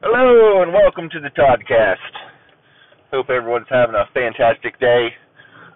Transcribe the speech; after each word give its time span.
Hello 0.00 0.62
and 0.62 0.72
welcome 0.72 1.10
to 1.10 1.18
the 1.18 1.30
Toddcast. 1.30 1.96
Hope 3.10 3.30
everyone's 3.30 3.66
having 3.68 3.96
a 3.96 4.04
fantastic 4.14 4.78
day. 4.78 5.08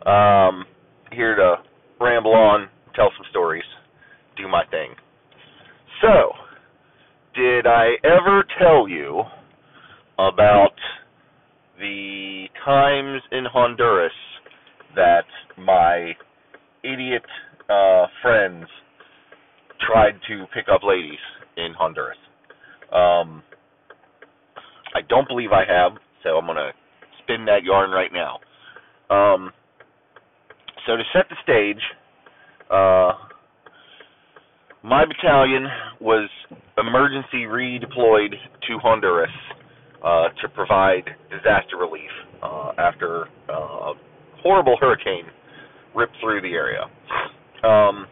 Um, 0.07 0.65
here 1.11 1.35
to 1.35 1.57
ramble 2.01 2.33
on, 2.33 2.69
tell 2.95 3.11
some 3.17 3.27
stories, 3.31 3.65
do 4.37 4.47
my 4.47 4.65
thing. 4.71 4.91
So, 6.03 6.31
did 7.35 7.67
I 7.67 7.95
ever 8.05 8.45
tell 8.61 8.87
you 8.87 9.25
about 10.21 10.77
the 11.81 12.47
times 12.65 13.23
in 13.33 13.45
Honduras 13.53 14.13
that 14.95 15.25
my 15.59 16.13
idiot 16.85 17.25
uh, 17.69 18.07
friends 18.23 18.67
tried 19.85 20.15
to 20.29 20.45
pick 20.55 20.67
up 20.73 20.83
ladies 20.85 21.19
in 21.57 21.75
Honduras? 21.77 22.19
Um, 22.93 23.43
I 24.95 25.01
don't 25.09 25.29
believe 25.29 25.53
I 25.53 25.65
have, 25.67 25.93
so 26.23 26.37
I'm 26.37 26.47
gonna 26.47 26.73
spin 27.23 27.45
that 27.47 27.65
yarn 27.65 27.91
right 27.91 28.13
now. 28.13 28.39
Um, 29.11 29.53
so 30.87 30.97
to 30.97 31.03
set 31.13 31.27
the 31.29 31.37
stage, 31.43 31.83
uh, 32.71 33.13
my 34.83 35.05
battalion 35.05 35.67
was 36.01 36.29
emergency 36.79 37.45
redeployed 37.45 38.33
to 38.67 38.79
Honduras 38.79 39.31
uh, 40.05 40.29
to 40.41 40.49
provide 40.49 41.05
disaster 41.31 41.77
relief 41.79 42.11
uh, 42.43 42.73
after 42.79 43.27
uh, 43.49 43.53
a 43.53 43.95
horrible 44.43 44.77
hurricane 44.81 45.27
ripped 45.95 46.17
through 46.21 46.41
the 46.41 46.53
area. 46.53 46.85
Um, 47.63 48.07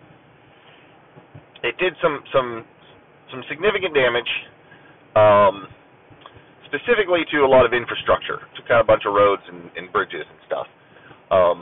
it 1.63 1.77
did 1.79 1.95
some 2.01 2.23
some 2.33 2.65
some 3.31 3.43
significant 3.49 3.95
damage. 3.95 4.31
Um, 5.17 5.67
specifically 6.71 7.27
to 7.35 7.43
a 7.43 7.51
lot 7.51 7.67
of 7.67 7.75
infrastructure, 7.75 8.39
to 8.55 8.61
kind 8.71 8.79
of 8.81 8.87
a 8.87 8.91
bunch 8.91 9.03
of 9.07 9.13
roads 9.13 9.43
and, 9.51 9.71
and 9.77 9.93
bridges 9.93 10.23
and 10.23 10.41
stuff. 10.47 10.67
Um, 11.31 11.59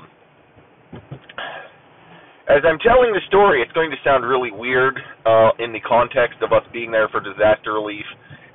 as 2.48 2.65
I'm 2.65 2.78
telling 2.78 3.12
the 3.12 3.20
story, 3.28 3.61
it's 3.61 3.73
going 3.73 3.91
to 3.91 3.97
sound 4.05 4.25
really 4.25 4.50
weird 4.53 4.98
uh, 5.27 5.50
in 5.59 5.73
the 5.73 5.81
context 5.81 6.41
of 6.41 6.53
us 6.53 6.62
being 6.73 6.91
there 6.91 7.09
for 7.09 7.20
disaster 7.20 7.73
relief 7.75 8.05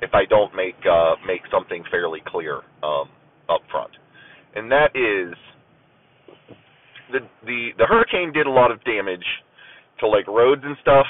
if 0.02 0.10
I 0.14 0.24
don't 0.26 0.54
make 0.54 0.74
uh, 0.90 1.14
make 1.26 1.42
something 1.50 1.82
fairly 1.90 2.20
clear 2.26 2.62
um, 2.82 3.08
up 3.48 3.62
front, 3.70 3.92
and 4.54 4.70
that 4.70 4.90
is 4.94 5.34
the 7.12 7.20
the 7.46 7.68
the 7.78 7.86
hurricane 7.86 8.32
did 8.32 8.46
a 8.46 8.50
lot 8.50 8.70
of 8.70 8.82
damage 8.84 9.24
to 10.00 10.08
like 10.08 10.26
roads 10.26 10.62
and 10.64 10.76
stuff, 10.82 11.06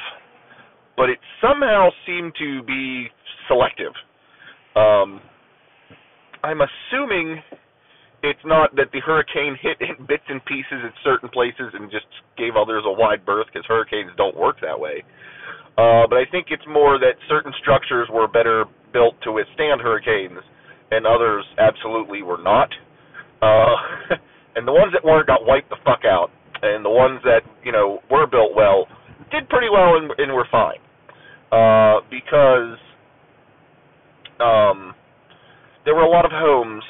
but 0.97 1.09
it 1.09 1.19
somehow 1.41 1.89
seemed 2.07 2.33
to 2.39 2.63
be 2.65 3.07
selective. 3.49 3.93
Um, 4.77 5.21
I'm 6.45 6.61
assuming 6.61 7.41
it's 8.23 8.45
not 8.45 8.77
that 8.77 8.93
the 8.93 9.01
hurricane 9.01 9.57
hit 9.61 9.81
in 9.81 10.05
bits 10.05 10.25
and 10.29 10.45
pieces 10.45 10.85
at 10.85 10.93
certain 11.03 11.31
places 11.31 11.73
and 11.73 11.91
just 11.91 12.05
gave 12.37 12.53
others 12.53 12.85
a 12.85 12.93
wide 12.93 13.25
berth 13.25 13.47
because 13.49 13.65
hurricanes 13.67 14.13
don't 14.19 14.37
work 14.37 14.57
that 14.61 14.79
way. 14.79 15.03
Uh, 15.81 16.05
but 16.05 16.21
I 16.21 16.25
think 16.31 16.49
it's 16.51 16.65
more 16.69 16.99
that 16.99 17.17
certain 17.29 17.53
structures 17.61 18.09
were 18.13 18.29
better 18.29 18.65
built 18.93 19.15
to 19.25 19.33
withstand 19.33 19.81
hurricanes 19.81 20.39
and 20.91 21.07
others 21.07 21.45
absolutely 21.59 22.23
were 22.23 22.43
not. 22.43 22.69
Uh, 23.41 24.15
and 24.57 24.69
the 24.69 24.73
ones 24.73 24.93
that 24.93 25.03
weren't 25.03 25.27
got 25.27 25.47
wiped 25.47 25.71
the 25.71 25.81
fuck 25.85 26.05
out. 26.05 26.29
And 26.63 26.85
the 26.85 26.91
ones 26.91 27.21
that, 27.25 27.41
you 27.65 27.73
know, 27.73 28.01
were 28.11 28.27
built 28.27 28.53
well 28.55 28.87
did 29.33 29.49
pretty 29.49 29.69
well 29.73 29.97
and, 29.97 30.13
and 30.19 30.33
were 30.33 30.47
fine. 30.53 30.81
Uh, 31.51 32.01
because 32.11 32.79
um, 34.41 34.95
there 35.85 35.95
were 35.95 36.03
a 36.03 36.11
lot 36.11 36.25
of 36.25 36.31
homes, 36.33 36.83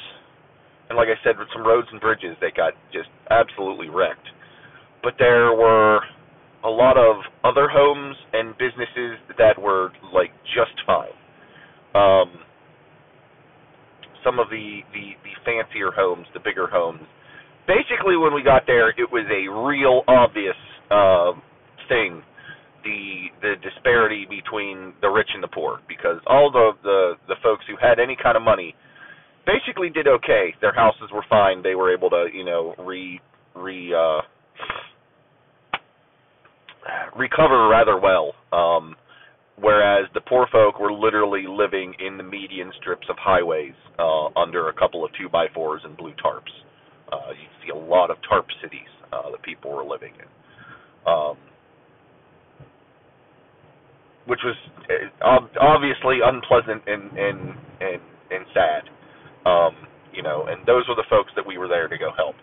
and 0.89 0.97
like 0.97 1.07
I 1.07 1.21
said, 1.23 1.37
with 1.37 1.47
some 1.53 1.65
roads 1.65 1.87
and 1.91 1.99
bridges 1.99 2.35
that 2.41 2.55
got 2.55 2.73
just 2.93 3.09
absolutely 3.29 3.89
wrecked. 3.89 4.27
But 5.03 5.13
there 5.19 5.53
were 5.53 5.99
a 6.63 6.69
lot 6.69 6.97
of 6.97 7.17
other 7.43 7.67
homes 7.69 8.15
and 8.33 8.57
businesses 8.57 9.19
that 9.37 9.61
were 9.61 9.91
like 10.13 10.31
just 10.55 10.73
fine. 10.85 11.13
Um, 11.93 12.39
some 14.23 14.39
of 14.39 14.49
the, 14.49 14.79
the 14.93 15.13
the 15.23 15.35
fancier 15.45 15.91
homes, 15.91 16.25
the 16.33 16.39
bigger 16.39 16.67
homes. 16.67 17.01
Basically, 17.67 18.17
when 18.17 18.33
we 18.33 18.43
got 18.43 18.63
there, 18.67 18.89
it 18.89 19.09
was 19.11 19.25
a 19.29 19.49
real 19.65 20.03
obvious 20.07 20.55
uh, 20.91 21.31
thing 21.89 22.21
the 22.85 23.25
the 23.41 23.53
disparity 23.61 24.25
between 24.29 24.93
the 25.01 25.09
rich 25.09 25.29
and 25.33 25.43
the 25.43 25.47
poor 25.49 25.79
because 25.89 26.21
all 26.27 26.51
the 26.51 26.71
the 26.83 27.13
the 27.27 27.35
folks 27.43 27.65
who 27.67 27.75
had 27.81 27.99
any 27.99 28.15
kind 28.15 28.37
of 28.37 28.43
money 28.43 28.75
basically 29.45 29.89
did 29.89 30.07
okay. 30.07 30.53
Their 30.61 30.73
houses 30.73 31.09
were 31.13 31.25
fine. 31.29 31.61
They 31.61 31.75
were 31.75 31.93
able 31.93 32.09
to, 32.11 32.27
you 32.33 32.45
know, 32.45 32.75
re 32.79 33.19
re 33.55 33.93
uh 33.93 34.21
recover 37.17 37.67
rather 37.67 37.99
well. 37.99 38.33
Um 38.53 38.95
whereas 39.57 40.05
the 40.13 40.21
poor 40.21 40.47
folk 40.51 40.79
were 40.79 40.91
literally 40.93 41.45
living 41.47 41.93
in 42.05 42.17
the 42.17 42.23
median 42.23 42.71
strips 42.79 43.07
of 43.09 43.15
highways 43.19 43.73
uh 43.97 44.27
under 44.39 44.69
a 44.69 44.73
couple 44.73 45.03
of 45.03 45.11
two 45.19 45.29
by 45.29 45.47
fours 45.53 45.81
and 45.83 45.97
blue 45.97 46.13
tarps. 46.23 46.53
Uh 47.11 47.31
you 47.31 47.47
see 47.63 47.71
a 47.71 47.75
lot 47.75 48.11
of 48.11 48.17
tarp 48.29 48.45
cities 48.61 48.89
uh 49.11 49.31
that 49.31 49.41
people 49.41 49.71
were 49.71 49.85
living 49.85 50.13
in. 50.19 50.27
Um 51.11 51.37
which 54.25 54.39
was 54.43 54.55
uh, 55.21 55.39
obviously 55.59 56.19
unpleasant 56.23 56.81
and 56.87 57.11
and 57.17 57.39
and 57.81 58.01
and 58.31 58.43
sad. 58.53 58.83
Um, 59.45 59.75
you 60.13 60.23
know, 60.23 60.47
and 60.47 60.65
those 60.65 60.87
were 60.87 60.95
the 60.95 61.07
folks 61.09 61.31
that 61.35 61.45
we 61.45 61.57
were 61.57 61.67
there 61.67 61.87
to 61.87 61.97
go 61.97 62.11
help. 62.15 62.35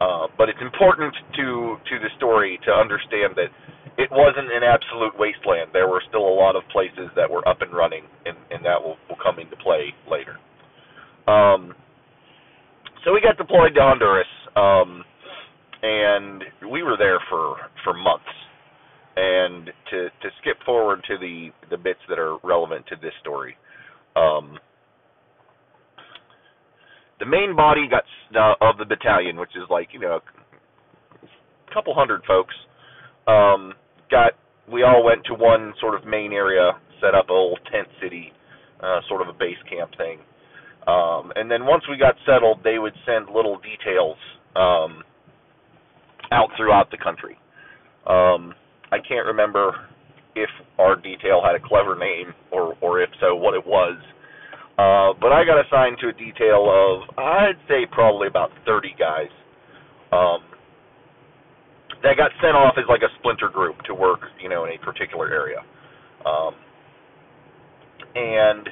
Uh, 0.00 0.28
but 0.38 0.48
it's 0.48 0.62
important 0.62 1.12
to 1.36 1.76
to 1.84 1.98
the 2.00 2.08
story 2.16 2.58
to 2.64 2.72
understand 2.72 3.36
that 3.36 3.52
it 3.98 4.08
wasn't 4.10 4.48
an 4.48 4.62
absolute 4.64 5.12
wasteland. 5.18 5.70
There 5.72 5.88
were 5.88 6.02
still 6.08 6.24
a 6.24 6.36
lot 6.36 6.56
of 6.56 6.62
places 6.72 7.12
that 7.16 7.28
were 7.28 7.46
up 7.46 7.60
and 7.60 7.72
running, 7.72 8.04
and, 8.24 8.36
and 8.50 8.64
that 8.64 8.80
will, 8.80 8.96
will 9.08 9.20
come 9.22 9.38
into 9.38 9.56
play 9.56 9.92
later. 10.10 10.40
Um, 11.28 11.74
so 13.04 13.12
we 13.12 13.20
got 13.20 13.36
deployed 13.36 13.74
to 13.74 13.80
Honduras, 13.80 14.26
um, 14.56 15.04
and 15.82 16.44
we 16.70 16.82
were 16.82 16.96
there 16.96 17.20
for 17.28 17.56
for 17.84 17.92
months. 17.92 18.24
And 19.16 19.66
to 19.90 20.08
to 20.08 20.28
skip 20.40 20.56
forward 20.64 21.02
to 21.08 21.18
the 21.18 21.50
the 21.68 21.76
bits 21.76 22.00
that 22.08 22.18
are 22.18 22.38
relevant 22.44 22.86
to 22.86 22.96
this 22.96 23.12
story, 23.20 23.56
um, 24.16 24.58
the 27.18 27.26
main 27.26 27.54
body 27.54 27.88
got 27.88 28.04
uh, 28.34 28.54
of 28.60 28.78
the 28.78 28.84
battalion, 28.84 29.36
which 29.36 29.50
is 29.56 29.64
like 29.68 29.88
you 29.92 30.00
know 30.00 30.20
a 31.22 31.74
couple 31.74 31.94
hundred 31.94 32.22
folks, 32.26 32.54
um, 33.26 33.74
got 34.10 34.32
we 34.70 34.82
all 34.82 35.04
went 35.04 35.24
to 35.26 35.34
one 35.34 35.74
sort 35.80 35.94
of 35.94 36.06
main 36.06 36.32
area, 36.32 36.72
set 37.00 37.14
up 37.14 37.28
a 37.28 37.32
little 37.32 37.58
tent 37.70 37.88
city, 38.02 38.32
uh, 38.82 39.00
sort 39.08 39.22
of 39.22 39.28
a 39.28 39.32
base 39.32 39.58
camp 39.68 39.90
thing. 39.96 40.18
Um, 40.86 41.32
and 41.36 41.50
then 41.50 41.66
once 41.66 41.84
we 41.90 41.98
got 41.98 42.14
settled, 42.24 42.60
they 42.64 42.78
would 42.78 42.94
send 43.04 43.26
little 43.34 43.58
details 43.58 44.16
um, 44.56 45.02
out 46.32 46.48
throughout 46.56 46.90
the 46.90 46.96
country. 46.96 47.36
Um, 48.06 48.54
I 48.92 48.98
can't 48.98 49.26
remember 49.26 49.72
if 50.34 50.50
our 50.78 50.96
detail 50.96 51.42
had 51.44 51.54
a 51.54 51.62
clever 51.62 51.98
name, 51.98 52.34
or 52.50 52.76
or 52.80 53.00
if 53.00 53.10
so, 53.20 53.34
what 53.34 53.54
it 53.54 53.66
was. 53.66 53.98
Uh, 54.80 55.12
but 55.20 55.30
I 55.32 55.44
got 55.44 55.60
assigned 55.60 55.98
to 56.00 56.08
a 56.08 56.12
detail 56.16 56.64
of, 56.64 57.04
I'd 57.18 57.60
say 57.68 57.84
probably 57.92 58.28
about 58.28 58.48
30 58.64 58.94
guys 58.98 59.28
um, 60.10 60.40
that 62.02 62.16
got 62.16 62.30
sent 62.40 62.56
off 62.56 62.74
as 62.78 62.88
like 62.88 63.02
a 63.02 63.12
splinter 63.18 63.50
group 63.52 63.76
to 63.84 63.94
work, 63.94 64.20
you 64.40 64.48
know, 64.48 64.64
in 64.64 64.72
a 64.72 64.78
particular 64.80 65.28
area. 65.28 65.60
Um, 66.24 66.54
and 68.16 68.64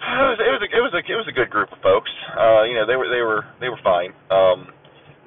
it 0.00 0.24
was, 0.32 0.38
it 0.40 0.48
was 0.48 0.62
a, 0.64 0.68
it 0.72 0.80
was 0.80 0.92
a 0.96 1.02
it 1.12 1.16
was 1.16 1.28
a 1.28 1.36
good 1.36 1.50
group 1.50 1.68
of 1.72 1.78
folks. 1.84 2.10
Uh, 2.32 2.64
you 2.64 2.72
know, 2.72 2.86
they 2.88 2.96
were 2.96 3.08
they 3.12 3.20
were 3.20 3.44
they 3.60 3.68
were 3.68 3.80
fine. 3.84 4.16
Um, 4.32 4.72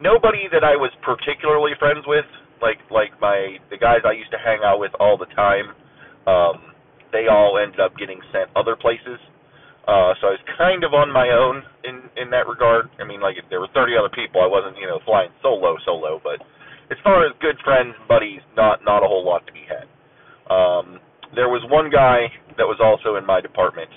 nobody 0.02 0.50
that 0.52 0.64
I 0.66 0.74
was 0.76 0.90
particularly 1.06 1.78
friends 1.78 2.02
with, 2.10 2.26
like 2.64 2.80
like 2.88 3.12
my 3.20 3.60
the 3.70 3.78
guys 3.78 4.08
I 4.08 4.16
used 4.16 4.32
to 4.32 4.40
hang 4.40 4.64
out 4.64 4.80
with 4.80 4.96
all 5.00 5.20
the 5.20 5.28
time. 5.36 5.76
Um, 6.24 6.72
they 7.12 7.28
all 7.28 7.60
ended 7.62 7.80
up 7.84 7.94
getting 8.00 8.24
sent 8.32 8.50
other 8.56 8.76
places. 8.80 9.20
Uh, 9.84 10.16
so 10.24 10.32
I 10.32 10.40
was 10.40 10.46
kind 10.58 10.88
of 10.88 10.96
on 10.96 11.12
my 11.12 11.28
own 11.36 11.62
in 11.84 12.08
in 12.16 12.32
that 12.32 12.48
regard. 12.48 12.88
I 13.00 13.04
mean, 13.04 13.20
like 13.20 13.36
if 13.36 13.44
there 13.52 13.60
were 13.60 13.68
30 13.76 14.00
other 14.00 14.10
people. 14.16 14.40
I 14.40 14.48
wasn't, 14.48 14.80
you 14.80 14.88
know, 14.88 15.04
flying 15.04 15.30
solo 15.44 15.76
solo, 15.84 16.24
but 16.24 16.40
as 16.90 16.98
far 17.04 17.28
as 17.28 17.36
good 17.44 17.60
friends, 17.64 17.94
buddies, 18.08 18.40
not 18.56 18.80
not 18.88 19.04
a 19.04 19.08
whole 19.08 19.26
lot 19.28 19.46
to 19.46 19.54
be 19.54 19.68
had. 19.68 19.92
Um, 20.48 21.00
there 21.36 21.50
was 21.50 21.62
one 21.70 21.90
guy 21.90 22.32
that 22.58 22.64
was 22.64 22.80
also 22.80 23.18
in 23.18 23.26
my 23.26 23.42
department, 23.42 23.90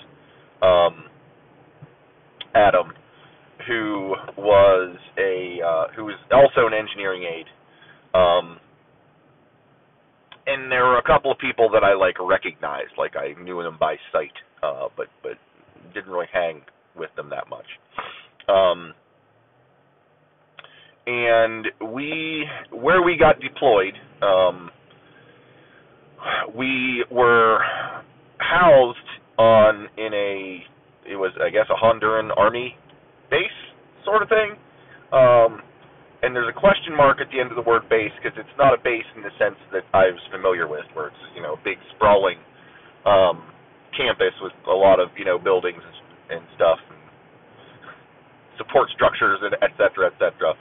um, 0.62 1.04
Adam, 2.54 2.92
who 3.68 4.14
was 4.38 4.96
a 5.18 5.60
uh, 5.62 5.84
who 5.94 6.04
was 6.04 6.16
also 6.32 6.66
an 6.66 6.74
engineering 6.74 7.22
aide. 7.24 7.46
Um, 8.16 8.58
and 10.46 10.70
there 10.70 10.84
were 10.84 10.98
a 10.98 11.02
couple 11.02 11.30
of 11.30 11.38
people 11.38 11.68
that 11.70 11.82
I 11.82 11.94
like 11.94 12.16
recognized, 12.20 12.92
like 12.96 13.14
I 13.16 13.40
knew 13.42 13.62
them 13.62 13.76
by 13.78 13.96
sight, 14.12 14.32
uh, 14.62 14.88
but 14.96 15.08
but 15.22 15.32
didn't 15.92 16.10
really 16.10 16.28
hang 16.32 16.62
with 16.96 17.10
them 17.16 17.30
that 17.30 17.48
much. 17.48 17.66
Um, 18.48 18.94
and 21.06 21.66
we, 21.92 22.44
where 22.70 23.02
we 23.02 23.16
got 23.16 23.40
deployed, 23.40 23.94
um, 24.22 24.70
we 26.56 27.04
were 27.10 27.58
housed 28.38 28.98
on 29.38 29.88
in 29.96 30.12
a, 30.14 30.58
it 31.08 31.16
was 31.16 31.32
I 31.42 31.50
guess 31.50 31.66
a 31.70 31.84
Honduran 31.84 32.30
army 32.36 32.76
base 33.30 33.40
sort 34.04 34.22
of 34.22 34.28
thing. 34.28 34.52
Um, 35.12 35.60
and 36.22 36.34
there's 36.34 36.48
a 36.48 36.58
question 36.58 36.84
mark 36.96 37.20
at 37.20 37.28
the 37.30 37.38
end 37.38 37.52
of 37.52 37.56
the 37.56 37.66
word 37.68 37.88
base 37.88 38.12
because 38.16 38.36
it's 38.40 38.56
not 38.58 38.72
a 38.72 38.80
base 38.80 39.06
in 39.14 39.22
the 39.22 39.30
sense 39.38 39.60
that 39.72 39.84
I 39.92 40.08
was 40.08 40.22
familiar 40.32 40.66
with, 40.66 40.88
where 40.94 41.08
it's 41.12 41.24
you 41.36 41.42
know 41.42 41.54
a 41.54 41.62
big 41.62 41.76
sprawling 41.94 42.40
um, 43.04 43.44
campus 43.92 44.34
with 44.40 44.52
a 44.66 44.74
lot 44.74 44.98
of 44.98 45.08
you 45.16 45.24
know 45.24 45.38
buildings 45.38 45.80
and, 46.30 46.42
stuff, 46.56 46.80
and 46.90 47.00
support 48.58 48.88
structures, 48.96 49.38
and 49.42 49.54
et 49.62 49.72
cetera, 49.76 50.08
et 50.08 50.16
cetera. 50.18 50.56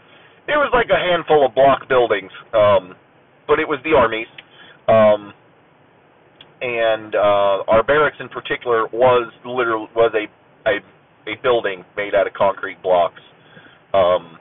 It 0.47 0.59
was 0.59 0.69
like 0.75 0.91
a 0.93 0.99
handful 0.99 1.45
of 1.45 1.55
block 1.55 1.89
buildings, 1.89 2.31
um, 2.53 2.93
but 3.47 3.57
it 3.59 3.67
was 3.67 3.79
the 3.83 3.97
armies. 3.97 4.29
Um, 4.87 5.33
and 6.61 7.15
uh, 7.15 7.65
our 7.67 7.83
barracks 7.83 8.17
in 8.19 8.29
particular 8.29 8.87
was 8.93 9.31
literally 9.45 9.87
was 9.95 10.13
a 10.13 10.27
a, 10.69 10.77
a 11.29 11.35
building 11.41 11.83
made 11.97 12.15
out 12.15 12.27
of 12.27 12.33
concrete 12.33 12.81
blocks. 12.81 13.21
Um, 13.93 14.39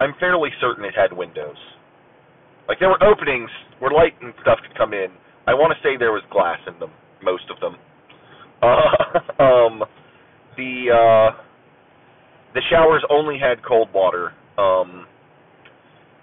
I'm 0.00 0.14
fairly 0.18 0.50
certain 0.60 0.84
it 0.84 0.94
had 0.96 1.12
windows. 1.16 1.56
Like 2.68 2.78
there 2.78 2.88
were 2.88 3.02
openings 3.02 3.50
where 3.80 3.90
light 3.90 4.14
and 4.22 4.32
stuff 4.42 4.58
could 4.66 4.76
come 4.76 4.94
in. 4.94 5.08
I 5.46 5.54
want 5.54 5.72
to 5.72 5.78
say 5.86 5.96
there 5.98 6.12
was 6.12 6.22
glass 6.30 6.58
in 6.66 6.78
them, 6.78 6.90
most 7.22 7.44
of 7.50 7.60
them. 7.60 7.76
Uh, 8.62 9.42
um, 9.42 9.82
the 10.58 10.92
uh, 10.92 11.42
the 12.52 12.60
showers 12.70 13.02
only 13.08 13.38
had 13.38 13.64
cold 13.66 13.88
water. 13.94 14.32
Um, 14.58 15.06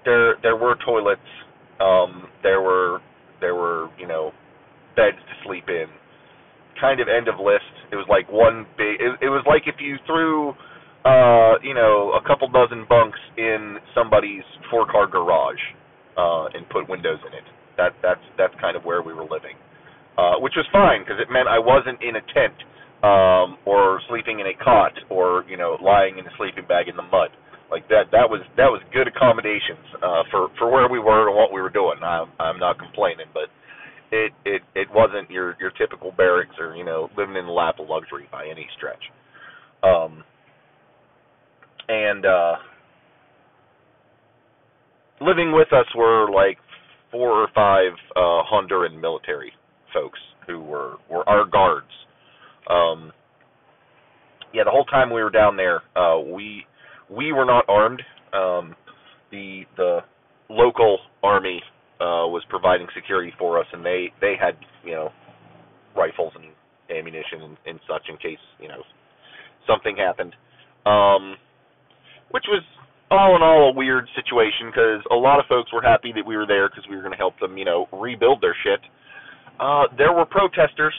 there 0.06 0.36
there 0.44 0.56
were 0.56 0.76
toilets. 0.86 1.20
Um, 1.80 2.28
there 2.44 2.62
were 2.62 3.00
there 3.42 3.56
were 3.56 3.90
you 3.98 4.08
know 4.08 4.32
beds 4.96 5.18
to 5.18 5.48
sleep 5.48 5.66
in. 5.68 5.86
Kind 6.80 7.00
of 7.00 7.08
end 7.08 7.28
of 7.28 7.40
list. 7.40 7.64
It 7.92 7.96
was 7.96 8.06
like 8.08 8.32
one 8.32 8.68
big. 8.78 9.02
It, 9.02 9.18
it 9.26 9.30
was 9.30 9.44
like 9.48 9.64
if 9.66 9.76
you 9.80 9.96
threw 10.06 10.54
uh, 11.08 11.56
you 11.64 11.74
know, 11.74 12.12
a 12.20 12.22
couple 12.28 12.52
dozen 12.52 12.86
bunks 12.90 13.20
in 13.38 13.78
somebody's 13.96 14.44
four 14.70 14.86
car 14.86 15.08
garage 15.08 15.64
uh, 16.20 16.52
and 16.52 16.68
put 16.68 16.90
windows 16.90 17.20
in 17.24 17.32
it. 17.32 17.48
That 17.78 17.96
that's 18.04 18.26
that's 18.38 18.54
kind 18.60 18.76
of 18.76 18.84
where 18.84 19.02
we 19.02 19.14
were 19.14 19.24
living, 19.24 19.56
uh, 20.18 20.36
which 20.44 20.54
was 20.58 20.68
fine 20.74 21.02
because 21.02 21.22
it 21.22 21.32
meant 21.32 21.48
I 21.48 21.60
wasn't 21.60 22.04
in 22.04 22.18
a 22.20 22.24
tent 22.36 22.58
um, 23.08 23.56
or 23.64 24.02
sleeping 24.10 24.40
in 24.42 24.48
a 24.48 24.56
cot 24.60 24.92
or 25.10 25.46
you 25.48 25.56
know 25.56 25.78
lying 25.80 26.18
in 26.18 26.26
a 26.28 26.34
sleeping 26.38 26.68
bag 26.68 26.90
in 26.90 26.98
the 26.98 27.08
mud. 27.08 27.32
Like 27.72 27.88
that 27.88 28.12
that 28.12 28.28
was 28.28 28.42
that 28.58 28.68
was 28.68 28.82
good 28.92 29.08
accommodations 29.08 29.86
uh, 30.04 30.24
for 30.32 30.50
for 30.60 30.68
where 30.68 30.90
we 30.90 31.00
were 31.00 31.30
and 31.30 31.38
what 31.38 31.54
we 31.54 31.62
were 31.62 31.72
doing. 31.72 32.04
I'm 32.04 32.28
I'm 32.40 32.60
not 32.60 32.80
complaining, 32.80 33.32
but 33.32 33.48
it 34.12 34.34
it 34.44 34.62
it 34.76 34.88
wasn't 34.92 35.30
your 35.30 35.56
your 35.60 35.72
typical 35.72 36.12
barracks 36.12 36.56
or 36.60 36.76
you 36.76 36.84
know 36.84 37.08
living 37.16 37.36
in 37.38 37.46
the 37.46 37.56
lap 37.56 37.80
of 37.80 37.88
luxury 37.88 38.28
by 38.32 38.48
any 38.50 38.68
stretch. 38.76 39.04
Um, 39.84 40.24
and 41.88 42.26
uh 42.26 42.56
living 45.22 45.52
with 45.54 45.72
us 45.74 45.86
were 45.96 46.30
like 46.32 46.58
four 47.12 47.30
or 47.30 47.48
five 47.56 47.92
uh 48.16 48.44
Honduran 48.52 49.00
military 49.00 49.52
folks 49.94 50.20
who 50.46 50.60
were 50.62 50.96
were 51.10 51.28
our 51.28 51.46
guards. 51.46 51.88
Um 52.70 53.12
yeah, 54.54 54.64
the 54.64 54.72
whole 54.72 54.86
time 54.86 55.10
we 55.10 55.22
were 55.22 55.30
down 55.30 55.58
there, 55.58 55.82
uh 55.96 56.20
we 56.20 56.66
we 57.10 57.32
were 57.32 57.46
not 57.46 57.66
armed. 57.68 58.02
Um 58.34 58.76
the 59.32 59.64
the 59.76 60.00
local 60.50 61.00
army 61.24 61.62
uh 62.00 62.28
was 62.28 62.44
providing 62.50 62.88
security 62.96 63.34
for 63.40 63.60
us 63.60 63.66
and 63.74 63.86
they 63.86 64.12
they 64.22 64.36
had, 64.40 64.56
you 64.86 64.92
know, 64.92 65.10
rifles 65.96 66.34
and 66.36 66.46
ammunition 66.96 67.42
and, 67.42 67.58
and 67.66 67.80
such 67.90 68.04
in 68.10 68.18
case, 68.18 68.40
you 68.62 68.68
know, 68.68 68.82
something 69.68 69.96
happened. 69.98 70.36
Um 70.86 71.38
which 72.32 72.46
was 72.48 72.64
all 73.10 73.36
in 73.36 73.42
all 73.42 73.70
a 73.70 73.74
weird 73.74 74.08
situation 74.16 74.68
because 74.68 75.02
a 75.12 75.16
lot 75.16 75.40
of 75.40 75.46
folks 75.48 75.72
were 75.72 75.82
happy 75.82 76.12
that 76.14 76.26
we 76.26 76.36
were 76.36 76.46
there 76.48 76.70
because 76.70 76.84
we 76.90 76.96
were 76.96 77.02
going 77.02 77.14
to 77.14 77.18
help 77.18 77.40
them, 77.40 77.58
you 77.58 77.66
know, 77.66 77.88
rebuild 77.94 78.42
their 78.42 78.56
shit. 78.64 78.80
Uh, 79.60 79.84
there 79.98 80.14
were 80.14 80.26
protesters, 80.26 80.94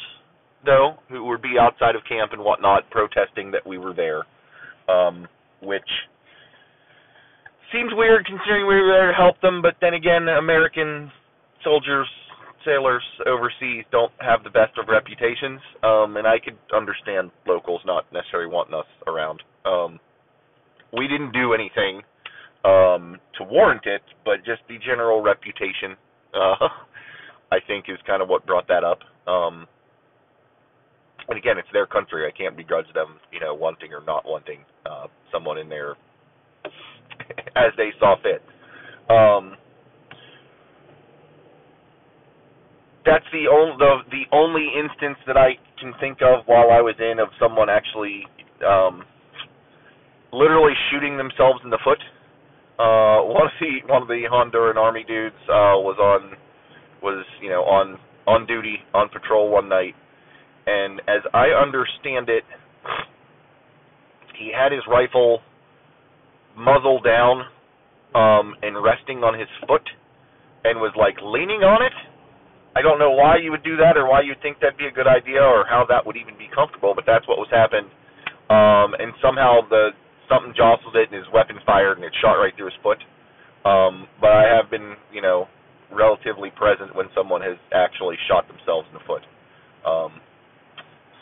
though, 0.65 0.97
who 1.09 1.25
would 1.25 1.43
be 1.43 1.57
outside 1.61 1.95
of 1.95 2.03
camp 2.09 2.33
and 2.33 2.43
whatnot 2.43 2.89
protesting 2.91 3.51
that 3.51 3.67
we 3.67 3.79
were 3.79 3.93
there, 3.93 4.25
um, 4.89 5.29
which 5.63 5.89
seems 7.73 7.93
weird 7.95 8.25
considering 8.25 8.67
we 8.67 8.75
were 8.75 8.93
there 8.93 9.13
to 9.13 9.17
help 9.17 9.41
them. 9.41 9.61
But 9.61 9.77
then 9.81 9.95
again, 9.95 10.29
American 10.29 11.13
soldiers, 11.63 12.09
sailors 12.65 13.05
overseas 13.27 13.85
don't 13.93 14.13
have 14.21 14.43
the 14.45 14.51
best 14.51 14.77
of 14.79 14.89
reputations, 14.89 15.61
um, 15.83 16.17
and 16.17 16.27
I 16.27 16.39
could 16.43 16.57
understand 16.75 17.31
locals 17.47 17.83
not 17.85 18.11
necessarily 18.13 18.51
wanting 18.51 18.75
us 18.75 18.89
around. 19.07 19.43
Um, 19.65 20.01
we 20.93 21.09
didn't 21.09 21.33
do 21.33 21.53
anything 21.53 22.03
um, 22.65 23.19
to 23.37 23.45
warrant 23.45 23.87
it, 23.87 24.03
but 24.25 24.39
just 24.45 24.63
the 24.69 24.79
general 24.79 25.23
reputation, 25.23 25.97
uh, 26.35 26.69
I 27.53 27.59
think, 27.67 27.87
is 27.89 27.99
kind 28.07 28.23
of 28.23 28.29
what 28.29 28.47
brought 28.47 28.69
that 28.69 28.85
up. 28.85 28.99
Um, 29.27 29.67
and 31.29 31.39
again, 31.39 31.59
it's 31.59 31.69
their 31.73 31.87
country. 31.87 32.27
I 32.27 32.37
can't 32.37 32.57
begrudge 32.57 32.93
them, 32.95 33.19
you 33.33 33.41
know, 33.41 33.55
wanting 33.55 33.93
or 33.93 34.03
not 34.03 34.25
wanting 34.25 34.61
uh, 34.87 35.07
someone 35.33 35.59
in 35.59 35.69
there 35.69 35.97
as 37.57 37.73
they 37.77 37.91
saw 38.01 38.17
fit. 38.23 38.43
Um, 39.11 39.57
that's 43.05 43.25
the 43.33 43.49
only 43.51 43.77
the, 43.79 43.97
the 44.11 44.37
only 44.37 44.69
instance 44.77 45.17
that 45.27 45.37
I 45.37 45.57
can 45.81 45.93
think 46.01 46.19
of 46.21 46.45
while 46.47 46.71
I 46.71 46.81
was 46.81 46.95
in 46.99 47.19
of 47.19 47.29
someone 47.41 47.69
actually 47.71 48.25
um, 48.67 49.05
literally 50.33 50.75
shooting 50.91 51.17
themselves 51.17 51.61
in 51.65 51.71
the 51.71 51.79
foot. 51.85 52.01
Uh, 52.79 53.27
one 53.27 53.43
of 53.47 53.53
the 53.61 53.93
one 53.93 54.03
of 54.03 54.09
the 54.09 54.23
Honduran 54.31 54.77
army 54.77 55.05
dudes 55.07 55.35
uh, 55.49 55.75
was 55.83 55.99
on 55.99 56.37
was 57.03 57.25
you 57.43 57.49
know 57.51 57.63
on 57.63 57.99
on 58.27 58.47
duty 58.47 58.77
on 58.95 59.09
patrol 59.09 59.51
one 59.51 59.69
night, 59.69 59.95
and 60.67 61.01
as 61.09 61.23
I 61.35 61.49
understand 61.49 62.29
it, 62.29 62.45
he 64.39 64.53
had 64.55 64.71
his 64.71 64.83
rifle 64.89 65.41
muzzle 66.57 67.01
down 67.03 67.43
um, 68.15 68.55
and 68.63 68.83
resting 68.83 69.25
on 69.25 69.39
his 69.39 69.49
foot, 69.67 69.83
and 70.65 70.79
was 70.79 70.95
like 70.97 71.17
leaning 71.23 71.67
on 71.67 71.83
it. 71.83 71.93
I 72.77 72.83
don't 72.83 73.01
know 73.01 73.11
why 73.11 73.43
you 73.43 73.51
would 73.51 73.65
do 73.65 73.77
that 73.79 73.97
or 73.97 74.07
why 74.07 74.23
you'd 74.23 74.41
think 74.41 74.61
that'd 74.61 74.79
be 74.79 74.87
a 74.87 74.95
good 74.95 75.09
idea 75.09 75.43
or 75.43 75.67
how 75.67 75.85
that 75.89 76.07
would 76.07 76.17
even 76.17 76.39
be 76.39 76.47
comfortable, 76.55 76.95
but 76.95 77.03
that's 77.07 77.27
what 77.27 77.39
was 77.39 77.51
happened. 77.51 77.91
Um, 78.55 78.95
and 79.03 79.11
somehow 79.19 79.67
the 79.69 79.91
something 80.29 80.53
jostled 80.57 80.97
it 80.97 81.09
and 81.11 81.17
his 81.17 81.29
weapon 81.33 81.57
fired 81.65 81.97
and 81.99 82.05
it 82.05 82.13
shot 82.21 82.37
right 82.37 82.53
through 82.57 82.71
his 82.71 82.81
foot. 82.83 82.99
Um, 83.65 84.07
but 84.21 84.31
I 84.31 84.45
have 84.49 84.71
been, 84.71 84.95
you 85.13 85.21
know, 85.21 85.49
relatively 85.93 86.51
present 86.55 86.95
when 86.95 87.07
someone 87.17 87.41
has 87.43 87.57
actually 87.75 88.17
shot 88.29 88.47
themselves 88.49 88.87
in 88.93 88.95
the 88.95 89.05
foot. 89.05 89.25
Um, 89.85 90.21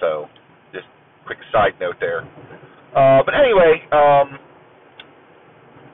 so, 0.00 0.26
just 0.72 0.86
quick 1.24 1.38
side 1.52 1.78
note 1.80 1.96
there. 2.00 2.26
Uh, 2.94 3.22
but 3.24 3.34
anyway, 3.34 3.80
um, 3.92 4.38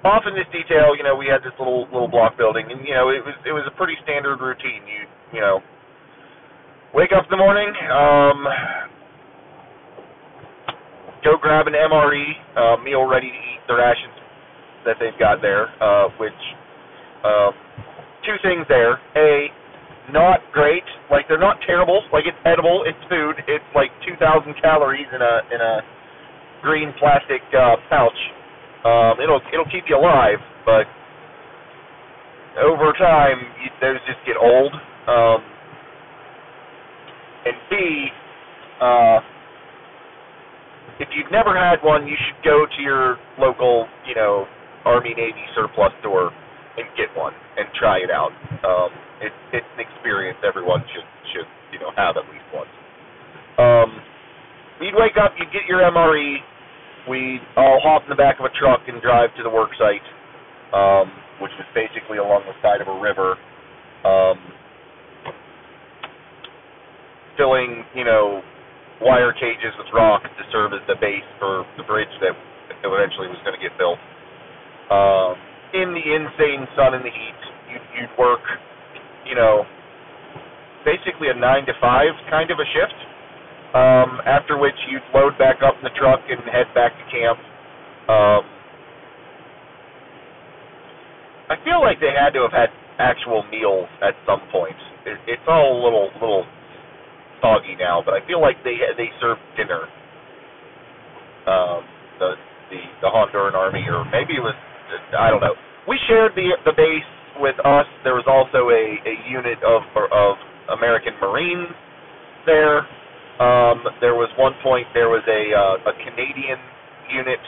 off 0.04 0.24
in 0.26 0.34
this 0.34 0.48
detail, 0.50 0.96
you 0.96 1.02
know, 1.02 1.14
we 1.14 1.26
had 1.26 1.42
this 1.46 1.54
little 1.58 1.86
little 1.92 2.08
block 2.08 2.36
building, 2.36 2.66
and 2.70 2.82
you 2.86 2.94
know, 2.94 3.10
it 3.10 3.22
was 3.22 3.34
it 3.46 3.52
was 3.52 3.62
a 3.66 3.74
pretty 3.76 3.94
standard 4.02 4.40
routine. 4.42 4.82
You 4.86 5.06
you 5.34 5.40
know, 5.40 5.62
wake 6.94 7.10
up 7.14 7.24
in 7.24 7.30
the 7.30 7.40
morning, 7.40 7.70
um, 7.90 8.46
go 11.24 11.36
grab 11.40 11.66
an 11.66 11.74
MRE 11.74 12.26
uh, 12.56 12.82
meal 12.82 13.06
ready 13.06 13.30
to 13.30 13.36
eat 13.36 13.62
the 13.68 13.74
rations 13.74 14.14
that 14.84 14.96
they've 15.00 15.18
got 15.18 15.40
there. 15.40 15.70
Uh, 15.82 16.08
which 16.18 16.42
uh, 17.24 17.50
two 18.26 18.36
things 18.42 18.66
there: 18.68 18.98
a, 19.16 19.48
not 20.10 20.40
great. 20.52 20.84
Like 21.10 21.26
they're 21.28 21.38
not 21.38 21.58
terrible. 21.66 22.02
Like 22.12 22.24
it's 22.26 22.38
edible. 22.44 22.84
It's 22.86 22.98
food. 23.08 23.36
It's 23.46 23.70
like 23.74 23.90
2,000 24.06 24.54
calories 24.60 25.06
in 25.14 25.22
a 25.22 25.34
in 25.54 25.60
a 25.60 25.80
green 26.62 26.92
plastic 26.98 27.42
uh, 27.54 27.76
pouch. 27.88 28.18
Um, 28.84 29.22
it'll 29.22 29.40
it'll 29.52 29.70
keep 29.70 29.84
you 29.88 29.96
alive, 29.96 30.38
but 30.66 30.86
over 32.58 32.92
time 32.98 33.38
you, 33.62 33.70
those 33.80 33.98
just 34.06 34.18
get 34.26 34.36
old. 34.36 34.74
Um, 35.06 35.40
and 37.44 37.56
B, 37.70 38.06
uh, 38.80 39.18
if 41.02 41.10
you've 41.18 41.30
never 41.34 41.58
had 41.58 41.82
one, 41.82 42.06
you 42.06 42.14
should 42.14 42.38
go 42.46 42.62
to 42.62 42.80
your 42.80 43.18
local, 43.34 43.90
you 44.06 44.14
know, 44.14 44.46
Army 44.86 45.14
Navy 45.18 45.42
surplus 45.54 45.90
store 45.98 46.30
and 46.78 46.86
get 46.96 47.10
one 47.18 47.34
and 47.58 47.66
try 47.74 47.98
it 47.98 48.10
out. 48.10 48.30
Um, 48.62 48.90
it, 49.20 49.34
it's 49.52 49.66
an 49.74 49.82
experience 49.82 50.38
everyone 50.46 50.80
should 50.94 51.06
should 51.34 51.48
you 51.74 51.78
know 51.82 51.90
have 51.98 52.16
at 52.16 52.22
least 52.30 52.46
once. 52.54 52.70
Um, 53.58 53.98
you'd 54.80 54.94
wake 54.94 55.18
up, 55.18 55.34
you'd 55.38 55.52
get 55.52 55.66
your 55.66 55.82
MRE. 55.82 56.38
We 57.10 57.40
all 57.56 57.80
hop 57.82 58.04
in 58.06 58.10
the 58.10 58.16
back 58.16 58.38
of 58.38 58.46
a 58.46 58.54
truck 58.54 58.86
and 58.86 59.02
drive 59.02 59.34
to 59.36 59.42
the 59.42 59.50
work 59.50 59.70
site, 59.74 60.06
um, 60.70 61.10
which 61.42 61.50
was 61.58 61.66
basically 61.74 62.18
along 62.18 62.46
the 62.46 62.54
side 62.62 62.80
of 62.80 62.86
a 62.86 62.98
river, 63.02 63.34
um, 64.06 64.38
filling, 67.36 67.82
you 67.94 68.04
know, 68.04 68.40
wire 69.02 69.32
cages 69.34 69.74
with 69.76 69.86
rock 69.92 70.22
to 70.22 70.44
serve 70.50 70.72
as 70.72 70.80
the 70.86 70.96
base 70.96 71.26
for 71.38 71.66
the 71.76 71.84
bridge 71.84 72.12
that 72.22 72.32
eventually 72.86 73.28
was 73.28 73.38
going 73.44 73.58
to 73.58 73.62
get 73.62 73.74
built. 73.78 73.98
Um, 74.90 75.34
in 75.74 75.94
the 75.94 76.04
insane 76.04 76.66
sun 76.76 76.94
and 76.94 77.04
the 77.04 77.10
heat, 77.10 77.40
you'd, 77.70 77.86
you'd 77.98 78.14
work, 78.18 78.44
you 79.26 79.34
know, 79.34 79.64
basically 80.84 81.28
a 81.28 81.34
nine 81.34 81.66
to 81.66 81.74
five 81.80 82.12
kind 82.30 82.50
of 82.50 82.58
a 82.58 82.66
shift 82.74 82.98
um, 83.74 84.20
after 84.26 84.58
which 84.58 84.76
you'd 84.90 85.04
load 85.14 85.36
back 85.38 85.62
up 85.64 85.74
in 85.78 85.84
the 85.84 85.94
truck 85.96 86.20
and 86.28 86.40
head 86.50 86.66
back 86.74 86.92
to 86.92 87.04
camp. 87.10 87.38
Um, 88.08 88.42
I 91.48 91.56
feel 91.64 91.80
like 91.80 92.00
they 92.00 92.12
had 92.12 92.30
to 92.36 92.42
have 92.42 92.52
had 92.52 92.70
actual 92.98 93.44
meals 93.50 93.88
at 94.02 94.14
some 94.26 94.40
point. 94.52 94.76
It, 95.06 95.18
it's 95.26 95.46
all 95.48 95.72
a 95.72 95.80
little 95.82 96.10
little 96.20 96.44
foggy 97.42 97.74
now, 97.76 98.00
but 98.00 98.14
I 98.14 98.24
feel 98.24 98.40
like 98.40 98.56
they 98.64 98.78
they 98.96 99.10
served 99.20 99.42
dinner. 99.58 99.90
Um, 101.44 101.82
the 102.22 102.30
the 102.70 102.80
the 103.02 103.10
Honduran 103.10 103.58
army, 103.58 103.84
or 103.90 104.06
maybe 104.08 104.38
it 104.38 104.44
was 104.44 104.54
I 105.18 105.28
don't 105.28 105.42
know. 105.42 105.58
We 105.90 105.98
shared 106.08 106.32
the 106.38 106.54
the 106.64 106.72
base 106.72 107.10
with 107.42 107.58
us. 107.66 107.86
There 108.06 108.14
was 108.14 108.24
also 108.30 108.70
a 108.70 108.84
a 109.02 109.14
unit 109.28 109.58
of 109.66 109.82
of 110.14 110.38
American 110.70 111.18
Marines 111.20 111.74
there. 112.46 112.86
Um, 113.42 113.82
there 113.98 114.14
was 114.14 114.30
one 114.38 114.54
point 114.62 114.86
there 114.94 115.10
was 115.10 115.26
a 115.26 115.42
uh, 115.50 115.90
a 115.90 115.94
Canadian 116.06 116.62
unit 117.10 117.42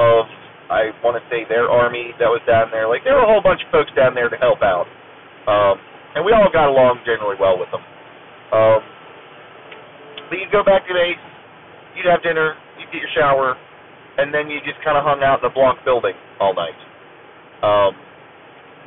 of 0.00 0.24
I 0.72 0.92
want 1.04 1.20
to 1.20 1.24
say 1.28 1.44
their 1.48 1.68
army 1.68 2.12
that 2.20 2.28
was 2.28 2.40
down 2.48 2.72
there. 2.72 2.88
Like 2.88 3.04
there 3.04 3.14
were 3.14 3.24
a 3.24 3.30
whole 3.30 3.44
bunch 3.44 3.60
of 3.60 3.68
folks 3.72 3.92
down 3.92 4.16
there 4.16 4.28
to 4.32 4.38
help 4.40 4.64
out, 4.64 4.88
um, 5.44 5.76
and 6.16 6.24
we 6.24 6.32
all 6.32 6.48
got 6.52 6.68
along 6.72 7.04
generally 7.04 7.36
well 7.36 7.60
with 7.60 7.68
them. 7.72 7.84
Um, 8.52 8.80
but 10.30 10.38
you'd 10.38 10.52
go 10.52 10.64
back 10.64 10.86
to 10.88 10.94
base, 10.94 11.16
you'd 11.96 12.06
have 12.06 12.22
dinner, 12.22 12.56
you'd 12.78 12.90
get 12.92 13.00
your 13.00 13.10
shower, 13.14 13.56
and 14.18 14.34
then 14.34 14.50
you 14.50 14.60
just 14.66 14.82
kind 14.84 14.98
of 14.98 15.04
hung 15.04 15.22
out 15.22 15.40
in 15.42 15.48
the 15.48 15.54
block 15.54 15.84
building 15.84 16.14
all 16.40 16.54
night. 16.54 16.78
Um, 17.62 17.94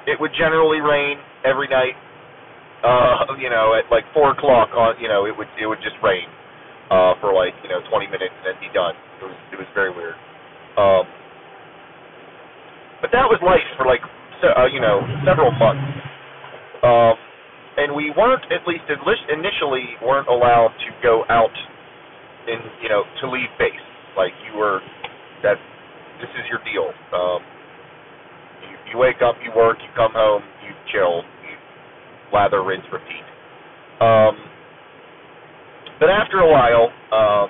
it 0.08 0.20
would 0.20 0.32
generally 0.38 0.82
rain 0.82 1.18
every 1.46 1.68
night 1.68 1.96
uh, 2.84 3.26
you 3.40 3.50
know, 3.50 3.74
at 3.76 3.90
like 3.92 4.06
four 4.14 4.32
o'clock 4.32 4.70
on, 4.76 4.96
you 5.02 5.08
know, 5.08 5.26
it 5.26 5.36
would 5.38 5.48
it 5.60 5.68
would 5.68 5.82
just 5.82 5.96
rain 6.04 6.28
uh, 6.92 7.16
for 7.22 7.34
like 7.34 7.56
you 7.64 7.70
know 7.70 7.82
20 7.90 8.08
minutes 8.08 8.34
and 8.38 8.46
then 8.46 8.58
be 8.62 8.70
done. 8.74 8.96
It 9.22 9.26
was 9.26 9.38
it 9.54 9.58
was 9.58 9.68
very 9.74 9.92
weird. 9.92 10.16
Um, 10.78 11.06
but 13.02 13.12
that 13.14 13.28
was 13.30 13.40
life 13.46 13.66
for 13.78 13.86
like 13.86 14.02
uh, 14.44 14.68
you 14.72 14.82
know 14.82 15.02
several 15.26 15.52
months. 15.60 15.86
Um, 16.84 17.16
and 17.78 17.96
we 17.96 18.12
weren't 18.18 18.44
at 18.52 18.68
least 18.68 18.84
initially 18.90 19.96
weren't 20.04 20.28
allowed 20.28 20.74
to 20.80 20.90
go 21.04 21.24
out 21.30 21.54
in 22.48 22.60
you 22.82 22.90
know 22.90 23.04
to 23.22 23.30
leave 23.30 23.50
base. 23.60 23.86
Like 24.18 24.34
you 24.46 24.58
were 24.58 24.82
that 25.44 25.56
this 26.20 26.30
is 26.36 26.46
your 26.50 26.60
deal. 26.68 26.92
Um, 27.14 27.42
you, 28.70 28.94
you 28.94 28.98
wake 28.98 29.22
up, 29.24 29.36
you 29.44 29.52
work, 29.56 29.78
you 29.82 29.90
come 29.96 30.12
home, 30.14 30.44
you 30.66 30.74
chill, 30.92 31.24
lather, 32.34 32.64
rinse, 32.64 32.86
repeat. 32.92 33.26
Um, 34.02 34.36
but 36.00 36.10
after 36.10 36.40
a 36.40 36.50
while, 36.50 36.90
um, 37.14 37.50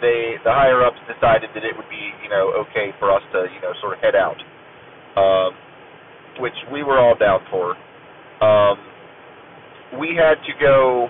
they 0.00 0.36
the 0.44 0.52
higher 0.52 0.84
ups 0.84 1.00
decided 1.08 1.50
that 1.54 1.64
it 1.64 1.74
would 1.76 1.88
be 1.88 2.12
you 2.22 2.28
know 2.28 2.52
okay 2.68 2.92
for 3.00 3.10
us 3.10 3.22
to 3.32 3.46
you 3.48 3.60
know 3.62 3.72
sort 3.80 3.96
of 3.96 4.00
head 4.00 4.14
out, 4.14 4.36
um, 5.16 5.52
which 6.40 6.56
we 6.72 6.82
were 6.82 6.98
all 6.98 7.16
down 7.16 7.40
for. 7.50 7.74
Um, 8.44 8.76
we 10.00 10.12
had 10.14 10.36
to 10.44 10.52
go 10.60 11.08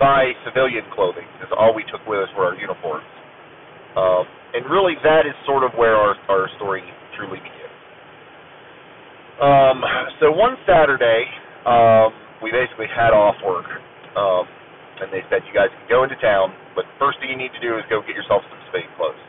buy 0.00 0.32
civilian 0.46 0.84
clothing 0.94 1.28
because 1.36 1.52
all 1.58 1.74
we 1.74 1.84
took 1.92 2.00
with 2.08 2.20
us 2.20 2.30
were 2.38 2.46
our 2.46 2.56
uniforms, 2.56 3.04
um, 3.96 4.24
and 4.54 4.64
really 4.70 4.94
that 5.04 5.26
is 5.26 5.34
sort 5.44 5.62
of 5.62 5.72
where 5.76 5.94
our 5.96 6.16
our 6.30 6.48
story 6.56 6.82
truly 7.16 7.38
begins. 7.38 7.76
Um, 9.42 9.82
so 10.20 10.32
one 10.32 10.56
Saturday, 10.66 11.26
um, 11.66 12.14
we 12.42 12.50
basically 12.50 12.86
had 12.88 13.12
off 13.12 13.36
work, 13.44 13.66
um, 14.16 14.46
and 15.02 15.12
they 15.12 15.20
said 15.28 15.42
you 15.44 15.52
guys 15.52 15.68
can 15.68 15.88
go 15.90 16.04
into 16.04 16.16
town, 16.16 16.54
but 16.74 16.86
first 16.98 17.20
thing 17.20 17.28
you 17.28 17.36
need 17.36 17.52
to 17.52 17.60
do 17.60 17.76
is 17.76 17.84
go 17.90 18.00
get 18.00 18.16
yourself 18.16 18.42
some 18.48 18.60
spade 18.70 18.88
clothes. 18.96 19.20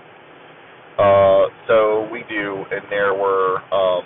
Uh, 0.98 1.52
so 1.68 2.08
we 2.14 2.24
do, 2.30 2.64
and 2.72 2.86
there 2.90 3.14
were 3.14 3.60
um, 3.74 4.06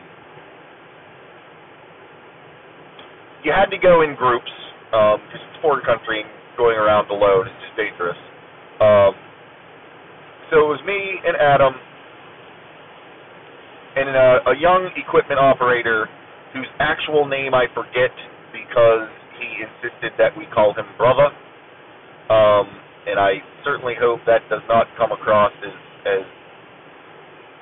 you 3.44 3.52
had 3.52 3.72
to 3.72 3.78
go 3.78 4.02
in 4.02 4.16
groups 4.16 4.52
because 4.92 5.20
um, 5.20 5.30
it's 5.34 5.62
foreign 5.62 5.86
country 5.86 6.24
going 6.58 6.78
around 6.78 7.10
alone 7.10 7.48
is 7.48 7.54
just 7.64 7.76
dangerous. 7.78 8.18
Um, 8.82 9.14
so 10.52 10.66
it 10.66 10.70
was 10.70 10.82
me 10.86 10.98
and 11.24 11.38
Adam 11.38 11.74
and 13.96 14.10
a, 14.10 14.50
a 14.52 14.56
young 14.60 14.90
equipment 14.98 15.40
operator 15.40 16.08
whose 16.54 16.68
actual 16.80 17.28
name 17.28 17.54
I 17.54 17.66
forget 17.74 18.12
because 18.52 19.08
he 19.38 19.64
insisted 19.64 20.14
that 20.18 20.36
we 20.36 20.46
call 20.54 20.74
him 20.74 20.86
brother. 20.98 21.30
Um, 22.30 22.68
and 23.08 23.20
I 23.20 23.42
certainly 23.64 23.94
hope 24.00 24.20
that 24.26 24.42
does 24.50 24.62
not 24.68 24.88
come 24.98 25.12
across 25.12 25.52
as, 25.64 25.74
as 26.06 26.24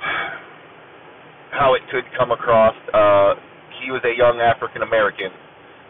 how 1.51 1.75
it 1.75 1.81
could 1.91 2.03
come 2.17 2.31
across. 2.31 2.75
Uh, 2.93 3.35
he 3.83 3.91
was 3.91 4.01
a 4.03 4.13
young 4.17 4.41
African 4.41 4.81
American, 4.81 5.29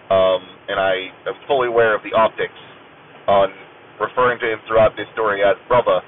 um, 0.10 0.42
and 0.68 0.80
I 0.80 1.12
am 1.28 1.36
fully 1.48 1.68
aware 1.68 1.96
of 1.96 2.02
the 2.04 2.16
optics 2.16 2.58
on 3.28 3.52
referring 4.00 4.40
to 4.40 4.48
him 4.48 4.60
throughout 4.68 4.96
this 4.96 5.08
story 5.14 5.44
as 5.44 5.56
brother. 5.68 6.02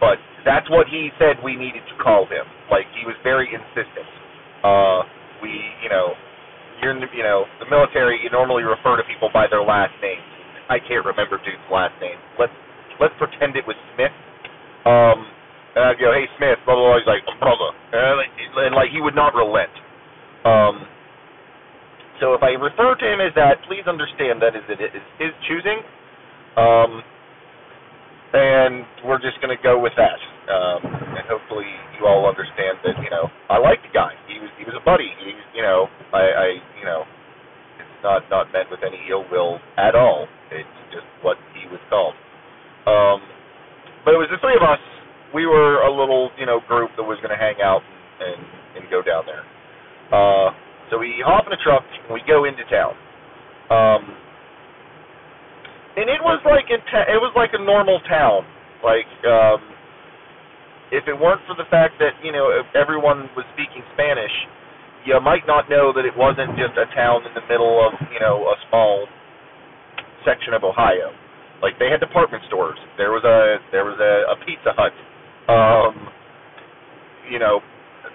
But 0.00 0.18
that's 0.44 0.68
what 0.68 0.86
he 0.88 1.10
said 1.18 1.40
we 1.42 1.56
needed 1.56 1.82
to 1.88 1.96
call 2.02 2.26
him. 2.26 2.44
Like 2.70 2.84
he 2.98 3.06
was 3.06 3.16
very 3.24 3.48
insistent. 3.48 4.08
Uh, 4.60 5.02
we, 5.40 5.50
you 5.82 5.88
know, 5.88 6.12
you're 6.82 6.92
you 6.92 7.24
know 7.24 7.44
the 7.60 7.68
military. 7.70 8.20
You 8.22 8.30
normally 8.30 8.62
refer 8.62 8.96
to 8.96 9.04
people 9.08 9.30
by 9.32 9.46
their 9.48 9.62
last 9.64 9.94
names. 10.02 10.24
I 10.68 10.78
can't 10.78 11.04
remember 11.06 11.38
dude's 11.40 11.62
last 11.72 11.94
name. 12.00 12.18
Let's 12.38 12.52
let's 13.00 13.14
pretend 13.16 13.56
it 13.56 13.64
was 13.64 13.76
Smith. 13.94 14.12
Um, 14.84 15.26
and 15.76 15.84
I'd 15.84 16.00
go, 16.00 16.12
hey 16.12 16.28
Smith, 16.36 16.60
blah 16.64 16.74
blah 16.76 16.92
blah. 16.92 16.98
He's 17.00 17.08
like, 17.08 17.24
brother, 17.40 17.70
and, 17.92 18.20
and 18.60 18.74
like 18.74 18.90
he 18.92 19.00
would 19.00 19.14
not 19.16 19.32
relent. 19.32 19.72
Um, 20.44 20.86
so 22.20 22.34
if 22.34 22.42
I 22.42 22.52
refer 22.52 22.96
to 22.96 23.06
him 23.12 23.20
as 23.20 23.32
that, 23.36 23.62
please 23.64 23.84
understand 23.86 24.42
that 24.42 24.56
is 24.56 24.64
it 24.68 24.80
is 24.94 25.02
his 25.18 25.32
choosing. 25.48 25.82
Um, 26.56 27.02
and 28.34 28.86
we're 29.04 29.20
just 29.20 29.40
going 29.40 29.56
to 29.56 29.62
go 29.62 29.80
with 29.80 29.94
that. 29.96 30.20
Um, 30.52 30.82
and 31.14 31.26
hopefully 31.28 31.66
you 31.98 32.06
all 32.06 32.28
understand 32.28 32.78
that 32.84 32.96
you 33.02 33.10
know 33.10 33.30
I 33.48 33.58
like 33.58 33.82
the 33.82 33.90
guy. 33.94 34.12
He 34.26 34.40
was 34.40 34.50
he 34.58 34.64
was 34.64 34.74
a 34.76 34.84
buddy. 34.84 35.10
He 35.18 35.32
you 35.54 35.62
know 35.62 35.88
I, 36.12 36.20
I 36.20 36.46
you 36.78 36.84
know 36.84 37.06
it's 37.78 37.90
not 38.02 38.24
not 38.30 38.52
meant 38.52 38.70
with 38.70 38.82
any 38.84 39.00
ill 39.10 39.26
will 39.30 39.62
at 39.78 39.94
all. 39.94 40.28
It's 40.50 40.70
just 40.92 41.06
what 41.20 41.38
he 41.54 41.66
was 41.68 41.80
called. 41.90 42.16
Um, 42.86 43.28
but 44.04 44.14
it 44.14 44.18
was 44.18 44.28
the 44.30 44.38
three 44.40 44.56
of 44.56 44.62
us. 44.62 44.80
We 45.34 45.46
were 45.46 45.82
a 45.82 45.92
little 45.92 46.30
you 46.38 46.46
know 46.46 46.60
group 46.60 46.92
that 46.96 47.04
was 47.04 47.18
going 47.22 47.36
to 47.36 47.42
hang 47.42 47.56
out 47.62 47.84
and 48.20 48.46
and 48.74 48.90
go 48.90 49.02
down 49.02 49.24
there. 49.26 49.46
Uh, 50.12 50.52
so 50.90 50.98
we 50.98 51.22
hop 51.24 51.46
in 51.46 51.52
a 51.52 51.60
truck 51.62 51.84
and 51.84 52.14
we 52.14 52.22
go 52.26 52.44
into 52.44 52.62
town. 52.70 52.94
Um, 53.70 54.02
and 55.96 56.06
it 56.12 56.20
was 56.20 56.38
like 56.44 56.68
a 56.70 56.78
ta- 56.92 57.08
it 57.08 57.18
was 57.18 57.32
like 57.34 57.50
a 57.54 57.62
normal 57.62 57.98
town. 58.06 58.44
Like 58.84 59.08
um, 59.26 59.60
if 60.92 61.08
it 61.08 61.16
weren't 61.16 61.42
for 61.48 61.56
the 61.56 61.66
fact 61.70 61.98
that 61.98 62.14
you 62.22 62.30
know 62.30 62.52
everyone 62.76 63.26
was 63.34 63.44
speaking 63.56 63.82
Spanish, 63.96 64.32
you 65.04 65.18
might 65.20 65.46
not 65.46 65.68
know 65.70 65.92
that 65.96 66.04
it 66.04 66.14
wasn't 66.14 66.54
just 66.54 66.76
a 66.78 66.86
town 66.94 67.24
in 67.26 67.32
the 67.34 67.42
middle 67.48 67.80
of 67.80 67.96
you 68.12 68.20
know 68.20 68.46
a 68.46 68.56
small 68.68 69.08
section 70.24 70.52
of 70.54 70.62
Ohio. 70.62 71.10
Like 71.62 71.78
they 71.80 71.88
had 71.88 72.00
department 72.00 72.44
stores. 72.46 72.78
There 73.00 73.10
was 73.10 73.24
a 73.24 73.58
there 73.72 73.88
was 73.88 73.96
a, 73.98 74.30
a 74.30 74.36
Pizza 74.44 74.76
Hut, 74.76 74.94
um, 75.48 76.12
you 77.32 77.40
know, 77.40 77.64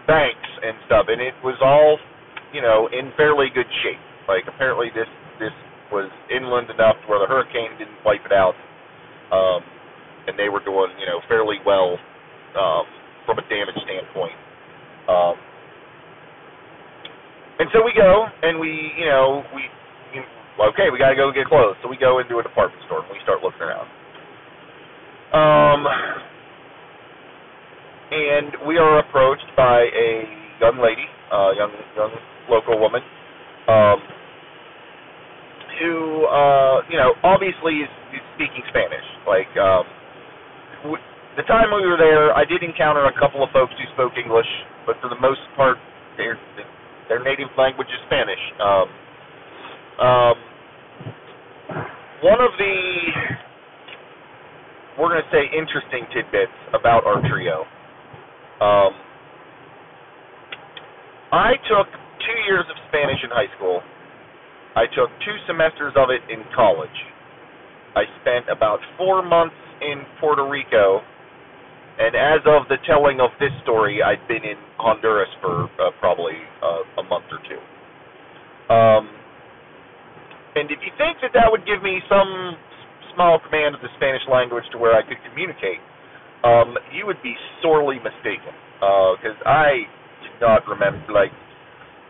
banks 0.06 0.51
and 0.62 0.78
stuff, 0.86 1.10
and 1.10 1.20
it 1.20 1.34
was 1.44 1.58
all 1.60 1.98
you 2.53 2.62
know 2.62 2.88
in 2.91 3.12
fairly 3.17 3.50
good 3.53 3.67
shape. 3.84 4.01
Like 4.27 4.46
apparently 4.48 4.89
this 4.93 5.10
this 5.39 5.53
was 5.91 6.10
inland 6.29 6.70
enough 6.70 6.96
where 7.08 7.20
the 7.20 7.27
hurricane 7.27 7.75
didn't 7.77 8.00
wipe 8.05 8.24
it 8.25 8.31
out, 8.31 8.55
um, 9.31 9.62
and 10.27 10.39
they 10.39 10.50
were 10.50 10.63
doing 10.63 10.91
you 11.00 11.05
know 11.05 11.20
fairly 11.27 11.58
well 11.65 11.98
um, 12.55 12.86
from 13.25 13.39
a 13.39 13.46
damage 13.50 13.77
standpoint. 13.84 14.36
Um, 15.08 15.36
and 17.60 17.70
so 17.74 17.86
we 17.86 17.93
go, 17.93 18.25
and 18.41 18.60
we, 18.60 18.91
you 18.98 19.05
know, 19.05 19.43
we, 19.53 19.70
you 20.15 20.22
know, 20.22 20.65
okay, 20.74 20.89
we 20.89 20.98
got 20.98 21.10
to 21.10 21.15
go 21.15 21.31
get 21.31 21.46
clothes. 21.46 21.75
So 21.84 21.89
we 21.89 21.98
go 21.98 22.17
into 22.17 22.39
a 22.39 22.43
department 22.43 22.81
store 22.86 23.05
and 23.05 23.12
we 23.12 23.20
start 23.22 23.43
looking 23.43 23.62
around. 23.62 23.86
Um, 25.29 25.86
and 28.12 28.51
we 28.67 28.77
are 28.77 29.00
approached 29.00 29.46
by 29.55 29.86
a 29.93 30.25
young 30.60 30.81
lady, 30.81 31.05
uh, 31.31 31.51
young 31.55 31.72
young 31.96 32.12
local 32.51 32.79
woman, 32.79 33.01
um, 33.67 34.00
who 35.79 36.25
uh, 36.27 36.81
you 36.89 36.98
know 36.98 37.15
obviously 37.24 37.77
is, 37.86 37.89
is 38.13 38.22
speaking 38.36 38.63
Spanish. 38.70 39.05
Like 39.27 39.50
um, 39.58 39.86
w- 40.84 41.03
the 41.38 41.43
time 41.43 41.72
we 41.74 41.88
were 41.88 41.98
there, 41.98 42.36
I 42.36 42.46
did 42.46 42.63
encounter 42.63 43.05
a 43.05 43.13
couple 43.20 43.43
of 43.43 43.50
folks 43.51 43.74
who 43.79 43.86
spoke 43.93 44.13
English, 44.17 44.50
but 44.86 44.98
for 45.01 45.10
the 45.10 45.20
most 45.20 45.41
part, 45.55 45.77
their 46.17 46.38
their 47.10 47.24
native 47.24 47.50
language 47.58 47.89
is 47.89 48.00
Spanish. 48.08 48.43
Um, 48.60 48.88
um, 50.00 50.36
one 52.24 52.41
of 52.41 52.51
the 52.60 53.12
we're 55.00 55.10
going 55.10 55.24
to 55.24 55.31
say 55.31 55.46
interesting 55.58 56.05
tidbits 56.13 56.51
about 56.74 57.05
our 57.05 57.22
trio. 57.29 57.65
Um, 58.62 58.93
I 61.31 61.53
took 61.70 61.88
two 62.25 62.40
years 62.48 62.66
of 62.70 62.75
Spanish 62.90 63.20
in 63.24 63.30
high 63.30 63.50
school. 63.58 63.82
I 64.75 64.88
took 64.96 65.10
two 65.25 65.38
semesters 65.48 65.94
of 65.96 66.10
it 66.10 66.22
in 66.32 66.44
college. 66.56 67.00
I 67.96 68.08
spent 68.24 68.48
about 68.48 68.80
four 68.98 69.22
months 69.22 69.58
in 69.82 70.06
Puerto 70.20 70.48
Rico, 70.48 71.01
and 72.00 72.16
as 72.16 72.40
of 72.48 72.70
the 72.70 72.78
telling 72.88 73.20
of 73.20 73.30
this 73.40 73.51
story, 73.63 74.00
I'd 74.01 74.24
been 74.28 74.44
in 74.48 74.58
Honduras 74.78 75.30
for 75.42 75.68
uh, 75.78 75.92
probably 76.00 76.40
uh, 76.63 77.01
a 77.01 77.04
month 77.04 77.25
or 77.30 77.42
two. 77.44 77.60
Um, 78.72 79.10
and 80.56 80.72
if 80.72 80.80
you 80.84 80.92
think 80.98 81.20
that 81.22 81.32
that 81.36 81.51
would 81.51 81.66
give 81.68 81.84
me 81.84 82.00
some 82.08 82.56
small 83.16 83.40
command 83.44 83.75
of 83.75 83.82
the 83.82 83.92
Spanish 83.98 84.24
language 84.32 84.63
to 84.72 84.78
where 84.78 84.96
I 84.96 85.04
could 85.04 85.20
communicate, 85.28 85.84
um, 86.44 86.75
you 86.96 87.06
would 87.06 87.22
be 87.24 87.36
sorely 87.62 88.00
mistaken. 88.00 88.56
Because 88.80 89.38
uh, 89.46 89.50
I 89.50 89.86
do 90.24 90.30
not 90.40 90.66
remember, 90.68 91.12
like, 91.13 91.32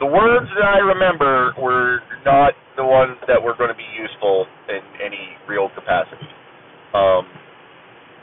the 0.01 0.07
words 0.07 0.49
that 0.57 0.65
I 0.65 0.79
remember 0.81 1.53
were 1.61 2.01
not 2.25 2.53
the 2.75 2.83
ones 2.83 3.17
that 3.29 3.41
were 3.41 3.55
going 3.55 3.69
to 3.69 3.77
be 3.77 3.87
useful 3.95 4.47
in 4.67 4.81
any 4.99 5.37
real 5.47 5.69
capacity. 5.77 6.27
Um, 6.97 7.29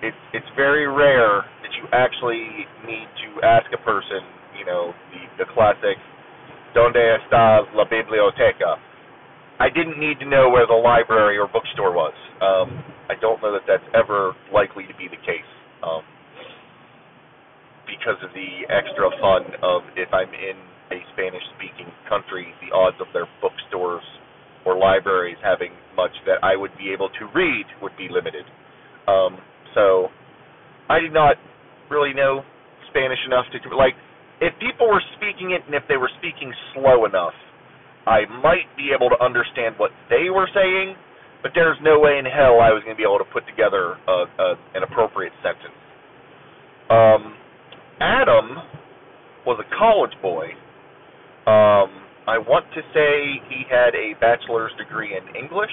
it, 0.02 0.14
it's 0.34 0.46
very 0.56 0.86
rare 0.88 1.46
that 1.62 1.72
you 1.78 1.86
actually 1.92 2.66
need 2.86 3.06
to 3.06 3.46
ask 3.46 3.66
a 3.72 3.78
person, 3.86 4.26
you 4.58 4.66
know, 4.66 4.92
the, 5.14 5.44
the 5.44 5.50
classic, 5.54 5.96
¿Dónde 6.74 7.18
está 7.18 7.64
la 7.74 7.84
biblioteca? 7.84 8.76
I 9.58 9.70
didn't 9.70 9.98
need 9.98 10.18
to 10.20 10.26
know 10.26 10.50
where 10.50 10.66
the 10.66 10.74
library 10.74 11.38
or 11.38 11.48
bookstore 11.48 11.92
was. 11.92 12.14
Um, 12.42 12.84
I 13.08 13.14
don't 13.20 13.40
know 13.42 13.52
that 13.52 13.62
that's 13.66 13.86
ever 13.94 14.34
likely 14.52 14.86
to 14.86 14.94
be 14.94 15.08
the 15.08 15.18
case. 15.24 15.48
Um, 15.82 16.02
because 17.86 18.20
of 18.22 18.30
the 18.34 18.68
extra 18.68 19.10
fun 19.20 19.42
of 19.62 19.82
if 19.96 20.12
I'm 20.12 20.28
in 20.34 20.67
a 20.90 20.98
Spanish 21.12 21.42
speaking 21.56 21.90
country, 22.08 22.48
the 22.64 22.74
odds 22.74 22.96
of 23.00 23.06
their 23.12 23.26
bookstores 23.40 24.04
or 24.64 24.78
libraries 24.78 25.38
having 25.42 25.72
much 25.96 26.12
that 26.26 26.42
I 26.42 26.56
would 26.56 26.72
be 26.76 26.92
able 26.92 27.08
to 27.08 27.24
read 27.34 27.66
would 27.82 27.96
be 27.96 28.08
limited. 28.10 28.44
Um, 29.06 29.38
so 29.74 30.08
I 30.88 31.00
did 31.00 31.12
not 31.12 31.36
really 31.90 32.12
know 32.12 32.42
Spanish 32.90 33.18
enough 33.26 33.46
to 33.52 33.76
like 33.76 33.94
if 34.40 34.52
people 34.60 34.88
were 34.88 35.02
speaking 35.16 35.52
it 35.52 35.62
and 35.66 35.74
if 35.74 35.82
they 35.88 35.96
were 35.96 36.10
speaking 36.18 36.52
slow 36.74 37.04
enough, 37.04 37.34
I 38.06 38.24
might 38.40 38.70
be 38.76 38.90
able 38.94 39.10
to 39.10 39.18
understand 39.22 39.74
what 39.76 39.90
they 40.08 40.30
were 40.30 40.48
saying, 40.54 40.94
but 41.42 41.52
there's 41.54 41.76
no 41.82 41.98
way 41.98 42.18
in 42.18 42.24
hell 42.24 42.60
I 42.60 42.70
was 42.70 42.82
going 42.84 42.96
to 42.96 43.00
be 43.00 43.04
able 43.04 43.18
to 43.18 43.30
put 43.32 43.46
together 43.46 43.98
a, 44.06 44.24
a, 44.38 44.48
an 44.74 44.82
appropriate 44.82 45.32
sentence. 45.42 45.76
Um, 46.88 47.34
Adam 48.00 48.62
was 49.44 49.60
a 49.60 49.68
college 49.76 50.14
boy. 50.22 50.48
Um, 51.48 51.88
I 52.28 52.36
want 52.36 52.68
to 52.76 52.82
say 52.92 53.40
he 53.48 53.64
had 53.72 53.96
a 53.96 54.12
bachelor's 54.20 54.72
degree 54.76 55.16
in 55.16 55.24
English. 55.32 55.72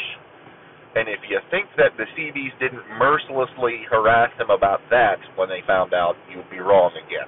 And 0.96 1.12
if 1.12 1.20
you 1.28 1.44
think 1.52 1.68
that 1.76 1.92
the 2.00 2.08
Seabees 2.16 2.56
didn't 2.64 2.88
mercilessly 2.96 3.84
harass 3.92 4.32
him 4.40 4.48
about 4.48 4.80
that 4.90 5.20
when 5.36 5.50
they 5.52 5.60
found 5.68 5.94
out, 5.94 6.16
you 6.32 6.38
would 6.40 6.50
be 6.50 6.64
wrong 6.64 6.96
again. 6.96 7.28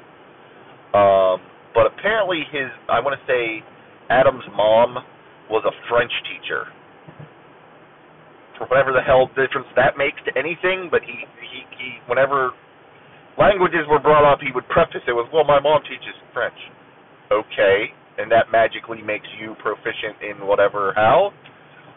Um, 0.95 1.43
but 1.75 1.91
apparently, 1.91 2.47
his 2.47 2.71
I 2.87 3.03
want 3.03 3.19
to 3.19 3.23
say 3.27 3.59
Adam's 4.09 4.47
mom 4.55 5.03
was 5.51 5.67
a 5.67 5.75
French 5.91 6.11
teacher. 6.31 6.71
For 8.57 8.65
whatever 8.71 8.95
the 8.95 9.03
hell 9.03 9.27
difference 9.35 9.67
that 9.75 9.99
makes 9.99 10.23
to 10.23 10.31
anything, 10.39 10.87
but 10.87 11.03
he 11.03 11.27
he 11.43 11.67
he 11.75 11.87
whenever 12.07 12.55
languages 13.35 13.83
were 13.91 13.99
brought 13.99 14.23
up, 14.23 14.39
he 14.39 14.55
would 14.55 14.67
preface 14.71 15.03
it 15.03 15.11
with, 15.11 15.27
"Well, 15.35 15.43
my 15.43 15.59
mom 15.59 15.83
teaches 15.83 16.15
French." 16.31 16.57
Okay, 17.29 17.91
and 18.17 18.31
that 18.31 18.51
magically 18.51 19.01
makes 19.01 19.27
you 19.39 19.55
proficient 19.61 20.17
in 20.21 20.47
whatever 20.47 20.93
how. 20.95 21.33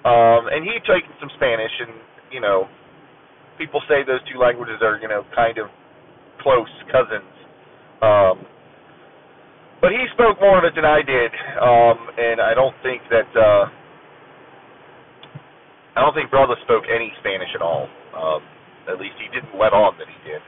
Um, 0.04 0.48
and 0.48 0.64
he'd 0.64 0.85
taken 0.85 1.12
some 1.20 1.30
Spanish, 1.37 1.72
and 1.80 1.92
you 2.33 2.40
know, 2.40 2.68
people 3.59 3.80
say 3.88 4.04
those 4.06 4.20
two 4.33 4.38
languages 4.38 4.80
are 4.83 4.98
you 4.98 5.09
know 5.09 5.24
kind 5.35 5.59
of 5.59 5.68
close 6.40 6.70
cousins. 6.90 7.33
Um, 8.00 8.46
but 9.80 9.92
he 9.92 10.04
spoke 10.12 10.40
more 10.40 10.59
of 10.59 10.64
it 10.64 10.74
than 10.74 10.85
I 10.85 11.00
did, 11.00 11.33
um, 11.61 11.98
and 12.16 12.40
I 12.40 12.52
don't 12.52 12.76
think 12.83 13.00
that 13.11 13.28
uh, 13.37 13.64
I 15.96 16.00
don't 16.00 16.14
think 16.14 16.30
brother 16.30 16.56
spoke 16.64 16.85
any 16.88 17.12
Spanish 17.20 17.48
at 17.54 17.62
all. 17.62 17.88
Um, 18.16 18.40
at 18.88 19.00
least 19.00 19.14
he 19.20 19.28
didn't 19.33 19.59
let 19.59 19.72
on 19.72 19.96
that 19.98 20.09
he 20.09 20.18
did. 20.28 20.40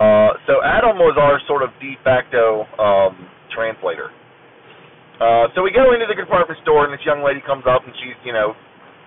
Uh, 0.00 0.36
so 0.46 0.62
Adam 0.64 0.98
was 0.98 1.16
our 1.20 1.40
sort 1.46 1.62
of 1.62 1.70
de 1.80 1.96
facto 2.02 2.64
um, 2.80 3.28
translator. 3.54 4.10
Uh, 5.22 5.46
so 5.54 5.62
we 5.62 5.70
go 5.70 5.94
into 5.94 6.06
the 6.10 6.18
department 6.18 6.58
store, 6.66 6.82
and 6.82 6.92
this 6.92 7.06
young 7.06 7.22
lady 7.22 7.38
comes 7.46 7.62
up, 7.70 7.86
and 7.86 7.94
she's, 8.02 8.18
you 8.26 8.32
know, 8.32 8.58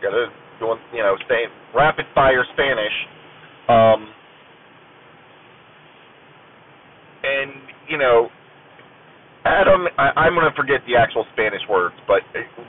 got 0.01 0.15
a 0.15 0.31
doing, 0.63 0.79
you 0.95 1.03
know, 1.03 1.19
saying 1.27 1.51
rapid 1.75 2.05
fire 2.15 2.45
Spanish. 2.53 2.95
Um, 3.67 4.07
and 7.19 7.51
you 7.89 7.97
know, 7.97 8.29
Adam, 9.43 9.87
I, 9.97 10.11
I'm 10.15 10.33
going 10.33 10.47
to 10.47 10.55
forget 10.55 10.79
the 10.87 10.95
actual 10.95 11.25
Spanish 11.33 11.61
words, 11.69 11.95
but 12.07 12.21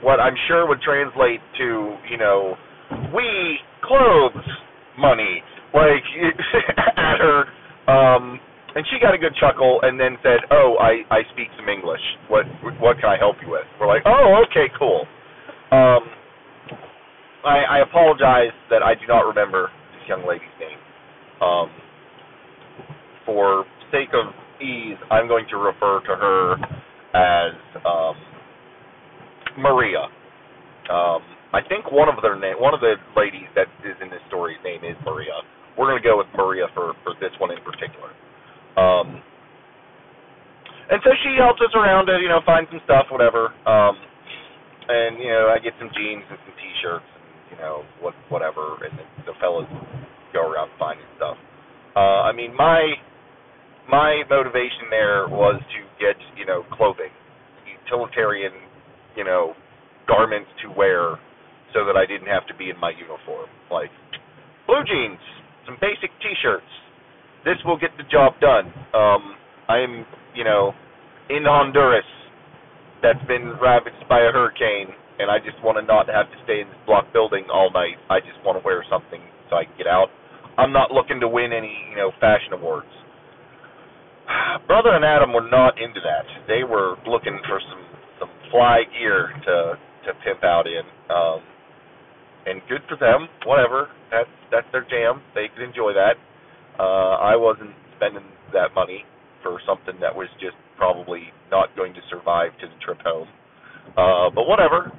what 0.03 0.19
I'm 0.19 0.35
sure 0.49 0.67
would 0.67 0.81
translate 0.81 1.39
to, 1.57 1.95
you 2.11 2.17
know, 2.17 2.55
we 3.15 3.59
clothes 3.81 4.43
money, 4.99 5.41
like 5.73 6.03
at 6.97 7.17
her 7.17 7.45
um, 7.87 8.39
and 8.75 8.85
she 8.91 8.99
got 8.99 9.13
a 9.13 9.17
good 9.17 9.35
chuckle 9.39 9.79
and 9.83 9.99
then 9.99 10.17
said, 10.23 10.39
"Oh, 10.51 10.77
I 10.79 11.03
I 11.13 11.23
speak 11.33 11.47
some 11.57 11.69
English. 11.69 12.01
What 12.27 12.45
what 12.79 12.97
can 12.97 13.09
I 13.09 13.17
help 13.17 13.37
you 13.41 13.51
with?" 13.51 13.65
We're 13.79 13.87
like, 13.87 14.03
"Oh, 14.05 14.43
okay, 14.47 14.71
cool." 14.77 15.05
Um, 15.71 16.03
I 17.45 17.63
I 17.69 17.79
apologize 17.79 18.55
that 18.69 18.83
I 18.83 18.95
do 18.95 19.07
not 19.07 19.21
remember 19.21 19.69
this 19.93 20.09
young 20.09 20.27
lady's 20.27 20.55
name. 20.59 20.79
Um, 21.41 21.69
for 23.25 23.65
sake 23.91 24.09
of 24.13 24.33
ease, 24.61 24.97
I'm 25.11 25.27
going 25.27 25.45
to 25.49 25.57
refer 25.57 26.01
to 26.01 26.15
her 26.15 26.53
as 27.13 27.53
um, 27.85 28.15
Maria. 29.57 30.07
Um, 30.89 31.21
I 31.53 31.61
think 31.67 31.91
one 31.91 32.09
of 32.09 32.21
their 32.21 32.37
name, 32.39 32.55
one 32.59 32.73
of 32.73 32.81
the 32.81 32.95
ladies 33.15 33.47
that 33.55 33.67
is 33.83 33.95
in 34.01 34.09
this 34.09 34.21
story's 34.27 34.59
name 34.63 34.83
is 34.83 34.95
Maria 35.05 35.43
we're 35.77 35.85
going 35.85 36.01
to 36.01 36.07
go 36.07 36.17
with 36.17 36.27
Maria 36.35 36.65
for 36.73 36.93
for 37.05 37.13
this 37.21 37.29
one 37.37 37.51
in 37.51 37.61
particular. 37.61 38.09
Um, 38.77 39.21
and 40.89 41.01
so 41.03 41.11
she 41.25 41.35
helps 41.35 41.59
us 41.59 41.73
around 41.75 42.07
to 42.07 42.19
you 42.21 42.29
know 42.29 42.39
find 42.45 42.67
some 42.71 42.79
stuff, 42.85 43.11
whatever. 43.11 43.51
Um, 43.67 43.97
and 44.87 45.19
you 45.19 45.29
know 45.29 45.51
I 45.51 45.59
get 45.59 45.73
some 45.79 45.91
jeans 45.91 46.23
and 46.29 46.39
some 46.45 46.55
t-shirts, 46.55 47.09
and 47.11 47.25
you 47.51 47.57
know 47.57 47.83
what 47.99 48.13
whatever, 48.29 48.79
and 48.85 48.95
then 48.95 49.09
the 49.25 49.33
fellas 49.41 49.67
go 50.31 50.47
around 50.47 50.71
finding 50.79 51.05
stuff. 51.17 51.35
Uh, 51.95 52.23
I 52.23 52.31
mean 52.31 52.55
my 52.55 52.95
my 53.89 54.23
motivation 54.29 54.87
there 54.89 55.27
was 55.27 55.59
to 55.59 55.79
get 55.99 56.15
you 56.37 56.45
know 56.45 56.63
clothing, 56.71 57.11
utilitarian 57.83 58.53
you 59.15 59.25
know 59.25 59.53
garments 60.07 60.49
to 60.63 60.71
wear, 60.71 61.19
so 61.73 61.83
that 61.83 61.97
I 61.99 62.05
didn't 62.05 62.31
have 62.31 62.47
to 62.47 62.55
be 62.55 62.69
in 62.69 62.79
my 62.79 62.91
uniform. 62.95 63.49
Like 63.67 63.91
blue 64.67 64.83
jeans, 64.87 65.19
some 65.65 65.75
basic 65.81 66.11
T-shirts. 66.23 66.71
This 67.47 67.55
will 67.63 67.79
get 67.79 67.95
the 67.95 68.03
job 68.11 68.35
done. 68.43 68.67
Um, 68.91 69.39
I'm, 69.71 70.03
you 70.35 70.43
know, 70.43 70.75
in 71.31 71.47
Honduras 71.47 72.03
that's 72.99 73.23
been 73.23 73.55
ravaged 73.63 74.03
by 74.11 74.19
a 74.19 74.35
hurricane, 74.35 74.91
and 75.19 75.31
I 75.31 75.39
just 75.39 75.55
want 75.63 75.79
to 75.79 75.83
not 75.87 76.11
have 76.11 76.27
to 76.27 76.37
stay 76.43 76.59
in 76.59 76.67
this 76.67 76.83
block 76.83 77.07
building 77.15 77.47
all 77.47 77.71
night. 77.71 77.95
I 78.11 78.19
just 78.19 78.35
want 78.43 78.59
to 78.59 78.63
wear 78.67 78.83
something 78.91 79.23
so 79.47 79.55
I 79.55 79.63
can 79.63 79.79
get 79.79 79.87
out. 79.87 80.11
I'm 80.59 80.75
not 80.75 80.91
looking 80.91 81.23
to 81.23 81.29
win 81.31 81.55
any, 81.55 81.71
you 81.87 81.95
know, 81.95 82.11
fashion 82.19 82.51
awards. 82.51 82.91
Brother 84.67 84.91
and 84.91 85.07
Adam 85.07 85.31
were 85.31 85.47
not 85.47 85.79
into 85.79 86.03
that. 86.03 86.27
They 86.51 86.67
were 86.67 86.99
looking 87.07 87.39
for 87.47 87.63
some 87.63 87.83
some 88.19 88.31
fly 88.51 88.83
gear 88.99 89.31
to 89.47 89.79
to 90.03 90.09
pimp 90.25 90.43
out 90.43 90.67
in. 90.67 90.83
Um, 91.07 91.39
and 92.43 92.59
good 92.67 92.81
for 92.89 92.97
them. 92.99 93.31
Whatever. 93.45 93.87
That's 94.11 94.35
that's 94.51 94.67
their 94.75 94.83
jam. 94.83 95.21
They 95.35 95.47
can 95.47 95.63
enjoy 95.63 95.93
that. 95.93 96.19
Uh, 96.79 97.17
I 97.17 97.35
wasn't 97.35 97.73
spending 97.97 98.25
that 98.53 98.73
money 98.75 99.03
for 99.43 99.59
something 99.65 99.99
that 100.01 100.15
was 100.15 100.27
just 100.39 100.55
probably 100.77 101.33
not 101.51 101.75
going 101.75 101.93
to 101.93 102.01
survive 102.09 102.51
to 102.61 102.67
the 102.67 102.77
trip 102.83 102.99
home. 103.03 103.27
Uh, 103.97 104.29
but 104.29 104.47
whatever. 104.47 104.91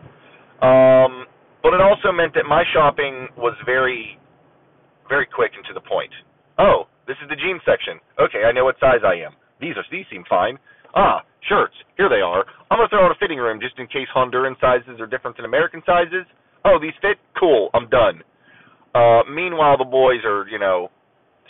Um, 0.64 1.26
but 1.62 1.74
it 1.74 1.80
also 1.80 2.10
meant 2.10 2.34
that 2.34 2.46
my 2.48 2.64
shopping 2.72 3.28
was 3.36 3.54
very, 3.64 4.18
very 5.08 5.26
quick 5.26 5.52
and 5.54 5.64
to 5.66 5.74
the 5.74 5.84
point. 5.84 6.10
Oh, 6.58 6.88
this 7.06 7.16
is 7.22 7.28
the 7.28 7.36
jeans 7.36 7.62
section. 7.64 8.00
Okay, 8.18 8.42
I 8.44 8.52
know 8.52 8.64
what 8.64 8.76
size 8.80 9.02
I 9.04 9.14
am. 9.22 9.32
These 9.60 9.76
are 9.76 9.84
these 9.90 10.06
seem 10.10 10.24
fine. 10.28 10.58
Ah, 10.94 11.22
shirts. 11.48 11.74
Here 11.96 12.08
they 12.08 12.20
are. 12.20 12.44
I'm 12.70 12.78
gonna 12.78 12.88
throw 12.88 13.04
out 13.04 13.10
a 13.10 13.18
fitting 13.20 13.38
room 13.38 13.60
just 13.60 13.78
in 13.78 13.86
case 13.86 14.08
Honduran 14.14 14.58
sizes 14.60 15.00
are 15.00 15.06
different 15.06 15.36
than 15.36 15.46
American 15.46 15.82
sizes. 15.86 16.26
Oh, 16.64 16.78
these 16.80 16.94
fit. 17.00 17.18
Cool. 17.38 17.70
I'm 17.74 17.88
done. 17.88 18.22
Uh, 18.94 19.22
meanwhile, 19.30 19.78
the 19.78 19.84
boys 19.84 20.24
are 20.24 20.46
you 20.48 20.58
know 20.58 20.90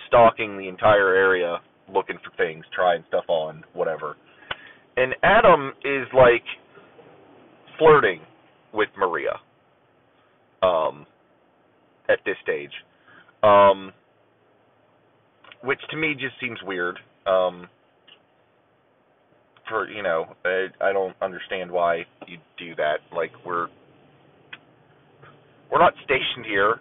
stalking 0.09 0.59
the 0.59 0.68
entire 0.68 1.14
area 1.14 1.59
looking 1.92 2.16
for 2.25 2.37
things, 2.37 2.64
trying 2.75 3.05
stuff 3.09 3.25
on, 3.29 3.64
whatever. 3.73 4.16
And 4.97 5.14
Adam 5.23 5.73
is 5.85 6.07
like 6.14 6.44
flirting 7.79 8.21
with 8.73 8.88
Maria 8.99 9.37
um, 10.62 11.07
at 12.09 12.18
this 12.27 12.37
stage, 12.42 12.73
um, 13.42 13.92
which 15.62 15.81
to 15.90 15.97
me 15.97 16.14
just 16.14 16.35
seems 16.40 16.59
weird. 16.64 16.99
Um, 17.27 17.68
for 19.68 19.88
you 19.88 20.03
know, 20.03 20.35
I, 20.44 20.66
I 20.81 20.92
don't 20.92 21.14
understand 21.23 21.71
why 21.71 21.99
you 22.27 22.38
do 22.59 22.75
that. 22.77 22.97
Like 23.14 23.31
we're 23.44 23.68
we're 25.71 25.79
not 25.79 25.92
stationed 26.05 26.47
here. 26.47 26.77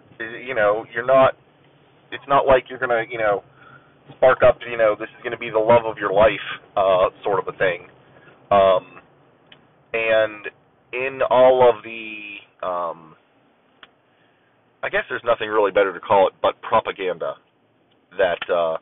You 0.46 0.54
know, 0.54 0.84
you're 0.94 1.06
not. 1.06 1.34
It's 2.12 2.24
not 2.28 2.46
like 2.46 2.64
you're 2.68 2.78
gonna, 2.78 3.04
you 3.10 3.18
know, 3.18 3.42
spark 4.16 4.38
up. 4.46 4.58
You 4.68 4.76
know, 4.76 4.96
this 4.98 5.08
is 5.16 5.22
gonna 5.22 5.38
be 5.38 5.50
the 5.50 5.58
love 5.58 5.84
of 5.84 5.98
your 5.98 6.12
life, 6.12 6.46
uh, 6.76 7.08
sort 7.22 7.38
of 7.38 7.52
a 7.52 7.58
thing. 7.58 7.88
Um, 8.50 9.00
and 9.92 10.46
in 10.92 11.20
all 11.30 11.68
of 11.68 11.82
the, 11.82 12.66
um, 12.66 13.14
I 14.82 14.88
guess 14.88 15.02
there's 15.08 15.22
nothing 15.24 15.48
really 15.48 15.72
better 15.72 15.92
to 15.92 16.00
call 16.00 16.28
it 16.28 16.34
but 16.40 16.60
propaganda 16.62 17.34
that 18.16 18.38
uh, 18.52 18.76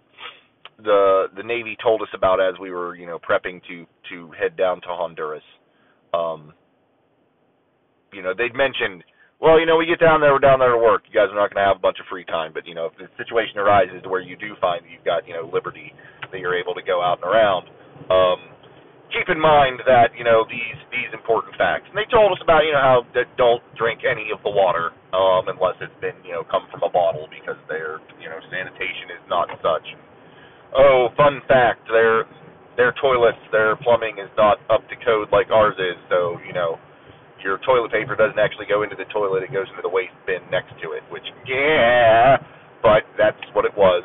the 0.79 1.27
the 1.37 1.43
Navy 1.43 1.77
told 1.83 2.03
us 2.03 2.09
about 2.15 2.41
as 2.41 2.59
we 2.61 2.71
were, 2.71 2.95
you 2.95 3.07
know, 3.07 3.19
prepping 3.19 3.61
to 3.69 3.87
to 4.11 4.31
head 4.33 4.57
down 4.57 4.81
to 4.83 4.89
Honduras. 4.89 5.43
Um, 6.15 6.53
you 8.12 8.23
know, 8.23 8.33
they'd 8.37 8.55
mentioned 8.55 9.03
well, 9.37 9.61
you 9.61 9.68
know, 9.68 9.77
we 9.77 9.85
get 9.85 10.01
down 10.01 10.25
there, 10.25 10.33
we're 10.33 10.40
down 10.40 10.59
there 10.59 10.72
to 10.72 10.81
work. 10.81 11.05
You 11.05 11.12
guys 11.12 11.29
are 11.29 11.37
not 11.37 11.53
going 11.53 11.61
to 11.61 11.68
have 11.68 11.77
a 11.77 11.85
bunch 11.85 12.01
of 12.01 12.09
free 12.09 12.25
time, 12.25 12.57
but 12.57 12.64
you 12.64 12.72
know, 12.72 12.88
if 12.88 12.96
the 12.96 13.05
situation 13.20 13.61
arises 13.61 14.01
to 14.01 14.09
where 14.09 14.25
you 14.25 14.37
do 14.37 14.57
find 14.61 14.81
that 14.81 14.88
you've 14.88 15.05
got, 15.05 15.29
you 15.29 15.37
know, 15.37 15.44
liberty, 15.53 15.92
that 16.33 16.40
you're 16.40 16.57
able 16.57 16.72
to 16.72 16.81
go 16.81 17.05
out 17.05 17.20
and 17.20 17.29
around, 17.29 17.68
um, 18.09 18.40
keep 19.12 19.29
in 19.29 19.37
mind 19.37 19.85
that 19.85 20.16
you 20.16 20.25
know 20.25 20.49
these 20.49 20.79
these 20.88 21.12
important 21.12 21.53
facts. 21.61 21.85
And 21.92 21.96
they 22.01 22.09
told 22.09 22.33
us 22.33 22.40
about, 22.40 22.64
you 22.64 22.72
know, 22.72 22.81
how 22.81 22.99
that 23.12 23.29
don't 23.37 23.61
drink 23.77 24.09
any 24.09 24.33
of 24.33 24.40
the 24.40 24.53
water 24.53 24.96
um, 25.12 25.53
unless 25.53 25.77
it's 25.85 25.94
been, 26.01 26.16
you 26.25 26.33
know, 26.33 26.44
come 26.49 26.64
from 26.72 26.81
a 26.81 26.90
bottle 26.90 27.29
because 27.29 27.61
their, 27.68 28.01
you 28.16 28.33
know, 28.33 28.40
sanitation 28.49 29.12
is 29.12 29.25
not 29.29 29.53
such. 29.61 29.87
Oh, 30.72 31.12
fun 31.12 31.44
fact, 31.44 31.85
their 31.92 32.25
their 32.81 32.96
toilets, 33.01 33.40
their 33.53 33.77
plumbing 33.85 34.16
is 34.16 34.33
not 34.37 34.64
up 34.72 34.85
to 34.88 34.96
code 35.05 35.29
like 35.29 35.53
ours 35.53 35.77
is, 35.77 35.96
so 36.09 36.40
you 36.40 36.57
know 36.57 36.81
your 37.47 37.63
toilet 37.63 37.95
paper 37.95 38.19
doesn't 38.19 38.39
actually 38.43 38.67
go 38.67 38.83
into 38.83 38.99
the 38.99 39.07
toilet; 39.15 39.47
it 39.47 39.55
goes 39.55 39.71
into 39.71 39.87
the 39.87 39.93
waste 39.93 40.19
bin 40.27 40.43
next 40.51 40.75
to 40.83 40.99
it. 40.99 41.07
Which, 41.15 41.25
yeah, 41.47 42.43
but 42.83 43.07
that's 43.15 43.39
what 43.55 43.63
it 43.63 43.73
was. 43.79 44.03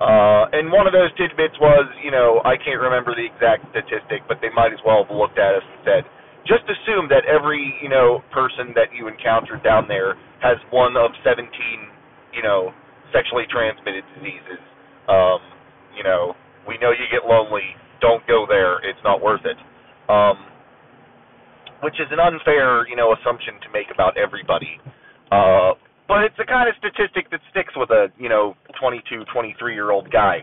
Uh, 0.00 0.46
and 0.54 0.70
one 0.70 0.86
of 0.86 0.94
those 0.94 1.10
tidbits 1.18 1.58
was, 1.58 1.84
you 2.06 2.14
know, 2.14 2.40
I 2.46 2.54
can't 2.54 2.78
remember 2.78 3.18
the 3.18 3.26
exact 3.26 3.66
statistic, 3.74 4.22
but 4.30 4.38
they 4.38 4.48
might 4.54 4.70
as 4.70 4.78
well 4.86 5.02
have 5.02 5.10
looked 5.10 5.42
at 5.42 5.58
us 5.58 5.66
and 5.66 5.80
said, 5.82 6.02
just 6.46 6.62
assume 6.70 7.10
that 7.10 7.26
every, 7.26 7.74
you 7.82 7.90
know, 7.90 8.22
person 8.30 8.70
that 8.78 8.94
you 8.94 9.10
encounter 9.10 9.58
down 9.58 9.90
there 9.90 10.14
has 10.38 10.56
one 10.70 10.96
of 10.96 11.10
17, 11.26 11.50
you 12.30 12.46
know, 12.46 12.70
sexually 13.12 13.44
transmitted 13.50 14.06
diseases. 14.14 14.62
Um, 15.10 15.42
you 15.98 16.06
know, 16.06 16.38
we 16.62 16.78
know 16.78 16.94
you 16.94 17.10
get 17.10 17.26
lonely. 17.26 17.74
Don't 18.00 18.22
go 18.30 18.46
there. 18.46 18.78
It's 18.86 19.02
not 19.02 19.18
worth 19.18 19.42
it. 19.42 19.58
Um, 20.06 20.46
which 21.82 21.94
is 22.00 22.06
an 22.10 22.20
unfair, 22.20 22.88
you 22.88 22.96
know, 22.96 23.14
assumption 23.14 23.54
to 23.62 23.68
make 23.72 23.86
about 23.92 24.16
everybody. 24.16 24.80
Uh, 25.30 25.74
but 26.08 26.24
it's 26.24 26.36
the 26.38 26.48
kind 26.48 26.68
of 26.68 26.74
statistic 26.80 27.30
that 27.30 27.40
sticks 27.50 27.72
with 27.76 27.90
a, 27.90 28.08
you 28.18 28.28
know, 28.28 28.56
22, 28.80 29.24
23 29.32 29.74
year 29.74 29.90
old 29.90 30.10
guy 30.10 30.40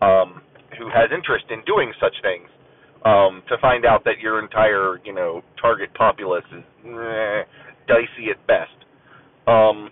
um, 0.00 0.40
who 0.78 0.86
has 0.88 1.10
interest 1.12 1.46
in 1.50 1.60
doing 1.66 1.92
such 2.00 2.14
things. 2.22 2.48
Um, 3.04 3.42
to 3.48 3.56
find 3.62 3.86
out 3.86 4.02
that 4.04 4.18
your 4.20 4.42
entire, 4.42 4.98
you 5.04 5.14
know, 5.14 5.42
target 5.62 5.94
populace 5.94 6.44
is 6.50 6.64
eh, 6.84 7.42
dicey 7.86 8.30
at 8.34 8.44
best. 8.48 8.74
Um, 9.46 9.90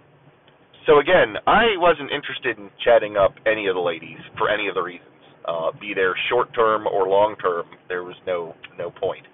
so 0.86 0.98
again, 0.98 1.34
I 1.46 1.78
wasn't 1.78 2.10
interested 2.10 2.58
in 2.58 2.68
chatting 2.84 3.16
up 3.16 3.34
any 3.46 3.68
of 3.68 3.74
the 3.74 3.80
ladies 3.80 4.18
for 4.36 4.50
any 4.50 4.66
of 4.68 4.74
the 4.74 4.82
reasons. 4.82 5.06
Uh, 5.46 5.70
be 5.80 5.94
there 5.94 6.14
short 6.28 6.52
term 6.54 6.86
or 6.86 7.08
long 7.08 7.36
term, 7.40 7.66
there 7.88 8.02
was 8.02 8.16
no 8.26 8.54
no 8.76 8.90
point. 8.90 9.26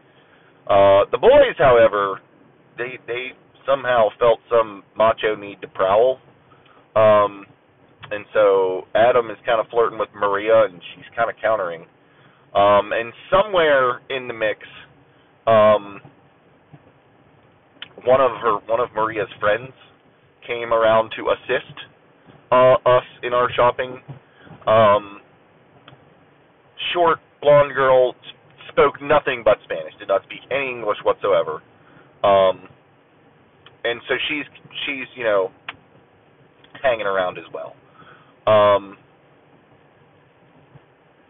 Uh, 0.66 1.04
the 1.10 1.18
boys, 1.18 1.56
however, 1.58 2.20
they 2.78 2.98
they 3.06 3.28
somehow 3.66 4.08
felt 4.18 4.38
some 4.50 4.82
macho 4.96 5.34
need 5.36 5.60
to 5.60 5.68
prowl. 5.68 6.18
Um, 6.94 7.46
and 8.10 8.24
so 8.34 8.82
Adam 8.94 9.30
is 9.30 9.36
kind 9.46 9.60
of 9.60 9.66
flirting 9.70 9.98
with 9.98 10.08
Maria, 10.14 10.64
and 10.64 10.80
she's 10.94 11.04
kind 11.16 11.30
of 11.30 11.36
countering. 11.40 11.82
Um, 12.54 12.92
and 12.92 13.12
somewhere 13.30 14.00
in 14.10 14.28
the 14.28 14.34
mix, 14.34 14.60
um, 15.46 16.00
one 18.04 18.20
of 18.20 18.32
her 18.42 18.58
one 18.66 18.80
of 18.80 18.88
Maria's 18.94 19.28
friends 19.40 19.72
came 20.46 20.72
around 20.72 21.12
to 21.16 21.30
assist 21.30 21.78
uh, 22.50 22.74
us 22.84 23.04
in 23.22 23.32
our 23.32 23.48
shopping. 23.54 24.00
Um, 24.66 25.20
short 26.92 27.18
blonde 27.40 27.74
girl 27.74 28.14
spoke 28.72 29.00
nothing 29.00 29.42
but 29.44 29.58
Spanish, 29.64 29.92
did 29.98 30.08
not 30.08 30.22
speak 30.24 30.40
any 30.50 30.70
English 30.70 30.98
whatsoever. 31.04 31.62
Um, 32.24 32.68
and 33.84 34.00
so 34.08 34.14
she's 34.28 34.46
she's 34.86 35.06
you 35.16 35.24
know 35.24 35.50
hanging 36.82 37.06
around 37.06 37.38
as 37.38 37.44
well. 37.52 37.74
Um, 38.46 38.96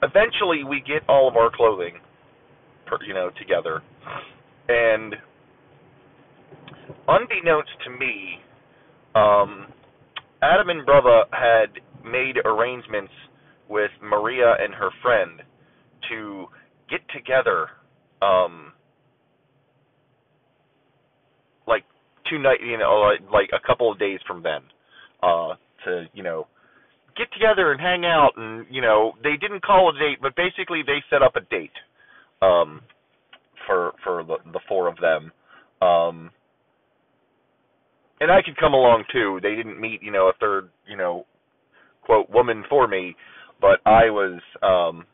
eventually, 0.03 0.65
we 0.65 0.81
get 0.81 1.03
all 1.09 1.29
of 1.29 1.37
our 1.37 1.51
clothing, 1.55 1.95
per, 2.87 2.99
you 3.07 3.15
know, 3.15 3.31
together, 3.39 3.83
and 4.69 5.15
unbeknownst 7.09 7.71
to 7.85 7.91
me, 7.91 8.39
um, 9.15 9.67
Adam 10.43 10.71
and 10.71 10.87
Brother 10.87 11.25
had 11.33 11.81
made 12.05 12.37
arrangements 12.45 13.13
with 13.69 13.91
Maria 14.03 14.55
and 14.61 14.75
her 14.75 14.91
friend 15.03 15.41
to 16.11 16.47
get 16.93 17.01
together 17.15 17.69
um 18.21 18.73
like 21.67 21.85
two 22.29 22.39
night 22.39 22.59
you 22.61 22.77
know 22.79 23.11
like 23.33 23.51
a 23.55 23.67
couple 23.67 23.91
of 23.91 23.99
days 23.99 24.21
from 24.27 24.43
then 24.43 24.61
uh 25.23 25.55
to 25.85 26.05
you 26.13 26.23
know 26.23 26.47
get 27.17 27.33
together 27.33 27.73
and 27.73 27.81
hang 27.81 28.05
out 28.05 28.33
and 28.37 28.67
you 28.71 28.83
know 28.83 29.13
they 29.23 29.37
didn't 29.41 29.65
call 29.65 29.91
a 29.91 29.99
date 29.99 30.19
but 30.21 30.37
basically 30.37 30.83
they 30.87 31.03
set 31.11 31.23
up 31.23 31.37
a 31.37 31.41
date 31.51 31.71
um 32.43 32.83
for 33.67 33.93
for 34.05 34.23
the 34.23 34.37
the 34.53 34.61
four 34.69 34.89
of 34.89 34.97
them 34.99 35.33
um 35.81 36.31
and 38.21 38.31
I 38.31 38.41
could 38.41 38.57
come 38.57 38.73
along 38.73 39.03
too. 39.13 39.41
They 39.43 39.57
didn't 39.57 39.81
meet 39.81 40.03
you 40.03 40.13
know 40.13 40.29
a 40.29 40.33
third 40.41 40.69
you 40.87 40.97
know 40.97 41.27
quote 42.05 42.31
woman 42.31 42.65
for 42.69 42.87
me 42.87 43.17
but 43.61 43.81
I 43.87 44.11
was 44.11 44.41
um 44.63 45.07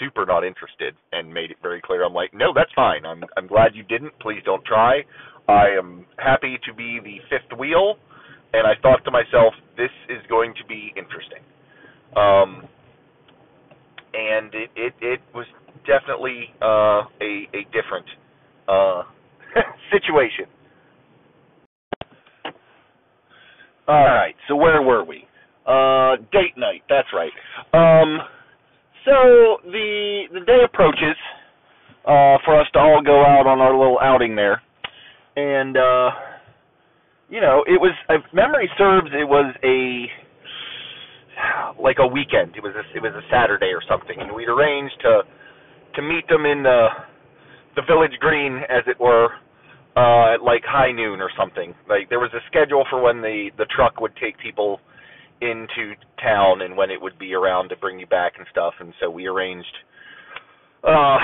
super 0.00 0.26
not 0.26 0.44
interested 0.44 0.96
and 1.12 1.32
made 1.32 1.52
it 1.52 1.58
very 1.62 1.82
clear. 1.82 2.04
I'm 2.04 2.14
like, 2.14 2.34
no, 2.34 2.52
that's 2.54 2.72
fine. 2.74 3.06
I'm 3.06 3.22
I'm 3.36 3.46
glad 3.46 3.76
you 3.76 3.84
didn't. 3.84 4.18
Please 4.20 4.42
don't 4.44 4.64
try. 4.64 5.02
I 5.48 5.68
am 5.78 6.06
happy 6.18 6.58
to 6.66 6.74
be 6.74 7.00
the 7.04 7.18
fifth 7.30 7.58
wheel, 7.58 7.96
and 8.54 8.66
I 8.66 8.74
thought 8.82 9.04
to 9.06 9.12
myself, 9.12 9.54
this 9.76 9.90
is 10.08 10.18
going 10.28 10.54
to 10.60 10.66
be 10.66 10.92
interesting. 10.96 11.42
Um, 12.16 12.68
and 14.14 14.54
it 14.54 14.70
it 14.76 14.94
it 15.02 15.20
was 15.34 15.46
definitely 15.86 16.52
uh, 16.62 17.02
a 17.20 17.48
a 17.54 17.64
different 17.72 18.06
uh, 18.68 19.02
situation. 19.92 20.46
All 23.88 24.04
right, 24.04 24.36
so 24.48 24.56
where 24.56 24.82
were 24.82 25.04
we? 25.04 25.26
Uh, 25.66 26.16
date 26.32 26.56
night. 26.56 26.82
That's 26.88 27.08
right. 27.14 27.32
Um, 27.74 28.20
so 29.04 29.58
the 29.64 30.24
the 30.32 30.40
day 30.40 30.60
approaches 30.64 31.16
uh, 32.04 32.36
for 32.44 32.60
us 32.60 32.66
to 32.72 32.78
all 32.78 33.02
go 33.04 33.24
out 33.24 33.46
on 33.46 33.60
our 33.60 33.76
little 33.76 33.98
outing 34.00 34.36
there, 34.36 34.62
and 35.36 35.76
uh, 35.76 36.10
you 37.28 37.40
know 37.40 37.64
it 37.66 37.80
was 37.80 37.92
if 38.08 38.22
memory 38.32 38.68
serves 38.78 39.08
it 39.12 39.28
was 39.28 39.54
a 39.64 40.06
like 41.80 41.96
a 41.98 42.06
weekend. 42.06 42.56
It 42.56 42.62
was 42.62 42.74
a, 42.76 42.84
it 42.96 43.02
was 43.02 43.12
a 43.14 43.24
Saturday 43.30 43.72
or 43.72 43.82
something, 43.88 44.16
and 44.18 44.32
we'd 44.34 44.48
arranged 44.48 44.96
to 45.02 45.22
to 45.96 46.02
meet 46.02 46.28
them 46.28 46.46
in 46.46 46.62
the 46.62 46.88
the 47.76 47.82
village 47.86 48.18
green, 48.20 48.60
as 48.68 48.82
it 48.86 48.98
were, 48.98 49.28
uh, 49.96 50.34
at 50.34 50.42
like 50.42 50.62
high 50.66 50.92
noon 50.92 51.20
or 51.20 51.30
something. 51.38 51.74
Like 51.88 52.08
there 52.08 52.20
was 52.20 52.30
a 52.34 52.42
schedule 52.48 52.84
for 52.90 53.00
when 53.00 53.20
the 53.22 53.50
the 53.58 53.66
truck 53.74 54.00
would 54.00 54.12
take 54.16 54.38
people 54.38 54.80
into 55.40 55.94
town 56.22 56.62
and 56.62 56.76
when 56.76 56.90
it 56.90 57.00
would 57.00 57.18
be 57.18 57.34
around 57.34 57.68
to 57.70 57.76
bring 57.76 57.98
you 57.98 58.06
back 58.06 58.34
and 58.38 58.46
stuff. 58.50 58.74
And 58.80 58.92
so 59.00 59.10
we 59.10 59.26
arranged 59.26 59.74
uh, 60.84 61.18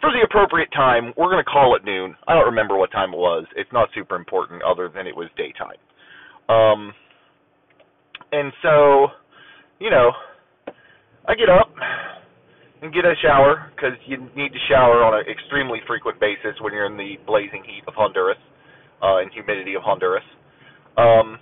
for 0.00 0.10
the 0.10 0.24
appropriate 0.24 0.70
time. 0.72 1.12
We're 1.16 1.30
going 1.30 1.44
to 1.44 1.50
call 1.50 1.76
it 1.76 1.84
noon. 1.84 2.14
I 2.26 2.34
don't 2.34 2.46
remember 2.46 2.76
what 2.76 2.92
time 2.92 3.12
it 3.12 3.18
was. 3.18 3.44
It's 3.56 3.72
not 3.72 3.88
super 3.94 4.16
important, 4.16 4.62
other 4.62 4.88
than 4.88 5.06
it 5.06 5.16
was 5.16 5.28
daytime. 5.36 5.80
Um, 6.48 6.92
and 8.32 8.52
so, 8.62 9.08
you 9.78 9.90
know, 9.90 10.12
I 11.28 11.34
get 11.34 11.48
up 11.48 11.72
and 12.82 12.92
get 12.92 13.04
a 13.04 13.14
shower 13.22 13.72
because 13.74 13.98
you 14.06 14.18
need 14.36 14.52
to 14.52 14.58
shower 14.68 15.02
on 15.02 15.14
an 15.14 15.24
extremely 15.30 15.80
frequent 15.86 16.20
basis 16.20 16.60
when 16.60 16.72
you're 16.72 16.86
in 16.86 16.96
the 16.96 17.16
blazing 17.26 17.62
heat 17.64 17.82
of 17.88 17.94
Honduras 17.94 18.38
uh, 19.02 19.18
and 19.18 19.30
humidity 19.32 19.74
of 19.74 19.82
Honduras. 19.82 20.24
Um, 20.96 21.38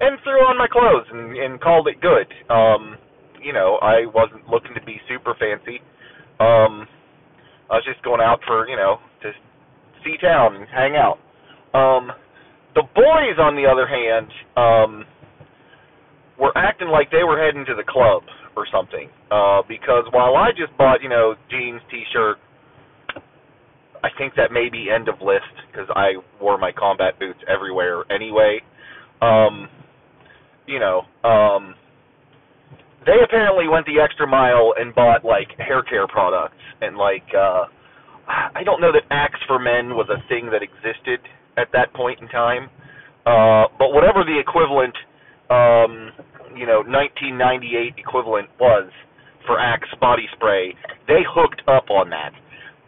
and 0.00 0.18
threw 0.24 0.40
on 0.44 0.58
my 0.58 0.66
clothes 0.68 1.06
and, 1.12 1.36
and 1.36 1.60
called 1.60 1.88
it 1.88 2.00
good. 2.00 2.26
Um, 2.52 2.96
you 3.42 3.52
know, 3.52 3.78
I 3.82 4.06
wasn't 4.06 4.48
looking 4.48 4.74
to 4.74 4.84
be 4.84 5.00
super 5.08 5.34
fancy. 5.38 5.80
Um, 6.40 6.86
I 7.70 7.76
was 7.78 7.84
just 7.86 8.02
going 8.02 8.20
out 8.20 8.40
for, 8.46 8.68
you 8.68 8.76
know, 8.76 8.98
to 9.22 9.32
see 10.04 10.16
town 10.20 10.56
and 10.56 10.66
hang 10.68 10.96
out. 10.96 11.18
Um, 11.74 12.10
the 12.74 12.82
boys, 12.94 13.38
on 13.38 13.56
the 13.56 13.66
other 13.66 13.86
hand, 13.86 14.26
um, 14.56 15.04
were 16.38 16.56
acting 16.56 16.88
like 16.88 17.10
they 17.10 17.24
were 17.24 17.38
heading 17.38 17.64
to 17.66 17.74
the 17.74 17.84
club 17.86 18.22
or 18.56 18.66
something. 18.72 19.08
Uh, 19.30 19.62
because 19.68 20.04
while 20.12 20.36
I 20.36 20.50
just 20.50 20.76
bought, 20.78 21.02
you 21.02 21.08
know, 21.08 21.34
jeans, 21.50 21.80
t-shirt, 21.90 22.38
I 24.02 24.08
think 24.18 24.34
that 24.36 24.50
may 24.52 24.68
be 24.70 24.88
end 24.90 25.08
of 25.08 25.20
list 25.20 25.52
because 25.70 25.88
I 25.94 26.14
wore 26.40 26.58
my 26.58 26.72
combat 26.72 27.18
boots 27.18 27.40
everywhere 27.48 28.04
anyway. 28.10 28.60
Um, 29.20 29.68
you 30.70 30.78
know, 30.78 31.02
um, 31.28 31.74
they 33.06 33.16
apparently 33.24 33.68
went 33.68 33.86
the 33.86 34.00
extra 34.00 34.26
mile 34.26 34.74
and 34.78 34.94
bought 34.94 35.24
like 35.24 35.48
hair 35.58 35.82
care 35.82 36.06
products 36.06 36.60
and 36.80 36.96
like 36.96 37.24
uh 37.36 37.64
I 38.28 38.62
don't 38.62 38.80
know 38.80 38.92
that 38.92 39.02
Axe 39.10 39.40
for 39.46 39.58
Men 39.58 39.96
was 39.96 40.06
a 40.08 40.22
thing 40.28 40.50
that 40.52 40.62
existed 40.62 41.20
at 41.56 41.68
that 41.72 41.92
point 41.94 42.20
in 42.20 42.28
time. 42.28 42.68
Uh 43.26 43.66
but 43.78 43.92
whatever 43.92 44.22
the 44.24 44.38
equivalent 44.38 44.94
um 45.48 46.12
you 46.54 46.66
know 46.66 46.84
1998 46.84 47.94
equivalent 47.96 48.48
was 48.60 48.90
for 49.46 49.58
Axe 49.58 49.88
body 50.00 50.28
spray, 50.36 50.74
they 51.08 51.24
hooked 51.26 51.62
up 51.66 51.88
on 51.90 52.10
that. 52.10 52.32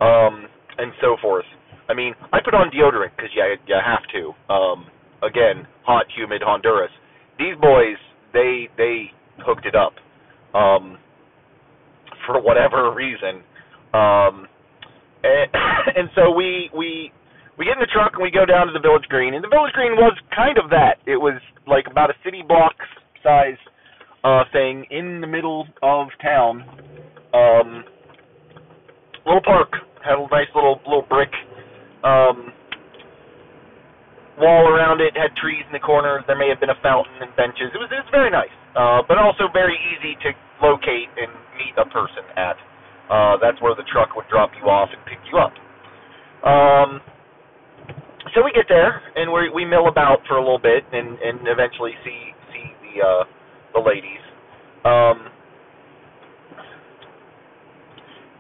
Um 0.05 0.47
and 0.79 0.93
so 1.01 1.17
forth. 1.21 1.47
I 1.89 1.95
mean, 1.95 2.15
I 2.33 2.41
put 2.45 2.55
on 2.55 2.71
deodorant 2.71 3.17
cuz 3.17 3.31
you 3.35 3.57
you 3.67 3.77
have 3.83 4.05
to. 4.13 4.35
Um 4.53 4.87
again, 5.23 5.67
hot 5.85 6.07
humid 6.15 6.43
Honduras 6.43 6.93
these 7.43 7.61
boys 7.61 7.97
they 8.33 8.69
they 8.77 9.11
hooked 9.39 9.67
it 9.67 9.75
up 9.75 9.93
um 10.55 10.99
for 12.27 12.41
whatever 12.41 12.95
reason. 12.95 13.43
Um 13.93 14.47
and, 15.25 15.51
and 15.97 16.09
so 16.15 16.31
we 16.31 16.71
we 16.77 17.13
we 17.59 17.65
get 17.67 17.75
in 17.75 17.81
the 17.81 17.91
truck 17.93 18.13
and 18.15 18.23
we 18.23 18.31
go 18.31 18.47
down 18.47 18.67
to 18.67 18.73
the 18.73 18.81
village 18.81 19.05
green. 19.09 19.35
And 19.35 19.45
the 19.45 19.49
village 19.49 19.73
green 19.73 19.93
was 19.93 20.17
kind 20.35 20.59
of 20.59 20.71
that. 20.71 20.99
It 21.07 21.17
was 21.17 21.41
like 21.67 21.87
about 21.91 22.11
a 22.11 22.15
city 22.25 22.43
block 22.47 22.75
size 23.23 23.59
uh 24.25 24.45
thing 24.53 24.87
in 24.91 25.21
the 25.21 25.27
middle 25.27 25.67
of 25.83 26.09
town. 26.23 26.63
Um 27.35 27.85
little 29.27 29.43
park. 29.45 29.73
Had 30.05 30.19
a 30.19 30.27
nice 30.31 30.49
little 30.55 30.81
little 30.87 31.07
brick. 31.09 31.31
Um 32.05 32.53
wall 34.39 34.69
around 34.69 35.01
it, 35.01 35.17
had 35.17 35.35
trees 35.37 35.65
in 35.67 35.73
the 35.73 35.83
corners. 35.83 36.25
There 36.27 36.39
may 36.39 36.49
have 36.49 36.61
been 36.61 36.73
a 36.73 36.81
fountain 36.83 37.13
and 37.21 37.35
benches. 37.37 37.73
It 37.75 37.81
was 37.81 37.91
it 37.93 38.01
was 38.01 38.13
very 38.13 38.31
nice, 38.31 38.53
uh, 38.77 39.03
but 39.05 39.19
also 39.19 39.49
very 39.53 39.77
easy 39.93 40.17
to 40.25 40.29
locate 40.63 41.11
and 41.19 41.33
meet 41.59 41.75
a 41.77 41.87
person 41.91 42.25
at. 42.37 42.57
Uh, 43.11 43.37
that's 43.43 43.61
where 43.61 43.75
the 43.75 43.85
truck 43.93 44.17
would 44.17 44.29
drop 44.31 44.51
you 44.57 44.69
off 44.71 44.89
and 44.89 45.01
pick 45.05 45.21
you 45.29 45.37
up. 45.37 45.53
Um, 46.43 47.01
so 48.35 48.43
we 48.43 48.53
get 48.53 48.67
there 48.69 49.03
and 49.17 49.33
we 49.33 49.51
we 49.51 49.65
mill 49.65 49.89
about 49.89 50.25
for 50.29 50.37
a 50.37 50.43
little 50.43 50.63
bit 50.63 50.85
and 50.93 51.19
and 51.19 51.45
eventually 51.45 51.93
see 52.05 52.33
see 52.53 52.67
the 52.81 52.95
uh, 53.05 53.25
the 53.75 53.81
ladies. 53.81 54.23
Um, 54.85 55.29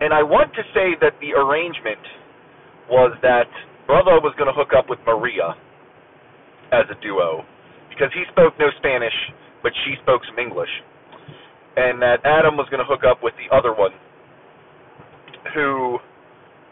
and 0.01 0.13
I 0.13 0.23
want 0.23 0.53
to 0.55 0.63
say 0.75 0.99
that 1.01 1.15
the 1.21 1.39
arrangement 1.39 2.03
was 2.91 3.17
that 3.23 3.47
Brother 3.87 4.19
was 4.19 4.35
going 4.37 4.51
to 4.51 4.57
hook 4.57 4.75
up 4.77 4.91
with 4.91 4.99
Maria 5.07 5.55
as 6.73 6.85
a 6.91 6.97
duo 7.03 7.45
because 7.91 8.11
he 8.15 8.25
spoke 8.33 8.55
no 8.59 8.67
Spanish, 8.79 9.15
but 9.63 9.73
she 9.85 9.95
spoke 10.03 10.23
some 10.27 10.39
English, 10.39 10.71
and 11.77 12.01
that 12.01 12.25
Adam 12.25 12.57
was 12.57 12.67
going 12.71 12.81
to 12.81 12.89
hook 12.89 13.05
up 13.05 13.23
with 13.23 13.35
the 13.37 13.55
other 13.55 13.75
one 13.75 13.93
who 15.55 15.99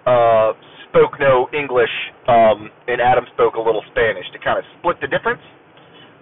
uh, 0.07 0.53
spoke 0.89 1.21
no 1.21 1.49
English, 1.53 1.93
um, 2.29 2.71
and 2.89 3.01
Adam 3.01 3.25
spoke 3.35 3.55
a 3.55 3.61
little 3.61 3.83
Spanish 3.93 4.25
to 4.33 4.39
kind 4.41 4.59
of 4.59 4.65
split 4.79 4.97
the 5.01 5.09
difference. 5.09 5.43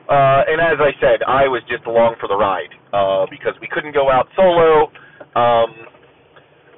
Uh, 0.09 0.41
and 0.49 0.61
as 0.61 0.81
I 0.81 0.97
said, 1.01 1.21
I 1.29 1.49
was 1.49 1.63
just 1.69 1.85
along 1.85 2.17
for 2.19 2.29
the 2.29 2.37
ride 2.37 2.73
uh, 2.97 3.27
because 3.31 3.53
we 3.61 3.69
couldn't 3.69 3.93
go 3.93 4.11
out 4.11 4.27
solo. 4.35 4.89
Um, 5.37 5.69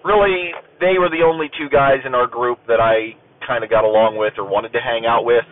really, 0.04 0.50
they 0.80 0.98
were 0.98 1.08
the 1.08 1.22
only 1.22 1.46
two 1.56 1.70
guys 1.70 2.02
in 2.04 2.14
our 2.14 2.26
group 2.26 2.58
that 2.66 2.80
I 2.80 3.14
kind 3.46 3.62
of 3.62 3.70
got 3.70 3.84
along 3.84 4.18
with 4.18 4.34
or 4.36 4.44
wanted 4.44 4.72
to 4.72 4.80
hang 4.80 5.06
out 5.06 5.24
with. 5.24 5.46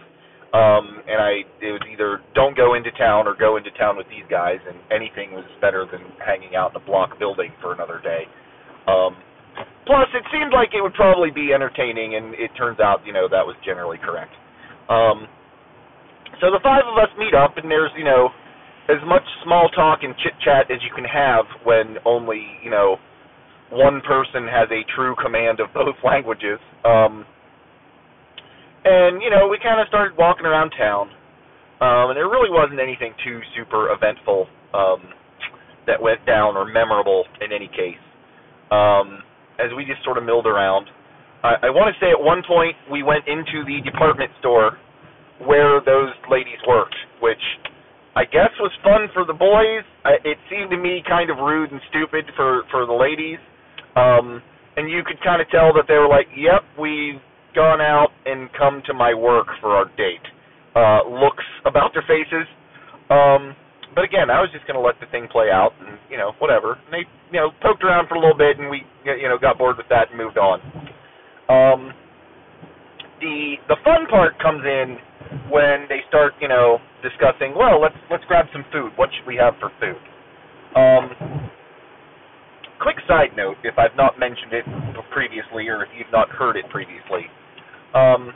Um, 0.49 1.05
and 1.05 1.21
I 1.21 1.45
it 1.61 1.77
was 1.77 1.85
either 1.93 2.25
don't 2.35 2.57
go 2.57 2.73
into 2.73 2.89
town 2.97 3.29
or 3.29 3.37
go 3.37 3.59
into 3.61 3.71
town 3.77 3.97
with 4.01 4.09
these 4.09 4.25
guys, 4.31 4.57
and 4.65 4.81
anything 4.89 5.37
was 5.37 5.45
better 5.61 5.85
than 5.85 6.01
hanging 6.25 6.57
out 6.57 6.73
in 6.73 6.81
a 6.81 6.85
block 6.89 7.19
building 7.19 7.53
for 7.61 7.75
another 7.77 8.01
day. 8.01 8.25
Um, 8.89 9.13
plus, 9.85 10.09
it 10.17 10.25
seemed 10.33 10.57
like 10.57 10.73
it 10.73 10.81
would 10.81 10.95
probably 10.95 11.31
be 11.31 11.53
entertaining, 11.53 12.17
and 12.17 12.33
it 12.33 12.49
turns 12.57 12.81
out, 12.81 13.05
you 13.05 13.13
know, 13.13 13.29
that 13.29 13.45
was 13.45 13.57
generally 13.61 13.99
correct. 14.01 14.33
Um, 14.89 15.29
so 16.41 16.49
the 16.49 16.61
five 16.65 16.89
of 16.89 16.97
us 16.97 17.13
meet 17.19 17.35
up, 17.37 17.61
and 17.61 17.71
there's, 17.71 17.93
you 17.97 18.05
know, 18.05 18.33
as 18.89 19.05
much 19.05 19.25
small 19.45 19.69
talk 19.77 20.01
and 20.03 20.17
chit 20.25 20.33
chat 20.41 20.71
as 20.73 20.81
you 20.81 20.89
can 20.95 21.05
have 21.05 21.45
when 21.65 21.97
only, 22.07 22.41
you 22.65 22.71
know, 22.71 22.97
one 23.71 24.01
person 24.01 24.49
has 24.49 24.69
a 24.73 24.81
true 24.97 25.15
command 25.23 25.61
of 25.61 25.69
both 25.75 25.97
languages. 26.05 26.59
Um, 26.85 27.27
and 28.89 29.21
you 29.23 29.29
know, 29.31 29.49
we 29.49 29.59
kind 29.63 29.81
of 29.81 29.87
started 29.89 30.17
walking 30.17 30.47
around 30.47 30.73
town, 30.73 31.11
um, 31.81 32.11
and 32.11 32.17
there 32.17 32.29
really 32.29 32.51
wasn't 32.51 32.81
anything 32.81 33.13
too 33.25 33.41
super 33.57 33.93
eventful 33.93 34.49
um, 34.73 35.13
that 35.87 36.01
went 36.01 36.25
down 36.27 36.57
or 36.57 36.65
memorable 36.65 37.25
in 37.41 37.53
any 37.53 37.69
case. 37.69 38.01
Um, 38.71 39.21
as 39.61 39.69
we 39.77 39.85
just 39.85 40.03
sort 40.05 40.17
of 40.17 40.25
milled 40.25 40.47
around, 40.47 40.89
I, 41.43 41.69
I 41.69 41.71
want 41.71 41.93
to 41.93 41.97
say 42.01 42.11
at 42.11 42.21
one 42.21 42.43
point 42.47 42.77
we 42.91 43.03
went 43.03 43.29
into 43.29 43.65
the 43.69 43.85
department 43.85 44.31
store 44.41 44.79
where 45.45 45.81
those 45.85 46.11
ladies 46.31 46.59
worked, 46.67 46.97
which 47.21 47.43
I 48.17 48.25
guess 48.25 48.51
was 48.59 48.73
fun 48.83 49.09
for 49.13 49.25
the 49.25 49.37
boys. 49.37 49.85
I, 50.05 50.17
it 50.25 50.39
seemed 50.51 50.71
to 50.71 50.79
me 50.79 51.03
kind 51.07 51.31
of 51.31 51.39
rude 51.39 51.71
and 51.71 51.81
stupid 51.91 52.25
for 52.37 52.63
for 52.71 52.87
the 52.87 52.97
ladies. 52.97 53.39
Um, 53.97 54.43
and 54.77 54.91
you 54.91 55.03
could 55.05 55.21
kind 55.23 55.43
of 55.43 55.49
tell 55.51 55.75
that 55.75 55.85
they 55.89 55.99
were 55.99 56.09
like, 56.09 56.27
"Yep, 56.37 56.63
we've 56.79 57.21
gone 57.59 57.83
out 57.83 58.15
and 58.23 58.49
come 58.55 58.83
to 58.87 58.95
my 58.95 59.11
work 59.13 59.51
for 59.61 59.75
our 59.75 59.91
date. 59.99 60.23
Uh, 60.79 61.03
looks 61.11 61.43
about 61.67 61.91
their 61.91 62.07
faces. 62.07 62.47
Um, 63.11 63.59
but 63.99 64.07
again, 64.07 64.31
I 64.31 64.39
was 64.39 64.47
just 64.55 64.63
going 64.71 64.79
to 64.79 64.85
let 64.85 64.95
the 65.03 65.11
thing 65.11 65.27
play 65.27 65.51
out, 65.51 65.75
and 65.83 65.99
you 66.07 66.15
know, 66.17 66.39
whatever. 66.39 66.79
And 66.87 66.95
they, 66.95 67.03
you 67.35 67.43
know, 67.43 67.51
poked 67.59 67.83
around 67.83 68.07
for 68.07 68.15
a 68.15 68.23
little 68.23 68.39
bit, 68.39 68.63
and 68.63 68.71
we, 68.71 68.87
you 69.03 69.27
know, 69.27 69.43
got 69.43 69.59
bored 69.59 69.75
with 69.77 69.91
that 69.91 70.15
and 70.15 70.17
moved 70.17 70.39
on. 70.39 70.63
Um, 71.51 71.91
the 73.19 73.59
the 73.67 73.77
fun 73.83 74.07
part 74.07 74.39
comes 74.39 74.63
in 74.63 75.03
when 75.51 75.91
they 75.91 76.07
start, 76.07 76.39
you 76.39 76.47
know, 76.47 76.79
discussing. 77.03 77.59
Well, 77.59 77.83
let's 77.83 77.99
let's 78.07 78.25
grab 78.31 78.47
some 78.53 78.63
food. 78.71 78.93
What 78.95 79.11
should 79.11 79.27
we 79.27 79.35
have 79.35 79.59
for 79.59 79.75
food? 79.83 79.99
Um, 80.79 81.51
quick 82.79 83.03
side 83.09 83.35
note, 83.35 83.57
if 83.65 83.75
I've 83.79 83.97
not 83.97 84.19
mentioned 84.19 84.53
it 84.53 84.65
previously, 85.11 85.67
or 85.67 85.83
if 85.83 85.91
you've 85.97 86.13
not 86.13 86.29
heard 86.31 86.55
it 86.55 86.69
previously, 86.71 87.27
um, 87.95 88.33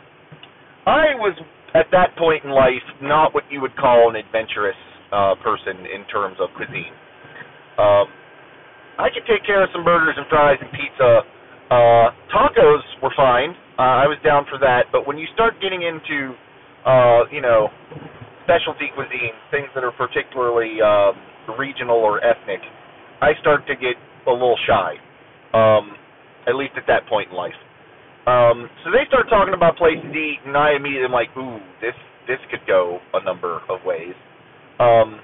I 0.86 1.14
was 1.16 1.36
at 1.74 1.86
that 1.92 2.16
point 2.16 2.44
in 2.44 2.50
life 2.50 2.82
not 3.00 3.34
what 3.34 3.44
you 3.50 3.60
would 3.60 3.76
call 3.76 4.10
an 4.10 4.16
adventurous 4.16 4.76
uh, 5.12 5.34
person 5.42 5.86
in 5.86 6.04
terms 6.06 6.36
of 6.40 6.48
cuisine. 6.56 6.92
Um, 7.78 8.06
I 8.98 9.08
could 9.12 9.24
take 9.26 9.44
care 9.44 9.62
of 9.62 9.70
some 9.72 9.84
burgers 9.84 10.14
and 10.16 10.26
fries 10.28 10.58
and 10.60 10.70
pizza. 10.72 11.22
Uh, 11.70 12.10
tacos 12.32 12.82
were 13.02 13.12
fine. 13.16 13.50
Uh, 13.78 14.04
I 14.04 14.06
was 14.06 14.18
down 14.24 14.44
for 14.50 14.58
that. 14.58 14.86
But 14.92 15.06
when 15.06 15.18
you 15.18 15.26
start 15.34 15.54
getting 15.60 15.82
into, 15.82 16.34
uh, 16.84 17.24
you 17.32 17.40
know, 17.40 17.68
specialty 18.44 18.90
cuisine, 18.94 19.32
things 19.50 19.68
that 19.74 19.84
are 19.84 19.92
particularly 19.92 20.80
uh, 20.84 21.12
regional 21.58 21.96
or 21.96 22.22
ethnic, 22.24 22.60
I 23.22 23.32
start 23.40 23.66
to 23.68 23.76
get 23.76 23.96
a 24.26 24.30
little 24.32 24.58
shy. 24.66 24.94
Um, 25.54 25.96
at 26.46 26.56
least 26.56 26.72
at 26.76 26.84
that 26.88 27.06
point 27.06 27.30
in 27.30 27.36
life. 27.36 27.54
Um, 28.22 28.70
so 28.84 28.94
they 28.94 29.02
start 29.10 29.26
talking 29.26 29.54
about 29.54 29.74
places 29.76 30.06
to 30.06 30.18
eat, 30.18 30.38
and 30.46 30.56
I 30.56 30.78
immediately 30.78 31.10
am 31.10 31.14
like, 31.14 31.34
ooh, 31.34 31.58
this 31.82 31.96
this 32.30 32.38
could 32.50 32.62
go 32.70 33.02
a 33.14 33.24
number 33.24 33.58
of 33.66 33.82
ways. 33.82 34.14
Um, 34.78 35.18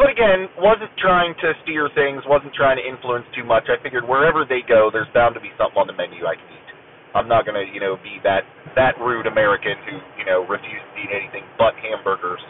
but 0.00 0.08
again, 0.08 0.48
wasn't 0.56 0.90
trying 0.96 1.36
to 1.44 1.52
steer 1.62 1.92
things, 1.94 2.24
wasn't 2.24 2.56
trying 2.56 2.80
to 2.80 2.84
influence 2.84 3.28
too 3.36 3.44
much. 3.44 3.68
I 3.68 3.76
figured 3.84 4.08
wherever 4.08 4.48
they 4.48 4.64
go, 4.64 4.88
there's 4.88 5.06
bound 5.12 5.36
to 5.36 5.42
be 5.44 5.52
something 5.60 5.76
on 5.76 5.86
the 5.86 5.92
menu 5.92 6.24
I 6.24 6.34
can 6.34 6.48
eat. 6.48 6.68
I'm 7.12 7.28
not 7.28 7.44
gonna, 7.44 7.68
you 7.68 7.78
know, 7.78 8.00
be 8.00 8.16
that 8.24 8.48
that 8.74 8.96
rude 8.96 9.28
American 9.28 9.76
who, 9.84 10.00
you 10.16 10.24
know, 10.24 10.48
refuses 10.48 10.80
to 10.80 10.98
eat 10.98 11.12
anything 11.12 11.44
but 11.60 11.76
hamburgers 11.76 12.40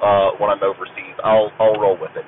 uh, 0.00 0.40
when 0.40 0.48
I'm 0.48 0.64
overseas. 0.64 1.16
I'll 1.20 1.52
I'll 1.60 1.76
roll 1.76 2.00
with 2.00 2.16
it. 2.16 2.24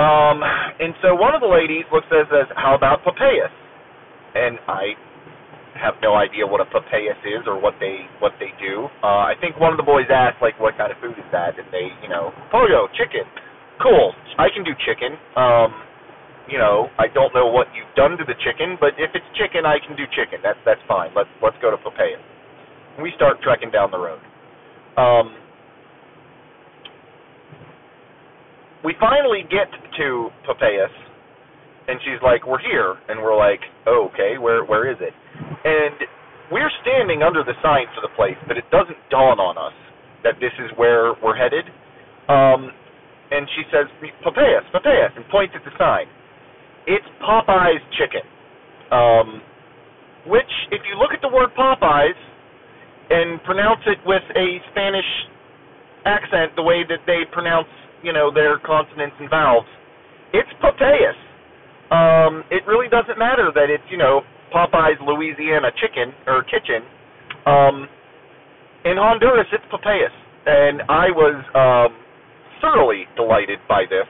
Um, 0.00 0.40
and 0.80 0.96
so 1.04 1.12
one 1.12 1.36
of 1.36 1.40
the 1.40 1.48
ladies 1.48 1.84
looks 1.92 2.08
at 2.08 2.24
us 2.24 2.28
says, 2.32 2.48
"How 2.56 2.74
about 2.74 3.04
papayas?" 3.04 3.52
And 4.36 4.58
I 4.68 4.92
have 5.80 5.94
no 6.02 6.14
idea 6.14 6.46
what 6.46 6.60
a 6.60 6.66
papayas 6.68 7.16
is 7.24 7.44
or 7.46 7.60
what 7.60 7.74
they 7.80 8.04
what 8.20 8.32
they 8.40 8.52
do. 8.60 8.88
Uh, 9.02 9.24
I 9.24 9.34
think 9.40 9.58
one 9.58 9.72
of 9.72 9.78
the 9.78 9.88
boys 9.88 10.06
asked 10.12 10.42
like, 10.42 10.60
"What 10.60 10.76
kind 10.76 10.92
of 10.92 10.98
food 11.00 11.16
is 11.16 11.24
that?" 11.32 11.58
And 11.58 11.66
they, 11.72 11.88
you 12.02 12.08
know, 12.08 12.32
pollo, 12.50 12.88
chicken. 12.92 13.24
Cool. 13.80 14.14
I 14.38 14.48
can 14.52 14.64
do 14.64 14.72
chicken. 14.84 15.16
Um, 15.36 15.72
you 16.48 16.58
know, 16.58 16.88
I 16.98 17.08
don't 17.08 17.34
know 17.34 17.48
what 17.48 17.68
you've 17.74 17.92
done 17.96 18.16
to 18.18 18.24
the 18.24 18.36
chicken, 18.44 18.76
but 18.80 18.94
if 18.98 19.10
it's 19.14 19.26
chicken, 19.34 19.66
I 19.66 19.78
can 19.80 19.96
do 19.96 20.04
chicken. 20.12 20.40
That's 20.42 20.58
that's 20.64 20.80
fine. 20.88 21.10
Let's 21.16 21.30
let's 21.42 21.56
go 21.60 21.70
to 21.70 21.76
papaya. 21.76 22.18
We 23.02 23.12
start 23.16 23.40
trekking 23.42 23.70
down 23.70 23.90
the 23.90 23.98
road. 23.98 24.20
Um, 24.96 25.36
we 28.84 28.94
finally 29.00 29.42
get 29.50 29.68
to 29.98 30.30
Papayas, 30.46 30.94
and 31.88 32.00
she's 32.02 32.20
like, 32.22 32.46
"We're 32.46 32.62
here," 32.62 32.96
and 33.08 33.20
we're 33.20 33.36
like, 33.36 33.60
oh, 33.86 34.10
"Okay, 34.12 34.38
where 34.38 34.64
where 34.64 34.90
is 34.90 34.98
it?" 35.00 35.14
And 35.64 36.06
we're 36.50 36.70
standing 36.82 37.22
under 37.22 37.42
the 37.42 37.54
sign 37.62 37.86
for 37.94 38.00
the 38.00 38.12
place, 38.14 38.38
but 38.46 38.56
it 38.56 38.64
doesn't 38.70 38.98
dawn 39.10 39.38
on 39.38 39.58
us 39.58 39.74
that 40.22 40.38
this 40.40 40.52
is 40.58 40.70
where 40.76 41.14
we're 41.22 41.36
headed. 41.36 41.66
Um, 42.28 42.70
and 43.30 43.48
she 43.54 43.62
says, 43.70 43.86
"Papayas, 44.22 44.64
Papayas," 44.72 45.12
and 45.16 45.28
points 45.28 45.54
at 45.54 45.64
the 45.64 45.74
sign. 45.78 46.06
It's 46.86 47.06
Popeye's 47.20 47.82
chicken. 47.98 48.22
Um, 48.90 49.42
which, 50.26 50.50
if 50.70 50.82
you 50.86 50.98
look 50.98 51.12
at 51.14 51.22
the 51.22 51.28
word 51.28 51.50
Popeyes 51.54 52.18
and 53.10 53.42
pronounce 53.42 53.80
it 53.86 53.98
with 54.06 54.22
a 54.34 54.58
Spanish 54.70 55.06
accent, 56.04 56.54
the 56.54 56.62
way 56.62 56.82
that 56.88 57.02
they 57.06 57.22
pronounce, 57.30 57.68
you 58.02 58.12
know, 58.12 58.30
their 58.30 58.58
consonants 58.58 59.16
and 59.18 59.30
vowels, 59.30 59.66
it's 60.32 60.50
Popeyes. 60.62 61.18
Um, 61.90 62.42
it 62.50 62.66
really 62.66 62.88
doesn't 62.88 63.18
matter 63.18 63.50
that 63.54 63.70
it's, 63.70 63.84
you 63.90 63.98
know, 63.98 64.22
Popeye's 64.54 64.98
Louisiana 65.06 65.70
chicken 65.80 66.12
or 66.26 66.42
kitchen. 66.42 66.82
Um, 67.46 67.88
in 68.84 68.96
Honduras, 68.96 69.46
it's 69.52 69.64
Popeyes, 69.70 70.14
and 70.46 70.82
I 70.88 71.10
was 71.10 71.38
um, 71.54 71.96
thoroughly 72.60 73.06
delighted 73.16 73.58
by 73.68 73.84
this 73.88 74.06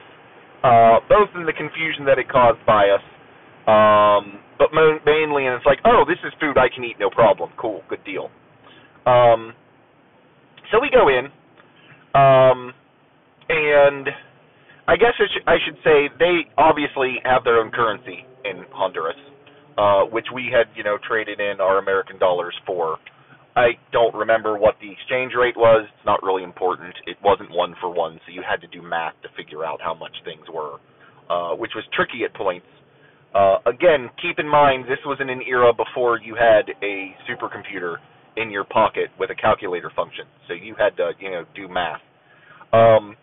uh, 0.63 0.99
both 1.09 1.29
in 1.35 1.45
the 1.45 1.53
confusion 1.53 2.05
that 2.05 2.17
it 2.17 2.29
caused 2.29 2.63
by 2.65 2.89
us, 2.89 3.03
um, 3.67 4.39
but 4.57 4.69
mainly, 4.73 5.45
and 5.45 5.55
it's 5.55 5.65
like, 5.65 5.79
oh, 5.85 6.03
this 6.07 6.17
is 6.25 6.33
food 6.39 6.57
I 6.57 6.67
can 6.73 6.83
eat, 6.83 6.95
no 6.99 7.09
problem. 7.09 7.51
Cool, 7.57 7.81
good 7.89 8.03
deal. 8.03 8.29
Um, 9.05 9.53
so 10.71 10.79
we 10.81 10.89
go 10.89 11.07
in, 11.07 11.25
um, 12.15 12.73
and 13.49 14.09
I 14.87 14.95
guess 14.95 15.13
I, 15.19 15.25
sh- 15.27 15.43
I 15.47 15.55
should 15.65 15.77
say 15.83 16.09
they 16.17 16.47
obviously 16.57 17.17
have 17.23 17.43
their 17.43 17.59
own 17.59 17.71
currency 17.71 18.25
in 18.45 18.63
Honduras, 18.71 19.19
uh, 19.77 20.03
which 20.03 20.27
we 20.33 20.49
had, 20.51 20.67
you 20.75 20.83
know, 20.83 20.97
traded 21.07 21.39
in 21.39 21.59
our 21.59 21.79
American 21.79 22.17
dollars 22.17 22.55
for. 22.65 22.97
I 23.55 23.71
don't 23.91 24.13
remember 24.13 24.57
what 24.57 24.75
the 24.79 24.91
exchange 24.91 25.33
rate 25.37 25.57
was. 25.57 25.85
It's 25.85 26.05
not 26.05 26.21
really 26.21 26.43
important. 26.43 26.93
It 27.07 27.17
wasn't 27.23 27.49
one 27.51 27.75
for 27.81 27.91
one, 27.93 28.19
so 28.25 28.31
you 28.31 28.43
had 28.47 28.61
to 28.61 28.67
do 28.67 28.81
math 28.81 29.13
to 29.23 29.29
figure 29.35 29.65
out 29.65 29.81
how 29.81 29.95
much 29.95 30.15
things 30.23 30.45
were, 30.53 30.77
uh, 31.29 31.55
which 31.55 31.71
was 31.75 31.83
tricky 31.93 32.23
at 32.23 32.33
points. 32.35 32.67
Uh, 33.33 33.57
again, 33.65 34.09
keep 34.21 34.39
in 34.39 34.47
mind 34.47 34.85
this 34.85 34.99
was 35.05 35.17
in 35.19 35.29
an 35.29 35.41
era 35.41 35.73
before 35.73 36.19
you 36.19 36.35
had 36.35 36.69
a 36.81 37.11
supercomputer 37.27 37.95
in 38.37 38.51
your 38.51 38.63
pocket 38.63 39.09
with 39.19 39.31
a 39.31 39.35
calculator 39.35 39.91
function, 39.95 40.25
so 40.47 40.53
you 40.53 40.75
had 40.77 40.95
to, 40.95 41.11
you 41.19 41.31
know, 41.31 41.43
do 41.55 41.67
math. 41.67 41.99
Um, 42.71 43.15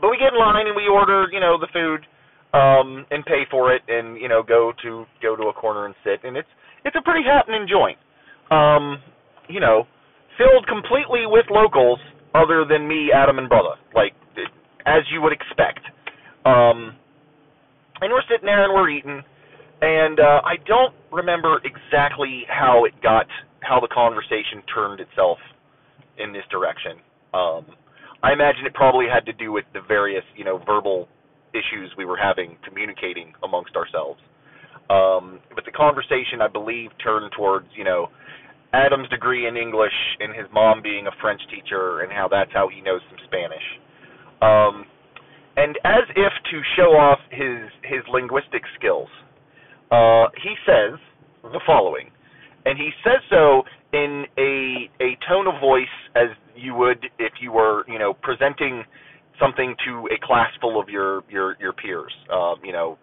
but 0.00 0.10
we 0.10 0.18
get 0.18 0.32
in 0.32 0.38
line 0.38 0.66
and 0.66 0.76
we 0.76 0.86
order, 0.86 1.26
you 1.32 1.40
know, 1.40 1.58
the 1.58 1.68
food 1.72 2.06
um, 2.52 3.06
and 3.10 3.24
pay 3.24 3.42
for 3.50 3.74
it, 3.74 3.82
and 3.88 4.20
you 4.20 4.28
know, 4.28 4.42
go 4.42 4.72
to 4.82 5.04
go 5.22 5.36
to 5.36 5.44
a 5.44 5.52
corner 5.52 5.86
and 5.86 5.94
sit, 6.04 6.20
and 6.24 6.36
it's 6.36 6.48
it's 6.84 6.96
a 6.96 7.02
pretty 7.02 7.24
happening 7.26 7.66
joint. 7.68 7.98
Um, 8.50 8.98
you 9.48 9.60
know, 9.60 9.86
filled 10.38 10.66
completely 10.66 11.26
with 11.26 11.46
locals 11.50 11.98
other 12.34 12.64
than 12.68 12.86
me, 12.86 13.10
Adam, 13.14 13.38
and 13.38 13.48
brother, 13.48 13.74
like 13.94 14.12
as 14.86 15.02
you 15.12 15.20
would 15.22 15.32
expect. 15.32 15.80
Um, 16.44 16.96
and 18.00 18.10
we're 18.10 18.24
sitting 18.30 18.46
there 18.46 18.64
and 18.64 18.72
we're 18.72 18.88
eating, 18.88 19.22
and 19.82 20.18
uh, 20.18 20.40
I 20.44 20.56
don't 20.66 20.94
remember 21.12 21.60
exactly 21.64 22.44
how 22.48 22.84
it 22.84 22.94
got, 23.02 23.26
how 23.60 23.78
the 23.78 23.88
conversation 23.88 24.62
turned 24.72 25.00
itself 25.00 25.38
in 26.18 26.32
this 26.32 26.44
direction. 26.50 26.92
Um, 27.34 27.66
I 28.22 28.32
imagine 28.32 28.66
it 28.66 28.74
probably 28.74 29.06
had 29.12 29.24
to 29.26 29.32
do 29.32 29.52
with 29.52 29.64
the 29.72 29.80
various, 29.86 30.24
you 30.36 30.44
know, 30.44 30.58
verbal 30.66 31.08
issues 31.52 31.90
we 31.96 32.04
were 32.04 32.18
having 32.18 32.56
communicating 32.66 33.32
amongst 33.42 33.76
ourselves. 33.76 34.20
Um, 34.90 35.40
but 35.54 35.64
the 35.64 35.72
conversation, 35.72 36.42
I 36.42 36.48
believe, 36.48 36.90
turned 37.02 37.32
towards, 37.36 37.66
you 37.76 37.84
know, 37.84 38.08
Adam's 38.72 39.08
degree 39.08 39.46
in 39.46 39.56
English 39.56 39.94
and 40.20 40.34
his 40.34 40.46
mom 40.52 40.82
being 40.82 41.06
a 41.06 41.10
French 41.20 41.40
teacher 41.50 42.00
and 42.00 42.12
how 42.12 42.28
that's 42.28 42.52
how 42.52 42.68
he 42.68 42.80
knows 42.80 43.00
some 43.08 43.18
Spanish. 43.26 43.66
Um, 44.42 44.84
and 45.56 45.76
as 45.84 46.06
if 46.14 46.32
to 46.50 46.60
show 46.76 46.94
off 46.94 47.18
his 47.30 47.70
his 47.82 48.00
linguistic 48.12 48.62
skills, 48.78 49.08
uh, 49.90 50.26
he 50.42 50.54
says 50.64 50.98
the 51.42 51.60
following, 51.66 52.10
and 52.64 52.78
he 52.78 52.90
says 53.04 53.20
so 53.28 53.62
in 53.92 54.24
a 54.38 54.90
a 55.02 55.18
tone 55.28 55.46
of 55.46 55.60
voice 55.60 55.96
as 56.14 56.28
you 56.60 56.74
would 56.74 57.06
if 57.18 57.32
you 57.40 57.52
were 57.52 57.84
you 57.88 57.98
know 57.98 58.14
presenting 58.14 58.84
something 59.40 59.74
to 59.86 60.08
a 60.12 60.18
class 60.24 60.50
full 60.60 60.80
of 60.80 60.88
your 60.88 61.22
your 61.30 61.56
your 61.60 61.72
peers. 61.72 62.12
Um, 62.32 62.56
you 62.62 62.72
know, 62.72 62.98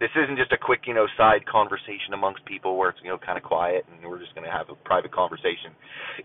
this 0.00 0.10
isn't 0.18 0.36
just 0.36 0.52
a 0.52 0.58
quick, 0.58 0.82
you 0.86 0.94
know, 0.94 1.06
side 1.16 1.46
conversation 1.46 2.12
amongst 2.12 2.44
people 2.44 2.76
where 2.76 2.90
it's, 2.90 2.98
you 3.02 3.08
know, 3.08 3.18
kind 3.18 3.38
of 3.38 3.44
quiet 3.44 3.86
and 3.86 4.02
we're 4.02 4.18
just 4.18 4.34
going 4.34 4.44
to 4.44 4.50
have 4.50 4.68
a 4.68 4.74
private 4.82 5.12
conversation. 5.14 5.70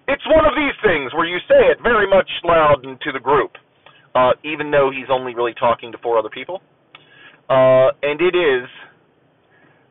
It's 0.08 0.25
one 0.25 0.49
of 0.49 0.58
these 0.58 0.73
things 0.82 1.13
where 1.13 1.30
you 1.30 1.38
say 1.47 1.69
it 1.69 1.77
very 1.84 2.10
much 2.10 2.27
loud 2.43 2.84
and 2.84 2.99
to 3.01 3.12
the 3.13 3.19
group, 3.19 3.53
uh, 4.15 4.34
even 4.43 4.71
though 4.71 4.89
he's 4.89 5.13
only 5.13 5.36
really 5.36 5.53
talking 5.53 5.91
to 5.91 5.97
four 5.99 6.17
other 6.17 6.34
people. 6.34 6.62
Uh, 7.49 7.93
and 8.01 8.19
it 8.19 8.36
is 8.36 8.67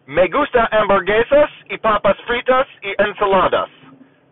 Me 0.07 0.29
gusta 0.29 0.69
hamburguesas 0.71 1.51
y 1.71 1.79
papas 1.79 2.17
fritas 2.27 2.67
y 2.83 2.95
ensaladas, 2.99 3.69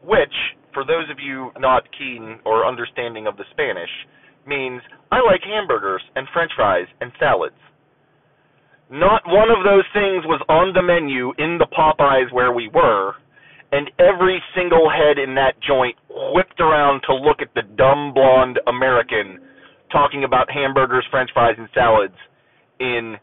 which, 0.03 0.35
for 0.75 0.85
those 0.85 1.09
of 1.11 1.19
you 1.19 1.51
not 1.59 1.85
keen 1.97 2.39
or 2.45 2.67
understanding 2.67 3.27
of 3.27 3.37
the 3.37 3.45
Spanish, 3.53 3.91
means 4.47 4.83
I 5.11 5.21
like 5.25 5.41
hamburgers 5.43 6.03
and 6.17 6.27
french 6.33 6.51
fries 6.55 6.87
and 7.01 7.13
salads. 7.19 7.55
Not 8.91 9.23
one 9.27 9.49
of 9.51 9.65
those 9.65 9.85
things 9.95 10.27
was 10.27 10.45
on 10.49 10.75
the 10.75 10.83
menu 10.83 11.33
in 11.39 11.57
the 11.59 11.67
Popeyes 11.67 12.31
where 12.33 12.53
we 12.53 12.69
were, 12.69 13.15
and 13.73 13.91
every 13.99 14.43
single 14.55 14.91
head 14.91 15.19
in 15.19 15.35
that 15.37 15.55
joint 15.67 15.97
whipped 16.11 16.61
around 16.61 17.01
to 17.07 17.15
look 17.15 17.39
at 17.41 17.55
the 17.55 17.63
dumb 17.77 18.13
blonde 18.13 18.61
American 18.67 19.41
talking 19.91 20.25
about 20.25 20.51
hamburgers, 20.51 21.07
french 21.11 21.31
fries, 21.33 21.55
and 21.57 21.69
salads 21.73 22.15
in 22.79 23.17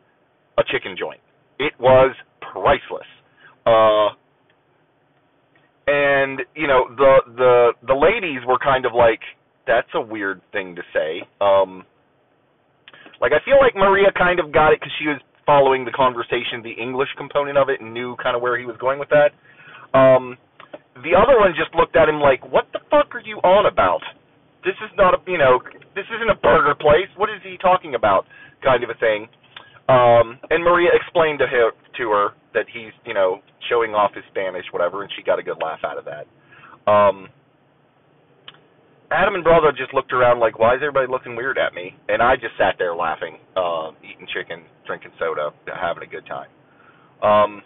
a 0.58 0.64
chicken 0.72 0.96
joint. 0.98 1.20
It 1.60 1.74
was 1.80 2.16
priceless. 2.42 3.08
Uh, 3.66 4.16
and 5.92 6.40
you 6.56 6.68
know 6.68 6.88
the 6.96 7.14
the 7.36 7.54
the 7.88 7.94
ladies 7.94 8.40
were 8.48 8.58
kind 8.58 8.86
of 8.86 8.94
like 8.96 9.20
that's 9.68 9.92
a 9.96 10.02
weird 10.02 10.40
thing 10.52 10.76
to 10.76 10.82
say 10.96 11.20
um 11.44 11.84
like 13.20 13.34
i 13.36 13.44
feel 13.44 13.60
like 13.60 13.76
maria 13.76 14.08
kind 14.16 14.40
of 14.40 14.54
got 14.54 14.72
it 14.72 14.80
because 14.80 14.94
she 15.00 15.08
was 15.08 15.20
following 15.46 15.86
the 15.86 15.92
conversation, 15.92 16.62
the 16.64 16.72
English 16.72 17.10
component 17.18 17.58
of 17.58 17.70
it, 17.70 17.82
and 17.82 17.94
knew 17.94 18.16
kind 18.22 18.36
of 18.36 18.42
where 18.42 18.58
he 18.58 18.66
was 18.66 18.78
going 18.80 19.00
with 19.00 19.10
that. 19.10 19.36
Um, 19.98 20.38
the 21.04 21.12
other 21.12 21.40
one 21.40 21.52
just 21.58 21.74
looked 21.76 21.96
at 21.96 22.08
him 22.08 22.20
like, 22.20 22.40
"What 22.48 22.72
the 22.74 22.80
fuck 22.90 23.14
are 23.16 23.20
you 23.20 23.38
on 23.44 23.66
about? 23.66 24.02
This 24.64 24.76
is 24.80 24.92
not 24.96 25.14
a, 25.14 25.20
you 25.28 25.38
know, 25.38 25.60
this 25.96 26.06
isn't 26.08 26.30
a 26.30 26.36
burger 26.36 26.76
place. 26.76 27.10
What 27.18 27.30
is 27.30 27.42
he 27.44 27.58
talking 27.58 27.96
about?" 27.96 28.26
Kind 28.64 28.84
of 28.84 28.90
a 28.90 28.96
thing. 28.96 29.28
Um, 29.90 30.40
and 30.50 30.64
Maria 30.64 30.92
explained 30.94 31.40
to 31.40 31.48
her 31.48 31.72
to 31.98 32.10
her 32.12 32.28
that 32.54 32.66
he's, 32.72 32.92
you 33.06 33.14
know, 33.14 33.40
showing 33.70 33.92
off 33.92 34.12
his 34.14 34.24
Spanish, 34.32 34.66
whatever, 34.72 35.04
and 35.04 35.12
she 35.16 35.24
got 35.24 35.40
a 35.40 35.44
good 35.44 35.58
laugh 35.62 35.80
out 35.86 35.98
of 35.98 36.06
that. 36.06 36.26
Um, 36.92 37.30
Adam 39.12 39.36
and 39.36 39.44
brother 39.44 39.72
just 39.76 39.94
looked 39.94 40.14
around 40.14 40.40
like, 40.40 40.58
why 40.58 40.74
is 40.74 40.80
everybody 40.82 41.08
looking 41.12 41.36
weird 41.36 41.58
at 41.58 41.74
me? 41.74 41.96
And 42.08 42.22
I 42.22 42.36
just 42.36 42.56
sat 42.58 42.76
there 42.80 42.96
laughing, 42.96 43.38
uh, 43.58 43.92
eating 44.00 44.28
chicken, 44.34 44.64
drinking 44.86 45.12
soda, 45.20 45.52
having 45.68 46.04
a 46.04 46.08
good 46.08 46.26
time. 46.26 46.50
Um, 47.22 47.62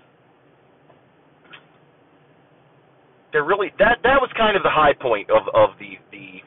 they're 3.31 3.43
really 3.43 3.71
that 3.79 3.99
that 4.03 4.21
was 4.21 4.29
kind 4.37 4.55
of 4.55 4.63
the 4.63 4.69
high 4.71 4.93
point 4.93 5.29
of 5.29 5.43
of 5.53 5.77
the 5.77 5.99
the 6.11 6.39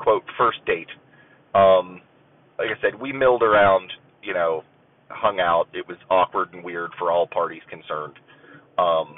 quote 0.00 0.24
first 0.36 0.58
date. 0.66 0.90
Um, 1.54 2.02
like 2.58 2.68
I 2.68 2.80
said, 2.82 3.00
we 3.00 3.12
milled 3.12 3.42
around, 3.42 3.92
you 4.22 4.34
know, 4.34 4.62
hung 5.10 5.40
out. 5.40 5.66
It 5.74 5.86
was 5.86 5.96
awkward 6.10 6.52
and 6.52 6.64
weird 6.64 6.90
for 6.98 7.10
all 7.10 7.26
parties 7.26 7.62
concerned. 7.68 8.14
Um, 8.78 9.16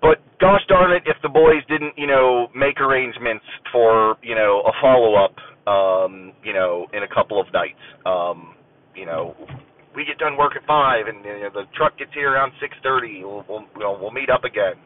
but 0.00 0.18
gosh 0.40 0.60
darn 0.68 0.92
it, 0.92 1.02
if 1.06 1.16
the 1.22 1.28
boys 1.28 1.64
didn't, 1.68 1.94
you 1.96 2.06
know, 2.06 2.48
make 2.54 2.80
arrangements 2.80 3.44
for, 3.72 4.16
you 4.22 4.34
know, 4.34 4.62
a 4.66 4.72
follow 4.80 5.16
up, 5.16 5.34
um, 5.66 6.32
you 6.44 6.52
know, 6.52 6.86
in 6.92 7.02
a 7.02 7.08
couple 7.08 7.40
of 7.40 7.46
nights. 7.52 7.80
Um, 8.04 8.54
you 8.94 9.06
know, 9.06 9.34
we 9.94 10.04
get 10.04 10.18
done 10.18 10.36
work 10.36 10.52
at 10.56 10.66
five, 10.66 11.06
and 11.06 11.24
you 11.24 11.40
know, 11.40 11.50
the 11.52 11.64
truck 11.74 11.98
gets 11.98 12.12
here 12.14 12.32
around 12.32 12.52
six 12.60 12.74
thirty. 12.82 13.24
We'll, 13.24 13.44
we'll, 13.48 13.98
we'll 14.00 14.12
meet 14.12 14.30
up 14.30 14.44
again 14.44 14.76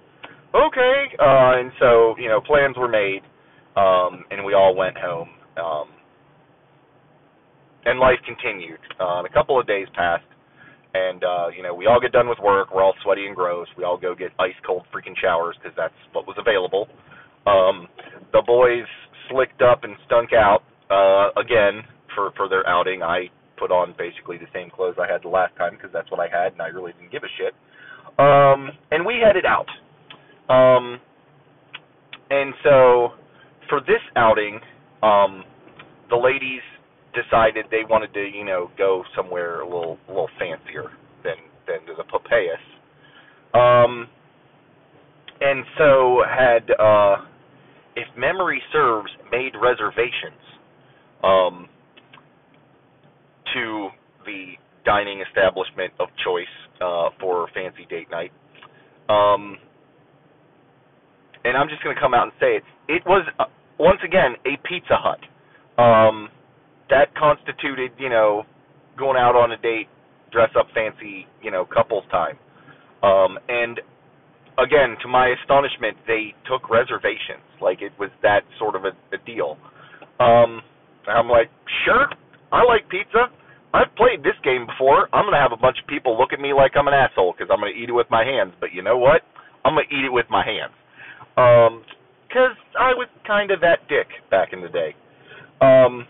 okay. 0.55 1.05
Uh, 1.19 1.59
and 1.61 1.73
so, 1.79 2.15
you 2.19 2.29
know, 2.29 2.41
plans 2.41 2.77
were 2.77 2.89
made, 2.89 3.23
um, 3.77 4.25
and 4.31 4.45
we 4.45 4.55
all 4.55 4.75
went 4.75 4.97
home. 4.97 5.29
Um, 5.57 5.89
and 7.85 7.99
life 7.99 8.19
continued. 8.27 8.81
Uh, 9.01 9.23
a 9.25 9.33
couple 9.33 9.59
of 9.59 9.67
days 9.67 9.87
passed, 9.95 10.25
and 10.95 11.23
uh, 11.25 11.49
you 11.57 11.63
know, 11.63 11.75
we 11.75 11.87
all 11.87 12.01
get 12.01 12.13
done 12.13 12.29
with 12.29 12.39
work. 12.39 12.75
We're 12.75 12.83
all 12.83 12.95
sweaty 13.03 13.27
and 13.27 13.37
gross. 13.37 13.69
We 13.77 13.85
all 13.85 13.97
go 13.99 14.15
get 14.15 14.31
ice 14.39 14.59
cold 14.67 14.85
freaking 14.93 15.17
showers 15.21 15.57
because 15.63 15.77
that's 15.77 15.95
what 16.13 16.27
was 16.27 16.37
available. 16.39 16.89
Um, 17.47 17.89
the 18.33 18.43
boys 18.47 18.87
slicked 19.31 19.63
up 19.63 19.85
and 19.85 19.95
stunk 20.07 20.31
out 20.33 20.63
uh, 20.91 21.41
again 21.41 21.83
for 22.15 22.33
for 22.37 22.49
their 22.49 22.67
outing. 22.69 23.03
I 23.03 23.31
put 23.59 23.71
on 23.71 23.95
basically 23.99 24.39
the 24.39 24.49
same 24.55 24.71
clothes 24.71 24.97
I 24.99 25.11
had 25.11 25.23
the 25.23 25.29
last 25.29 25.57
time 25.57 25.73
because 25.77 25.91
that's 25.93 26.11
what 26.11 26.21
I 26.21 26.29
had, 26.29 26.53
and 26.53 26.63
I 26.63 26.69
really 26.69 26.93
didn't 26.93 27.13
give 27.13 27.23
a 27.23 27.33
shit. 27.39 27.55
Um, 28.19 28.71
and 28.91 29.07
we 29.07 29.23
headed 29.25 29.45
out. 29.47 29.69
Um, 30.53 30.99
and 32.31 32.55
so 32.65 33.11
for 33.69 33.81
this 33.81 34.03
outing, 34.17 34.61
um, 35.03 35.45
the 36.11 36.17
ladies 36.17 36.63
decided 37.15 37.67
they 37.71 37.85
wanted 37.89 38.13
to, 38.15 38.21
you 38.21 38.45
know, 38.45 38.71
go 38.79 39.05
somewhere 39.17 39.61
a 39.61 39.65
little, 39.65 39.99
a 40.09 40.11
little 40.11 40.31
fancier 40.39 40.91
than 41.25 41.37
than 41.67 41.79
the 41.87 42.05
Popeyes. 42.05 42.65
Um, 43.55 44.09
and 45.41 45.65
so 45.79 46.23
had, 46.29 46.71
uh, 46.79 47.17
if 47.97 48.07
memory 48.17 48.63
serves, 48.73 49.11
made 49.33 49.53
reservations 49.61 50.41
um, 51.23 51.69
to 53.55 53.89
the 54.27 54.53
dining 54.85 55.23
establishment 55.27 55.93
of 55.99 56.09
choice 56.25 56.47
uh, 56.81 57.11
for 57.21 57.49
fancy 57.55 57.87
date 57.89 58.11
night. 58.11 58.33
Um, 59.09 59.59
and 61.45 61.57
I'm 61.57 61.69
just 61.69 61.83
going 61.83 61.95
to 61.95 62.01
come 62.01 62.15
out 62.15 62.25
and 62.25 62.33
say 62.39 62.57
it. 62.57 62.63
It 62.89 63.03
was 63.07 63.27
uh, 63.39 63.45
once 63.79 64.01
again 64.05 64.35
a 64.45 64.57
Pizza 64.69 64.97
Hut. 64.97 65.21
Um, 65.83 66.29
that 66.91 67.15
constituted, 67.17 67.93
you 67.99 68.09
know, 68.09 68.45
going 68.99 69.17
out 69.17 69.37
on 69.37 69.53
a 69.53 69.57
date, 69.57 69.89
dress 70.33 70.51
up 70.59 70.67
fancy, 70.75 71.27
you 71.43 71.51
know, 71.51 71.65
couples 71.65 72.05
time. 72.11 72.37
Um, 73.03 73.39
and 73.49 73.81
again, 74.59 74.97
to 75.03 75.09
my 75.09 75.35
astonishment, 75.41 75.97
they 76.07 76.35
took 76.49 76.69
reservations. 76.69 77.43
Like 77.61 77.83
it 77.83 77.93
was 77.99 78.11
that 78.23 78.43
sort 78.59 78.77
of 78.77 78.85
a, 78.85 78.93
a 79.15 79.19
deal. 79.25 79.57
Um, 80.21 80.61
I'm 81.09 81.29
like, 81.29 81.51
sure, 81.85 82.09
I 82.53 82.65
like 82.65 82.89
pizza. 82.91 83.33
I've 83.73 83.95
played 83.97 84.23
this 84.23 84.35
game 84.43 84.67
before. 84.67 85.09
I'm 85.15 85.25
gonna 85.25 85.41
have 85.41 85.53
a 85.53 85.61
bunch 85.61 85.79
of 85.81 85.87
people 85.87 86.19
look 86.19 86.33
at 86.33 86.41
me 86.41 86.53
like 86.53 86.73
I'm 86.75 86.89
an 86.89 86.95
asshole 86.95 87.33
because 87.33 87.49
I'm 87.53 87.61
gonna 87.61 87.73
eat 87.77 87.89
it 87.89 87.93
with 87.93 88.11
my 88.11 88.25
hands. 88.25 88.53
But 88.61 88.73
you 88.75 88.83
know 88.83 88.99
what? 88.99 89.23
I'm 89.65 89.75
gonna 89.75 89.89
eat 89.91 90.05
it 90.05 90.13
with 90.13 90.27
my 90.29 90.45
hands. 90.45 90.75
Um, 91.39 91.85
because 92.27 92.55
I 92.79 92.95
was 92.95 93.09
kind 93.27 93.51
of 93.51 93.61
that 93.61 93.89
dick 93.89 94.07
back 94.31 94.53
in 94.53 94.61
the 94.61 94.69
day. 94.69 94.95
Um, 95.61 96.07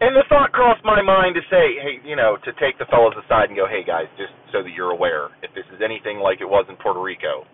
and 0.00 0.16
the 0.16 0.24
thought 0.28 0.52
crossed 0.52 0.84
my 0.84 1.02
mind 1.02 1.34
to 1.34 1.42
say, 1.50 1.78
hey, 1.78 2.00
you 2.04 2.16
know, 2.16 2.36
to 2.44 2.50
take 2.58 2.78
the 2.78 2.86
fellas 2.90 3.14
aside 3.24 3.48
and 3.48 3.56
go, 3.56 3.66
hey 3.66 3.84
guys, 3.84 4.06
just 4.18 4.32
so 4.52 4.62
that 4.62 4.72
you're 4.74 4.90
aware, 4.90 5.30
if 5.42 5.54
this 5.54 5.64
is 5.74 5.80
anything 5.84 6.18
like 6.18 6.40
it 6.40 6.48
was 6.48 6.66
in 6.68 6.76
Puerto 6.76 7.00
Rico, 7.00 7.46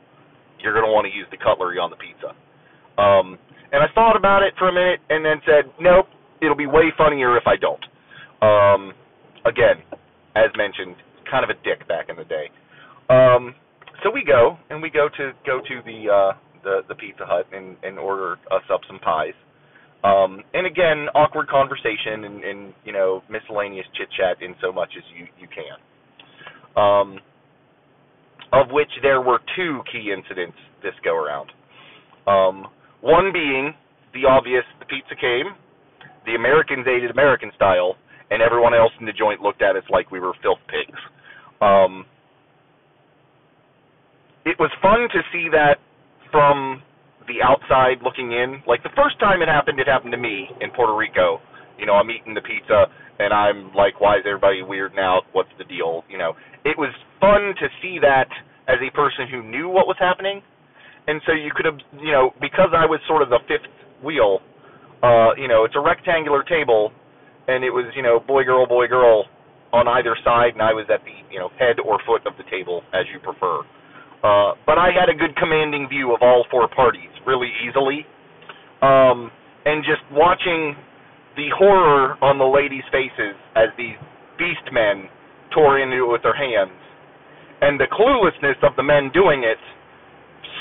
you're 0.60 0.72
going 0.72 0.84
to 0.84 0.92
want 0.92 1.06
to 1.06 1.14
use 1.14 1.26
the 1.30 1.38
cutlery 1.38 1.78
on 1.78 1.90
the 1.90 1.96
pizza. 1.96 2.32
Um, 3.00 3.38
and 3.72 3.82
I 3.82 3.88
thought 3.94 4.16
about 4.16 4.42
it 4.42 4.54
for 4.58 4.68
a 4.68 4.72
minute 4.72 5.00
and 5.08 5.24
then 5.24 5.40
said, 5.46 5.70
nope, 5.80 6.06
it'll 6.42 6.56
be 6.56 6.66
way 6.66 6.92
funnier 6.96 7.36
if 7.36 7.44
I 7.46 7.56
don't. 7.56 7.84
Um, 8.42 8.92
again, 9.44 9.84
as 10.36 10.50
mentioned, 10.56 10.96
kind 11.30 11.44
of 11.44 11.50
a 11.50 11.58
dick 11.64 11.86
back 11.88 12.08
in 12.08 12.16
the 12.16 12.24
day. 12.24 12.50
Um, 13.08 13.54
so 14.02 14.10
we 14.10 14.24
go 14.24 14.56
and 14.70 14.82
we 14.82 14.90
go 14.90 15.08
to 15.16 15.32
go 15.44 15.60
to 15.60 15.80
the 15.84 16.08
uh, 16.08 16.32
the 16.64 16.80
the 16.88 16.94
Pizza 16.94 17.24
Hut 17.26 17.46
and 17.52 17.76
and 17.82 17.98
order 17.98 18.34
us 18.50 18.62
up 18.72 18.80
some 18.86 18.98
pies. 18.98 19.34
Um, 20.02 20.42
and 20.54 20.66
again, 20.66 21.08
awkward 21.14 21.48
conversation 21.48 22.24
and, 22.24 22.44
and 22.44 22.74
you 22.84 22.92
know 22.92 23.22
miscellaneous 23.28 23.86
chit 23.96 24.08
chat 24.16 24.40
in 24.42 24.54
so 24.62 24.72
much 24.72 24.90
as 24.96 25.04
you 25.16 25.26
you 25.38 25.48
can. 25.48 25.76
Um, 26.76 27.18
of 28.52 28.70
which 28.70 28.90
there 29.02 29.20
were 29.20 29.38
two 29.56 29.80
key 29.92 30.12
incidents 30.12 30.56
this 30.82 30.94
go 31.04 31.14
around. 31.14 31.52
Um, 32.26 32.66
one 33.02 33.30
being 33.32 33.74
the 34.14 34.26
obvious: 34.26 34.64
the 34.78 34.86
pizza 34.86 35.14
came, 35.20 35.52
the 36.24 36.34
Americans 36.34 36.86
ate 36.88 37.04
it 37.04 37.10
American 37.10 37.52
style, 37.54 37.96
and 38.30 38.40
everyone 38.40 38.72
else 38.72 38.92
in 39.00 39.06
the 39.06 39.12
joint 39.12 39.40
looked 39.40 39.62
at 39.62 39.76
us 39.76 39.84
like 39.90 40.10
we 40.10 40.20
were 40.20 40.32
filth 40.42 40.60
pigs. 40.68 40.98
Um, 41.60 42.06
it 44.46 44.56
was 44.58 44.70
fun 44.80 45.08
to 45.12 45.20
see 45.32 45.48
that 45.52 45.76
from 46.30 46.82
the 47.30 47.38
outside 47.46 48.02
looking 48.02 48.34
in. 48.34 48.62
Like 48.66 48.82
the 48.82 48.94
first 48.98 49.18
time 49.22 49.42
it 49.42 49.48
happened, 49.48 49.78
it 49.78 49.86
happened 49.86 50.10
to 50.12 50.18
me 50.18 50.50
in 50.60 50.74
Puerto 50.74 50.94
Rico. 50.98 51.38
You 51.78 51.86
know, 51.86 51.94
I'm 51.94 52.10
eating 52.10 52.34
the 52.34 52.42
pizza 52.42 52.90
and 53.22 53.32
I'm 53.32 53.70
like, 53.72 54.00
why 54.02 54.18
is 54.18 54.26
everybody 54.26 54.62
weird 54.66 54.92
now? 54.94 55.22
What's 55.32 55.54
the 55.58 55.64
deal? 55.64 56.02
You 56.10 56.18
know, 56.18 56.34
it 56.66 56.76
was 56.76 56.90
fun 57.22 57.54
to 57.54 57.66
see 57.80 58.02
that 58.02 58.26
as 58.66 58.82
a 58.82 58.90
person 58.90 59.30
who 59.30 59.46
knew 59.46 59.68
what 59.68 59.86
was 59.86 59.96
happening. 59.98 60.42
And 61.06 61.22
so 61.24 61.32
you 61.32 61.50
could 61.54 61.64
have, 61.64 61.78
you 62.02 62.12
know, 62.12 62.34
because 62.40 62.74
I 62.74 62.84
was 62.84 63.00
sort 63.06 63.22
of 63.22 63.30
the 63.30 63.40
fifth 63.46 63.70
wheel, 64.04 64.40
uh, 65.02 65.32
you 65.38 65.48
know, 65.48 65.64
it's 65.64 65.76
a 65.76 65.80
rectangular 65.80 66.42
table 66.42 66.92
and 67.48 67.64
it 67.64 67.70
was, 67.70 67.86
you 67.94 68.02
know, 68.02 68.20
boy, 68.20 68.44
girl, 68.44 68.66
boy, 68.66 68.86
girl 68.86 69.24
on 69.72 69.88
either 69.88 70.16
side 70.24 70.52
and 70.52 70.62
I 70.62 70.74
was 70.74 70.84
at 70.92 71.00
the, 71.06 71.14
you 71.32 71.38
know, 71.38 71.48
head 71.58 71.80
or 71.80 71.98
foot 72.04 72.26
of 72.26 72.34
the 72.36 72.44
table 72.50 72.82
as 72.92 73.06
you 73.12 73.20
prefer. 73.20 73.62
Uh, 74.22 74.52
but 74.66 74.76
I 74.76 74.92
had 74.92 75.08
a 75.08 75.16
good 75.16 75.34
commanding 75.36 75.88
view 75.88 76.14
of 76.14 76.20
all 76.20 76.44
four 76.50 76.68
parties 76.68 77.10
really 77.26 77.50
easily. 77.64 78.04
Um, 78.82 79.30
and 79.64 79.84
just 79.84 80.00
watching 80.12 80.76
the 81.36 81.48
horror 81.56 82.16
on 82.22 82.38
the 82.38 82.44
ladies' 82.44 82.84
faces 82.92 83.36
as 83.56 83.68
these 83.76 83.96
beast 84.38 84.64
men 84.72 85.08
tore 85.54 85.78
into 85.80 86.04
it 86.04 86.08
with 86.10 86.22
their 86.22 86.36
hands, 86.36 86.76
and 87.60 87.78
the 87.78 87.88
cluelessness 87.92 88.56
of 88.64 88.76
the 88.76 88.82
men 88.82 89.10
doing 89.12 89.44
it, 89.44 89.58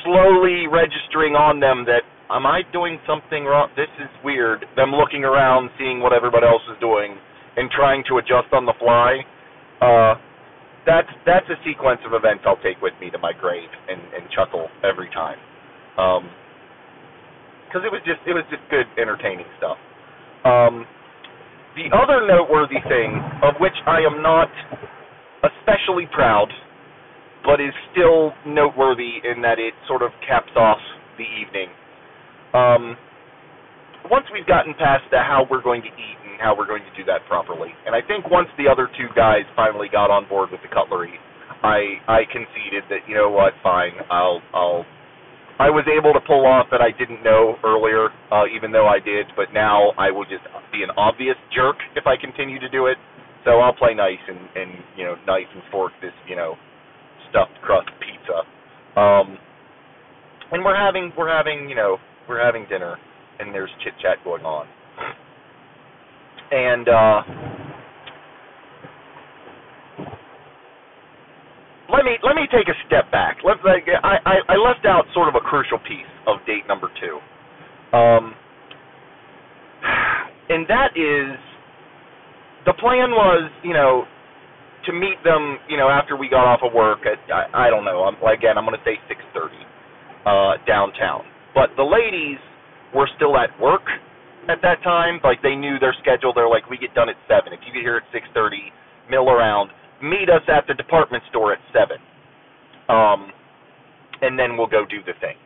slowly 0.03 0.67
registering 0.67 1.35
on 1.35 1.59
them 1.59 1.85
that, 1.85 2.03
am 2.29 2.45
I 2.45 2.61
doing 2.71 2.99
something 3.07 3.45
wrong? 3.45 3.69
This 3.75 3.91
is 3.99 4.11
weird. 4.23 4.65
Them 4.75 4.91
looking 4.91 5.23
around, 5.23 5.69
seeing 5.77 5.99
what 5.99 6.11
everybody 6.11 6.45
else 6.45 6.63
is 6.71 6.77
doing, 6.79 7.15
and 7.55 7.71
trying 7.71 8.03
to 8.09 8.17
adjust 8.17 8.51
on 8.51 8.65
the 8.65 8.75
fly. 8.79 9.23
Uh, 9.79 10.15
that's 10.85 11.09
that's 11.25 11.47
a 11.49 11.57
sequence 11.65 12.01
of 12.05 12.13
events 12.13 12.43
I'll 12.45 12.61
take 12.61 12.81
with 12.81 12.93
me 13.01 13.09
to 13.11 13.19
my 13.19 13.33
grave 13.33 13.69
and, 13.89 14.01
and 14.13 14.29
chuckle 14.31 14.67
every 14.83 15.09
time. 15.09 15.37
Um, 15.97 16.29
because 17.67 17.85
it 17.85 17.91
was 17.91 18.01
just 18.05 18.19
it 18.25 18.33
was 18.33 18.43
just 18.49 18.63
good 18.69 18.87
entertaining 18.97 19.45
stuff. 19.57 19.77
Um, 20.45 20.85
the 21.75 21.93
other 21.95 22.25
noteworthy 22.25 22.81
thing, 22.89 23.13
of 23.43 23.55
which 23.59 23.75
I 23.85 24.01
am 24.01 24.23
not 24.23 24.49
especially 25.45 26.07
proud, 26.11 26.49
but 27.45 27.61
is 27.61 27.73
still 27.91 28.33
noteworthy 28.45 29.21
in 29.23 29.41
that 29.43 29.59
it 29.59 29.73
sort 29.87 30.01
of 30.01 30.11
caps 30.27 30.51
off 30.55 30.79
the 31.17 31.23
evening. 31.23 31.69
Um, 32.53 32.97
once 34.09 34.25
we've 34.33 34.47
gotten 34.47 34.73
past 34.73 35.03
the 35.11 35.19
how 35.19 35.45
we're 35.49 35.61
going 35.61 35.81
to 35.81 35.87
eat 35.87 36.18
how 36.39 36.55
we're 36.57 36.67
going 36.67 36.83
to 36.83 36.95
do 36.97 37.03
that 37.05 37.25
properly, 37.27 37.69
and 37.85 37.95
I 37.95 38.01
think 38.01 38.29
once 38.29 38.49
the 38.57 38.67
other 38.67 38.89
two 38.97 39.07
guys 39.15 39.43
finally 39.55 39.87
got 39.91 40.09
on 40.09 40.27
board 40.27 40.51
with 40.51 40.61
the 40.61 40.71
cutlery, 40.73 41.13
I 41.63 41.99
I 42.07 42.23
conceded 42.31 42.83
that 42.89 43.07
you 43.07 43.15
know 43.15 43.29
what, 43.29 43.53
fine, 43.63 43.93
I'll 44.09 44.41
I'll 44.53 44.85
I 45.59 45.69
was 45.69 45.83
able 45.91 46.13
to 46.13 46.23
pull 46.23 46.47
off 46.47 46.67
that 46.71 46.79
I 46.79 46.95
didn't 46.95 47.21
know 47.21 47.59
earlier, 47.67 48.07
uh, 48.31 48.47
even 48.47 48.71
though 48.71 48.87
I 48.87 48.99
did, 48.99 49.27
but 49.35 49.51
now 49.53 49.91
I 49.99 50.09
will 50.09 50.23
just 50.23 50.47
be 50.71 50.83
an 50.83 50.89
obvious 50.95 51.35
jerk 51.53 51.75
if 51.99 52.07
I 52.07 52.15
continue 52.15 52.59
to 52.61 52.69
do 52.69 52.87
it. 52.87 52.95
So 53.43 53.59
I'll 53.59 53.75
play 53.75 53.93
nice 53.93 54.23
and 54.27 54.39
and 54.55 54.71
you 54.95 55.03
know 55.03 55.15
knife 55.27 55.51
and 55.53 55.63
fork 55.71 55.91
this 56.01 56.15
you 56.27 56.35
know 56.35 56.55
stuffed 57.29 57.59
crust 57.61 57.89
pizza. 57.99 58.47
Um, 58.99 59.37
and 60.51 60.63
we're 60.63 60.75
having 60.75 61.11
we're 61.17 61.31
having 61.31 61.69
you 61.69 61.75
know 61.75 61.97
we're 62.27 62.43
having 62.43 62.65
dinner 62.69 62.97
and 63.39 63.53
there's 63.53 63.69
chit 63.83 63.93
chat 64.01 64.17
going 64.23 64.43
on. 64.43 64.67
And 66.51 66.89
uh, 66.89 67.21
let 71.93 72.05
me 72.05 72.17
let 72.23 72.35
me 72.35 72.47
take 72.51 72.67
a 72.67 72.77
step 72.87 73.11
back. 73.11 73.37
Like 73.43 73.85
I, 74.03 74.17
I 74.25 74.35
I 74.53 74.57
left 74.57 74.85
out 74.85 75.05
sort 75.13 75.29
of 75.29 75.35
a 75.35 75.41
crucial 75.41 75.79
piece 75.79 76.09
of 76.27 76.37
date 76.47 76.67
number 76.67 76.89
two, 77.01 77.19
um, 77.97 78.35
and 80.49 80.67
that 80.69 80.91
is 80.95 81.37
the 82.65 82.73
plan 82.73 83.11
was 83.11 83.51
you 83.63 83.73
know 83.73 84.05
to 84.85 84.93
meet 84.93 85.23
them 85.23 85.59
you 85.69 85.77
know 85.77 85.89
after 85.89 86.17
we 86.17 86.29
got 86.29 86.45
off 86.45 86.61
of 86.63 86.73
work 86.73 87.01
at 87.05 87.19
I, 87.33 87.67
I 87.67 87.69
don't 87.69 87.85
know. 87.85 88.03
I'm, 88.03 88.15
again 88.27 88.57
I'm 88.57 88.65
going 88.65 88.77
to 88.77 88.85
say 88.85 88.97
six 89.07 89.21
thirty 89.33 89.61
uh, 90.25 90.53
downtown, 90.67 91.23
but 91.55 91.71
the 91.77 91.83
ladies 91.83 92.39
were 92.95 93.09
still 93.15 93.37
at 93.37 93.49
work 93.61 93.83
at 94.49 94.59
that 94.61 94.81
time. 94.83 95.19
Like 95.23 95.41
they 95.41 95.55
knew 95.55 95.79
their 95.79 95.95
schedule. 96.01 96.33
They're 96.33 96.49
like, 96.49 96.69
we 96.69 96.77
get 96.77 96.93
done 96.93 97.07
at 97.07 97.15
seven. 97.29 97.53
If 97.53 97.61
you 97.65 97.73
get 97.73 97.81
here 97.85 97.97
at 97.97 98.03
six 98.11 98.25
thirty, 98.33 98.73
mill 99.09 99.29
around, 99.29 99.69
meet 100.01 100.29
us 100.29 100.43
at 100.49 100.65
the 100.67 100.73
department 100.73 101.23
store 101.29 101.53
at 101.53 101.59
seven, 101.71 101.97
um, 102.89 103.31
and 104.21 104.37
then 104.37 104.57
we'll 104.57 104.71
go 104.71 104.85
do 104.89 104.99
the 105.05 105.13
thing. 105.21 105.37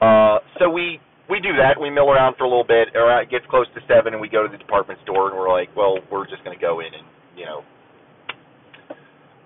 Uh, 0.00 0.38
so 0.60 0.70
we 0.70 1.00
we 1.28 1.40
do 1.40 1.56
that. 1.56 1.80
We 1.80 1.90
mill 1.90 2.10
around 2.10 2.36
for 2.36 2.44
a 2.44 2.48
little 2.48 2.68
bit. 2.68 2.88
Or 2.94 3.08
it 3.20 3.30
gets 3.30 3.44
close 3.50 3.66
to 3.74 3.80
seven, 3.88 4.12
and 4.12 4.20
we 4.20 4.28
go 4.28 4.44
to 4.44 4.52
the 4.52 4.58
department 4.58 5.00
store, 5.02 5.30
and 5.30 5.38
we're 5.38 5.50
like, 5.50 5.74
well, 5.74 5.98
we're 6.12 6.28
just 6.28 6.44
to 6.44 6.56
go 6.60 6.80
in 6.80 6.92
and 6.92 7.06
you 7.36 7.46
know 7.48 7.64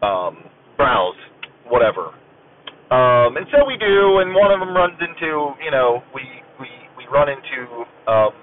um, 0.03 0.37
browse, 0.77 1.17
whatever. 1.69 2.11
Um, 2.93 3.41
and 3.41 3.47
so 3.49 3.65
we 3.65 3.79
do, 3.81 4.21
and 4.21 4.35
one 4.35 4.53
of 4.53 4.61
them 4.61 4.77
runs 4.77 5.01
into, 5.01 5.57
you 5.65 5.71
know, 5.71 6.03
we 6.15 6.21
we 6.61 6.69
we 6.99 7.05
run 7.09 7.31
into 7.31 7.89
um, 8.05 8.35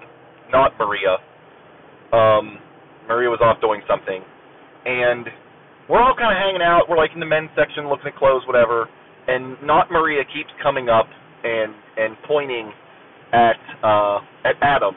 not 0.52 0.74
Maria. 0.80 1.18
Um, 2.12 2.58
Maria 3.08 3.30
was 3.30 3.41
off 3.41 3.62
doing 3.62 3.82
something, 3.89 4.22
and 4.86 5.26
we're 5.89 6.02
all 6.02 6.14
kind 6.18 6.30
of 6.30 6.38
hanging 6.38 6.62
out. 6.62 6.86
We're 6.89 6.97
like 6.97 7.12
in 7.14 7.20
the 7.20 7.30
men's 7.30 7.50
section, 7.58 7.89
looking 7.89 8.14
at 8.14 8.16
clothes, 8.18 8.45
whatever. 8.45 8.89
And 9.28 9.58
not 9.62 9.91
Maria 9.91 10.26
keeps 10.26 10.50
coming 10.62 10.89
up 10.89 11.06
and 11.43 11.74
and 11.97 12.18
pointing 12.26 12.72
at 13.34 13.62
uh, 13.86 14.22
at 14.45 14.58
Adam, 14.62 14.93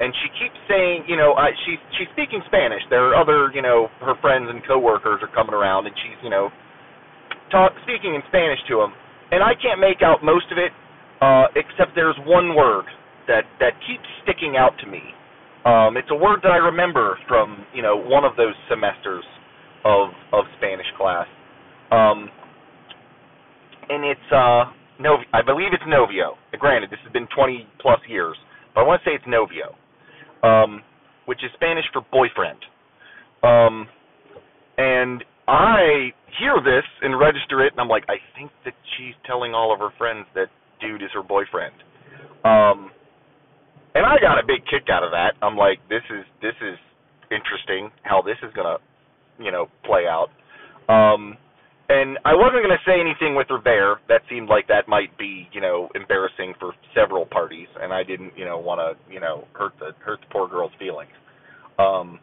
and 0.00 0.12
she 0.12 0.28
keeps 0.40 0.56
saying, 0.68 1.04
you 1.08 1.16
know, 1.16 1.32
I, 1.36 1.52
she's 1.64 1.80
she's 1.96 2.08
speaking 2.12 2.40
Spanish. 2.48 2.80
There 2.88 3.04
are 3.08 3.16
other, 3.16 3.52
you 3.52 3.62
know, 3.62 3.88
her 4.00 4.16
friends 4.20 4.48
and 4.48 4.60
coworkers 4.66 5.20
are 5.20 5.32
coming 5.32 5.52
around, 5.56 5.86
and 5.86 5.96
she's, 6.04 6.20
you 6.24 6.28
know, 6.28 6.48
talk 7.52 7.72
speaking 7.84 8.14
in 8.14 8.22
Spanish 8.28 8.60
to 8.68 8.80
him. 8.80 8.92
And 9.32 9.44
I 9.44 9.54
can't 9.56 9.80
make 9.80 10.02
out 10.02 10.24
most 10.24 10.50
of 10.50 10.58
it, 10.58 10.72
uh, 11.20 11.48
except 11.54 11.94
there's 11.94 12.18
one 12.26 12.56
word 12.56 12.84
that 13.30 13.46
that 13.62 13.78
keeps 13.86 14.04
sticking 14.26 14.58
out 14.58 14.74
to 14.82 14.86
me. 14.90 15.00
Um, 15.64 15.96
it's 15.96 16.10
a 16.10 16.18
word 16.18 16.40
that 16.42 16.50
I 16.50 16.58
remember 16.58 17.16
from 17.28 17.64
you 17.72 17.80
know 17.80 17.96
one 17.96 18.24
of 18.24 18.34
those 18.36 18.54
semesters 18.68 19.24
of 19.86 20.10
of 20.34 20.44
Spanish 20.58 20.90
class, 20.98 21.26
um, 21.94 22.28
and 23.88 24.04
it's 24.04 24.28
uh, 24.34 24.64
Nov- 24.98 25.30
I 25.32 25.42
believe 25.42 25.70
it's 25.72 25.86
novio. 25.86 26.34
Granted, 26.58 26.90
this 26.90 26.98
has 27.04 27.12
been 27.12 27.26
20 27.34 27.66
plus 27.80 28.00
years, 28.08 28.36
but 28.74 28.82
I 28.82 28.84
want 28.84 29.00
to 29.02 29.08
say 29.08 29.14
it's 29.14 29.24
novio, 29.26 29.74
um, 30.42 30.82
which 31.24 31.38
is 31.42 31.50
Spanish 31.54 31.86
for 31.92 32.02
boyfriend. 32.12 32.58
Um, 33.42 33.88
and 34.76 35.24
I 35.48 36.12
hear 36.38 36.56
this 36.62 36.84
and 37.02 37.18
register 37.18 37.64
it, 37.64 37.72
and 37.72 37.80
I'm 37.80 37.88
like, 37.88 38.04
I 38.08 38.16
think 38.36 38.50
that 38.64 38.74
she's 38.96 39.14
telling 39.26 39.54
all 39.54 39.72
of 39.72 39.78
her 39.80 39.90
friends 39.96 40.26
that 40.34 40.48
dude 40.80 41.02
is 41.02 41.08
her 41.14 41.22
boyfriend. 41.22 41.74
Um, 42.44 42.90
and 43.94 44.06
I 44.06 44.16
got 44.20 44.38
a 44.38 44.46
big 44.46 44.64
kick 44.66 44.88
out 44.90 45.02
of 45.02 45.10
that. 45.10 45.34
I'm 45.42 45.56
like, 45.56 45.78
this 45.88 46.02
is 46.10 46.24
this 46.42 46.54
is 46.62 46.78
interesting 47.30 47.90
how 48.02 48.22
this 48.22 48.36
is 48.42 48.52
gonna, 48.54 48.78
you 49.38 49.50
know, 49.50 49.66
play 49.84 50.04
out. 50.06 50.28
Um, 50.88 51.36
and 51.88 52.18
I 52.24 52.34
wasn't 52.34 52.62
gonna 52.62 52.82
say 52.86 53.00
anything 53.00 53.34
with 53.34 53.48
her 53.48 53.58
there. 53.62 54.00
That 54.08 54.22
seemed 54.30 54.48
like 54.48 54.68
that 54.68 54.88
might 54.88 55.16
be, 55.18 55.48
you 55.52 55.60
know, 55.60 55.88
embarrassing 55.94 56.54
for 56.58 56.72
several 56.94 57.26
parties, 57.26 57.68
and 57.80 57.92
I 57.92 58.02
didn't, 58.04 58.32
you 58.36 58.44
know, 58.44 58.58
want 58.58 58.78
to, 58.78 59.12
you 59.12 59.20
know, 59.20 59.46
hurt 59.52 59.72
the 59.78 59.90
hurt 60.04 60.20
the 60.20 60.26
poor 60.30 60.48
girl's 60.48 60.72
feelings. 60.78 61.10
Um, 61.78 62.20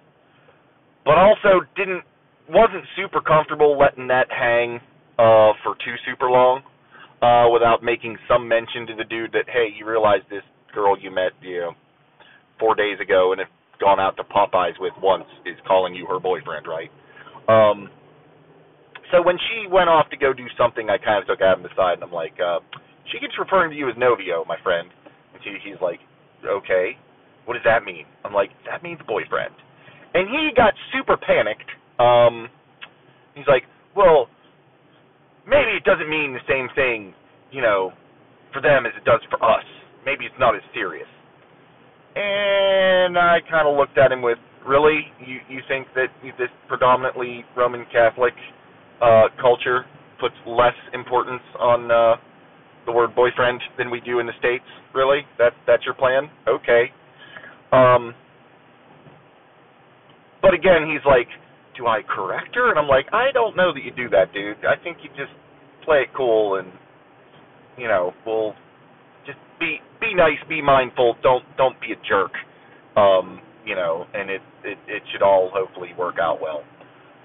but 1.08 1.18
also 1.18 1.66
didn't 1.76 2.04
wasn't 2.50 2.84
super 2.96 3.22
comfortable 3.22 3.78
letting 3.78 4.08
that 4.08 4.28
hang 4.30 4.80
uh 5.18 5.52
for 5.64 5.76
too 5.84 5.96
super 6.06 6.30
long 6.30 6.62
uh 7.22 7.50
without 7.52 7.82
making 7.82 8.18
some 8.28 8.48
mention 8.48 8.86
to 8.86 8.96
the 8.96 9.04
dude 9.04 9.32
that 9.32 9.46
hey 9.48 9.68
you 9.76 9.88
realize 9.88 10.22
this 10.30 10.44
girl 10.78 10.94
you 11.00 11.10
met 11.10 11.34
you 11.42 11.60
know 11.60 11.72
four 12.60 12.76
days 12.76 13.00
ago 13.02 13.32
and 13.34 13.42
have 13.42 13.50
gone 13.82 14.00
out 14.00 14.16
to 14.18 14.24
Popeyes 14.24 14.78
with 14.80 14.94
once 15.02 15.26
is 15.46 15.58
calling 15.66 15.96
you 15.96 16.06
her 16.06 16.20
boyfriend 16.20 16.68
right? 16.70 16.92
Um 17.50 17.90
so 19.12 19.24
when 19.24 19.38
she 19.50 19.66
went 19.72 19.90
off 19.90 20.10
to 20.12 20.18
go 20.18 20.34
do 20.34 20.46
something 20.58 20.90
I 20.90 20.98
kind 21.02 21.18
of 21.18 21.26
took 21.26 21.42
Adam 21.42 21.66
aside 21.66 21.98
and 21.98 22.04
I'm 22.04 22.14
like 22.14 22.38
uh 22.38 22.60
she 23.10 23.18
keeps 23.18 23.34
referring 23.40 23.72
to 23.72 23.78
you 23.78 23.90
as 23.90 23.96
novio 23.98 24.46
my 24.48 24.58
friend. 24.62 24.90
And 25.34 25.42
she 25.44 25.58
he's 25.68 25.82
like 25.82 26.00
okay 26.46 26.98
what 27.46 27.56
does 27.56 27.64
that 27.66 27.84
mean? 27.84 28.06
I'm 28.24 28.34
like 28.34 28.52
that 28.70 28.84
means 28.84 29.00
boyfriend. 29.08 29.56
And 30.14 30.30
he 30.30 30.50
got 30.56 30.74
super 30.94 31.18
panicked. 31.18 31.70
Um, 32.00 32.50
he's 33.36 33.48
like, 33.48 33.64
well, 33.96 34.28
maybe 35.48 35.72
it 35.78 35.84
doesn't 35.84 36.10
mean 36.10 36.34
the 36.34 36.44
same 36.48 36.68
thing, 36.76 37.14
you 37.52 37.62
know, 37.62 37.92
for 38.52 38.62
them 38.62 38.86
as 38.86 38.94
it 38.98 39.06
does 39.06 39.22
for 39.30 39.38
us. 39.44 39.64
Maybe 40.08 40.24
it's 40.24 40.40
not 40.40 40.56
as 40.56 40.64
serious. 40.74 41.08
And 42.16 43.20
I 43.20 43.40
kind 43.52 43.68
of 43.68 43.76
looked 43.76 43.98
at 43.98 44.10
him 44.10 44.22
with, 44.22 44.38
really, 44.66 45.02
you 45.20 45.40
you 45.50 45.60
think 45.68 45.86
that 45.96 46.08
this 46.40 46.48
predominantly 46.70 47.44
Roman 47.58 47.86
Catholic 47.92 48.34
uh, 49.02 49.28
culture 49.42 49.84
puts 50.18 50.34
less 50.48 50.80
importance 50.94 51.44
on 51.60 51.92
uh, 51.92 52.16
the 52.86 52.94
word 52.94 53.14
boyfriend 53.16 53.60
than 53.78 53.92
we 53.92 54.00
do 54.00 54.20
in 54.20 54.26
the 54.26 54.32
states? 54.40 54.64
Really? 54.96 55.28
That 55.38 55.52
that's 55.68 55.84
your 55.84 55.94
plan? 55.94 56.32
Okay. 56.48 56.86
Um, 57.74 58.16
but 60.42 60.54
again, 60.54 60.88
he's 60.90 61.04
like, 61.06 61.28
do 61.76 61.86
I 61.86 62.00
correct 62.08 62.56
her? 62.56 62.70
And 62.70 62.80
I'm 62.80 62.88
like, 62.88 63.08
I 63.12 63.34
don't 63.34 63.58
know 63.58 63.74
that 63.74 63.84
you 63.84 63.92
do 63.92 64.08
that, 64.10 64.32
dude. 64.34 64.64
I 64.64 64.82
think 64.82 65.00
you 65.04 65.10
just 65.10 65.36
play 65.84 65.98
it 65.98 66.10
cool 66.16 66.56
and 66.56 66.72
you 67.78 67.90
know, 67.90 68.14
we'll 68.26 68.56
just 69.28 69.38
be 69.60 69.80
be 70.02 70.16
nice, 70.16 70.40
be 70.50 70.62
mindful, 70.62 71.18
don't 71.22 71.44
don't 71.58 71.80
be 71.82 71.92
a 71.92 72.00
jerk. 72.08 72.32
Um, 72.96 73.42
you 73.66 73.76
know, 73.76 74.08
and 74.14 74.30
it 74.30 74.42
it, 74.64 74.80
it 74.88 75.04
should 75.12 75.22
all 75.22 75.52
hopefully 75.54 75.92
work 75.98 76.16
out 76.20 76.40
well. 76.42 76.64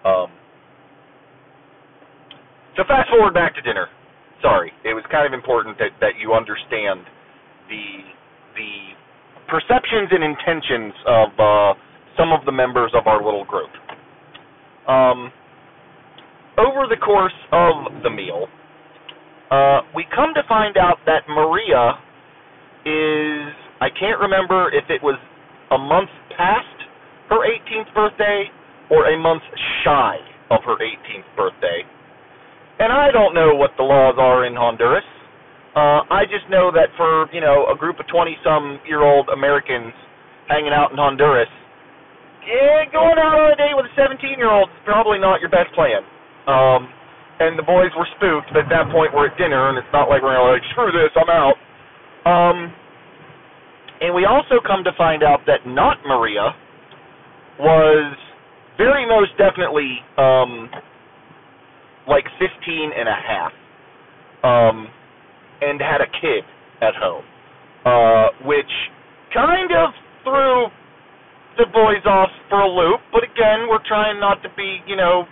Um 0.05 0.31
so 2.77 2.85
fast 2.89 3.09
forward 3.11 3.35
back 3.35 3.55
to 3.55 3.63
dinner. 3.63 3.87
Sorry, 4.43 4.73
it 4.85 4.95
was 4.95 5.05
kind 5.11 5.27
of 5.27 5.33
important 5.33 5.79
that 5.79 5.93
that 6.01 6.19
you 6.21 6.35
understand 6.35 7.07
the 7.69 7.85
the 8.57 8.93
perceptions 9.49 10.09
and 10.11 10.25
intentions 10.25 10.95
of 11.07 11.29
uh, 11.39 11.75
some 12.19 12.33
of 12.33 12.45
the 12.47 12.53
members 12.53 12.93
of 12.95 13.07
our 13.07 13.23
little 13.23 13.45
group. 13.45 13.71
Um, 14.89 15.33
over 16.59 16.87
the 16.89 16.97
course 16.97 17.37
of 17.53 18.03
the 18.03 18.11
meal, 18.11 18.47
uh, 19.53 19.85
we 19.95 20.07
come 20.09 20.33
to 20.33 20.41
find 20.49 20.79
out 20.81 20.97
that 21.05 21.29
Maria 21.29 22.01
is, 22.89 23.53
I 23.85 23.93
can't 23.93 24.17
remember 24.19 24.73
if 24.73 24.89
it 24.89 25.05
was 25.05 25.21
a 25.71 25.77
month 25.77 26.09
past 26.33 26.89
her 27.29 27.45
18th 27.45 27.93
birthday 27.93 28.49
or 28.91 29.13
a 29.13 29.19
month 29.21 29.43
shy 29.85 30.17
of 30.51 30.65
her 30.65 30.77
18th 30.81 31.29
birthday. 31.37 31.85
And 32.81 32.93
I 32.93 33.13
don't 33.13 33.35
know 33.35 33.55
what 33.55 33.73
the 33.77 33.85
laws 33.85 34.17
are 34.17 34.47
in 34.49 34.57
Honduras. 34.57 35.05
Uh, 35.77 36.01
I 36.09 36.25
just 36.25 36.49
know 36.49 36.73
that 36.73 36.89
for, 36.97 37.29
you 37.33 37.41
know, 37.41 37.69
a 37.69 37.77
group 37.77 38.01
of 38.01 38.09
20 38.09 38.37
some 38.45 38.81
year 38.89 39.05
old 39.05 39.29
Americans 39.29 39.93
hanging 40.49 40.73
out 40.73 40.93
in 40.93 40.97
Honduras, 40.97 41.49
yeah, 42.49 42.89
going 42.91 43.21
out 43.21 43.37
on 43.37 43.53
a 43.53 43.57
date 43.57 43.77
with 43.77 43.87
a 43.87 43.95
17 43.97 44.37
year 44.37 44.51
old 44.51 44.69
is 44.69 44.83
probably 44.85 45.21
not 45.21 45.41
your 45.41 45.49
best 45.49 45.73
plan. 45.77 46.03
Um, 46.49 46.89
and 47.49 47.59
the 47.59 47.63
boys 47.63 47.91
were 47.97 48.07
spooked, 48.17 48.51
but 48.53 48.65
at 48.65 48.71
that 48.71 48.91
point 48.93 49.13
we're 49.15 49.27
at 49.27 49.37
dinner, 49.39 49.69
and 49.69 49.79
it's 49.79 49.93
not 49.93 50.09
like 50.09 50.23
we're 50.23 50.39
like, 50.39 50.63
screw 50.71 50.93
this, 50.93 51.11
I'm 51.17 51.29
out. 51.29 51.57
Um, 52.25 52.73
and 54.01 54.15
we 54.15 54.25
also 54.25 54.63
come 54.67 54.85
to 54.85 54.93
find 54.97 55.23
out 55.23 55.41
that 55.47 55.67
not 55.67 55.99
Maria 56.07 56.55
was 57.59 58.17
very 58.79 59.07
most 59.07 59.31
definitely 59.39 59.99
um, 60.19 60.71
like 62.09 62.25
15 62.39 62.91
and 62.97 63.09
a 63.09 63.19
half, 63.19 63.53
um, 64.43 64.89
and 65.61 65.81
had 65.81 66.01
a 66.01 66.11
kid 66.21 66.45
at 66.81 66.95
home, 66.95 67.25
uh, 67.85 68.29
which 68.47 68.71
kind 69.35 69.71
of 69.73 69.91
threw 70.25 70.67
the 71.59 71.67
boys 71.73 72.03
off 72.07 72.31
for 72.49 72.61
a 72.61 72.69
loop. 72.69 73.01
But 73.13 73.25
again, 73.25 73.69
we're 73.69 73.87
trying 73.87 74.19
not 74.19 74.43
to 74.43 74.49
be, 74.57 74.79
you 74.87 74.97
know, 74.97 75.27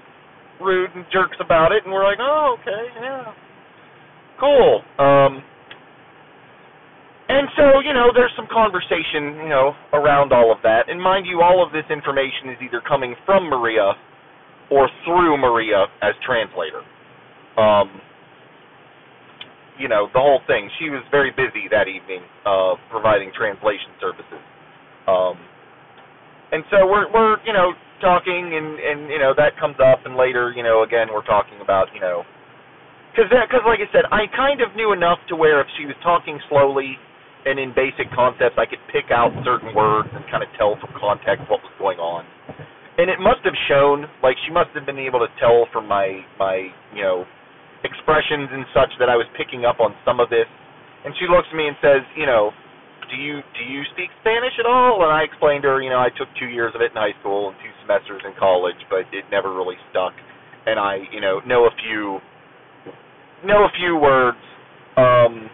rude 0.61 0.91
and 0.95 1.05
jerks 1.13 1.37
about 1.41 1.73
it. 1.73 1.85
And 1.85 1.93
we're 1.93 2.05
like, 2.05 2.19
oh, 2.21 2.57
okay, 2.61 2.83
yeah, 3.01 3.33
cool. 4.39 4.83
Um, 4.99 5.43
and 7.29 7.47
so, 7.57 7.81
you 7.81 7.95
know, 7.95 8.11
there's 8.15 8.33
some 8.35 8.49
conversation, 8.51 9.39
you 9.47 9.49
know, 9.49 9.73
around 9.93 10.33
all 10.33 10.51
of 10.51 10.59
that. 10.63 10.91
And 10.91 11.01
mind 11.01 11.27
you, 11.27 11.43
all 11.43 11.65
of 11.65 11.73
this 11.73 11.85
information 11.89 12.51
is 12.51 12.59
either 12.61 12.83
coming 12.87 13.15
from 13.25 13.45
Maria 13.45 13.95
or 14.71 14.89
through 15.05 15.37
Maria 15.39 15.87
as 16.03 16.15
translator. 16.27 16.83
Um, 17.57 18.01
you 19.79 19.89
know, 19.89 20.09
the 20.13 20.19
whole 20.19 20.41
thing. 20.47 20.69
She 20.79 20.91
was 20.91 21.03
very 21.11 21.31
busy 21.31 21.71
that 21.71 21.89
evening, 21.89 22.21
uh, 22.45 22.75
providing 22.91 23.33
translation 23.33 23.95
services. 24.01 24.43
Um, 25.07 25.39
and 26.53 26.65
so 26.71 26.85
we're 26.87 27.07
we're 27.13 27.39
you 27.47 27.53
know 27.53 27.73
talking 28.01 28.57
and 28.57 28.81
and 28.81 28.99
you 29.13 29.21
know 29.21 29.33
that 29.37 29.55
comes 29.61 29.77
up 29.79 30.03
and 30.05 30.17
later 30.17 30.53
you 30.57 30.65
know 30.65 30.83
again 30.83 31.09
we're 31.13 31.25
talking 31.25 31.61
about 31.61 31.87
you 31.95 32.01
know 32.01 32.25
because 33.13 33.29
that 33.31 33.49
because 33.49 33.63
like 33.69 33.81
I 33.81 33.89
said 33.93 34.09
I 34.11 34.27
kind 34.35 34.61
of 34.65 34.75
knew 34.75 34.93
enough 34.93 35.21
to 35.29 35.37
where 35.37 35.61
if 35.61 35.69
she 35.79 35.87
was 35.87 35.97
talking 36.03 36.41
slowly 36.49 36.97
and 37.47 37.59
in 37.59 37.73
basic 37.73 38.11
concepts 38.13 38.57
I 38.57 38.67
could 38.67 38.83
pick 38.93 39.13
out 39.13 39.33
certain 39.45 39.75
words 39.77 40.09
and 40.13 40.25
kind 40.33 40.43
of 40.43 40.51
tell 40.57 40.77
from 40.81 40.91
context 40.97 41.49
what 41.49 41.61
was 41.65 41.73
going 41.79 42.01
on. 42.01 42.25
And 43.01 43.09
it 43.09 43.17
must 43.17 43.41
have 43.49 43.57
shown 43.69 44.05
like 44.21 44.37
she 44.45 44.53
must 44.53 44.73
have 44.77 44.85
been 44.85 45.01
able 45.01 45.21
to 45.21 45.31
tell 45.41 45.69
from 45.73 45.89
my 45.89 46.25
my 46.37 46.69
you 46.93 47.05
know 47.05 47.25
expressions 47.85 48.49
and 48.53 48.65
such 48.77 48.93
that 49.01 49.09
I 49.09 49.17
was 49.17 49.25
picking 49.37 49.65
up 49.65 49.81
on 49.81 49.97
some 50.05 50.21
of 50.21 50.29
this. 50.29 50.49
And 51.01 51.17
she 51.17 51.25
looks 51.25 51.49
at 51.49 51.57
me 51.57 51.65
and 51.69 51.77
says 51.81 52.05
you 52.17 52.29
know 52.29 52.53
do 53.11 53.17
you 53.19 53.43
do 53.59 53.65
you 53.67 53.83
speak 53.93 54.09
Spanish 54.23 54.55
at 54.59 54.67
all? 54.67 55.03
And 55.03 55.11
I 55.11 55.23
explained 55.27 55.63
to 55.67 55.69
her, 55.75 55.83
you 55.83 55.91
know, 55.91 55.99
I 55.99 56.09
took 56.17 56.29
two 56.39 56.47
years 56.47 56.73
of 56.75 56.81
it 56.81 56.95
in 56.95 56.97
high 56.97 57.15
school 57.21 57.51
and 57.51 57.57
two 57.59 57.73
semesters 57.83 58.23
in 58.25 58.33
college, 58.39 58.79
but 58.89 59.05
it 59.13 59.27
never 59.31 59.53
really 59.53 59.77
stuck. 59.91 60.15
And 60.67 60.79
I, 60.79 61.03
you 61.13 61.21
know, 61.21 61.41
know 61.47 61.67
a 61.67 61.75
few 61.83 62.19
know 63.45 63.67
a 63.67 63.73
few 63.77 63.97
words. 63.99 64.39
Um, 64.97 65.51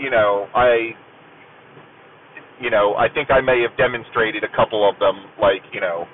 you 0.00 0.10
know, 0.10 0.48
I 0.54 0.96
you 2.60 2.70
know, 2.70 2.94
I 2.94 3.12
think 3.12 3.30
I 3.30 3.40
may 3.40 3.60
have 3.66 3.76
demonstrated 3.76 4.44
a 4.44 4.52
couple 4.54 4.88
of 4.88 4.94
them, 5.02 5.26
like, 5.42 5.62
you 5.72 5.80
know, 5.80 6.06